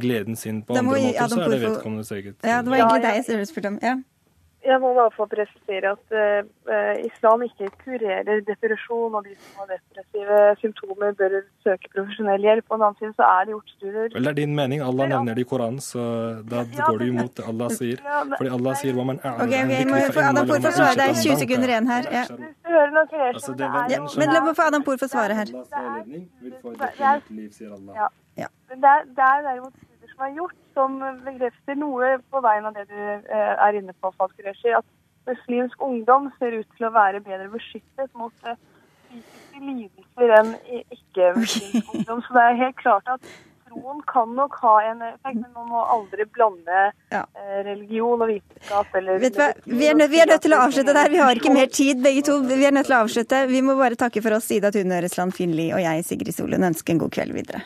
gleden 0.00 0.36
sin 0.36 0.62
på 0.62 0.76
andre 0.76 0.86
måter, 0.86 1.28
så 1.28 1.42
er 1.44 1.54
det 1.54 1.60
vedkommendes 1.64 2.12
eget. 2.14 2.36
Ja, 2.42 2.62
det 2.62 2.72
var 2.72 2.84
egentlig 2.84 3.02
deg 3.08 3.36
jeg 3.40 3.50
spurte 3.50 3.74
om. 3.74 3.78
Ja. 3.82 3.96
Jeg 4.60 4.76
må 4.80 4.90
bare 4.92 5.08
få 5.16 5.24
presisere 5.24 5.90
at 5.94 6.14
eh, 6.22 6.40
eh, 6.74 6.96
islam 7.08 7.42
ikke 7.46 7.70
kurerer 7.80 8.42
depresjon, 8.44 9.14
og 9.16 9.24
de 9.24 9.32
som 9.40 9.62
har 9.62 9.70
depressive 9.70 10.40
symptomer 10.60 11.14
bør 11.20 11.36
søke 11.64 11.88
profesjonell 11.94 12.44
hjelp. 12.44 12.66
På 12.68 12.76
den 12.76 12.84
annen 12.84 12.98
side 12.98 13.14
så 13.16 13.28
er 13.28 13.48
det 13.48 13.54
gjort 13.54 13.72
studier 13.76 14.10
Vel, 14.14 14.26
det 14.26 14.32
er 14.34 14.38
din 14.42 14.54
mening. 14.58 14.84
Allah 14.84 15.08
nevner 15.14 15.38
det 15.38 15.46
i 15.46 15.48
Koranen, 15.52 15.80
så 15.80 16.04
da 16.52 16.66
går 16.76 17.00
du 17.00 17.06
imot 17.06 17.32
det 17.40 17.46
Allah 17.52 17.72
sier. 17.78 18.04
Fordi 18.36 18.52
Allah 18.58 18.76
sier 18.82 18.98
hva 18.98 19.08
man 19.12 19.22
er. 19.24 19.32
Ok, 19.32 19.48
ok, 19.48 19.72
jeg 19.78 19.88
må 19.88 20.04
få 20.18 20.26
Adam 20.28 20.52
Por 20.52 20.64
få 20.66 20.74
svare. 20.76 20.94
Det 21.00 21.08
er 21.08 21.16
20 21.24 21.42
sekunder 21.44 21.74
igjen 21.74 21.92
her. 21.94 22.10
Ja. 22.18 22.24
Altså, 22.28 22.36
men 22.36 23.58
det 23.60 23.66
er 23.66 23.94
ja, 23.96 24.00
Men 24.20 24.34
la 24.34 24.44
meg 24.44 24.56
få 24.60 24.68
Adam 24.68 24.84
Por 24.84 25.00
få 25.00 25.08
svare 25.08 25.40
her. 25.40 25.54
Er-. 25.56 26.04
Ja. 28.36 28.48
Det 28.68 28.92
er, 28.92 29.08
det 29.16 29.24
er 29.32 29.40
derimot 29.48 29.72
studier 29.72 30.12
som 30.12 30.26
er 30.28 30.36
gjort, 30.36 30.59
som 30.74 30.96
bekrefter 31.24 31.76
noe 31.78 32.16
på 32.30 32.40
veien 32.44 32.66
av 32.68 32.74
det 32.78 32.86
du 32.90 32.96
eh, 32.96 33.54
er 33.66 33.78
inne 33.80 33.94
på, 34.00 34.12
Fat 34.18 34.32
Qureshi, 34.38 34.72
at 34.76 34.86
muslimsk 35.28 35.82
ungdom 35.84 36.30
ser 36.38 36.56
ut 36.60 36.68
til 36.78 36.88
å 36.88 36.94
være 36.94 37.20
bedre 37.26 37.50
beskyttet 37.52 38.10
mot 38.18 38.32
eh, 38.48 38.56
psykiske 39.10 39.60
lidelser 39.66 40.34
enn 40.40 40.50
ikke-muslimsk 40.88 41.90
ungdom. 41.94 42.24
Så 42.26 42.34
det 42.36 42.42
er 42.48 42.60
helt 42.64 42.76
klart 42.80 43.08
at 43.12 43.30
troen 43.70 44.00
kan 44.10 44.32
nok 44.34 44.56
ha 44.64 44.72
en 44.88 45.02
effekt, 45.06 45.36
men 45.38 45.50
man 45.54 45.68
må 45.70 45.82
aldri 45.94 46.24
blande 46.34 46.80
Ja. 47.14 47.20
eh, 47.38 47.60
religion 47.68 48.22
og 48.24 48.30
vitenskap 48.32 48.96
eller 48.98 49.20
Vet 49.22 49.36
du 49.36 49.42
hva? 49.42 49.50
Vi 49.66 49.86
er, 49.86 49.94
nødt, 49.98 50.10
vi 50.10 50.22
er 50.22 50.26
nødt 50.32 50.42
til 50.42 50.56
å 50.56 50.62
avslutte 50.64 50.94
der. 50.96 51.10
Vi 51.12 51.20
har 51.22 51.38
ikke 51.38 51.52
mer 51.54 51.70
tid, 51.70 52.00
begge 52.02 52.24
to. 52.26 52.40
Vi 52.48 52.64
er 52.66 52.74
nødt 52.74 52.88
til 52.90 52.96
å 52.98 53.02
avslutte. 53.04 53.44
Vi 53.50 53.60
må 53.62 53.76
bare 53.78 53.98
takke 54.00 54.22
for 54.24 54.34
oss, 54.38 54.50
Ida 54.56 54.72
Tune 54.74 54.98
Øresland 54.98 55.36
Finli 55.36 55.68
og 55.74 55.84
jeg, 55.84 56.02
Sigrid 56.08 56.34
Solund. 56.34 56.66
Ønske 56.72 56.96
en 56.96 57.02
god 57.04 57.14
kveld 57.14 57.36
videre. 57.38 57.62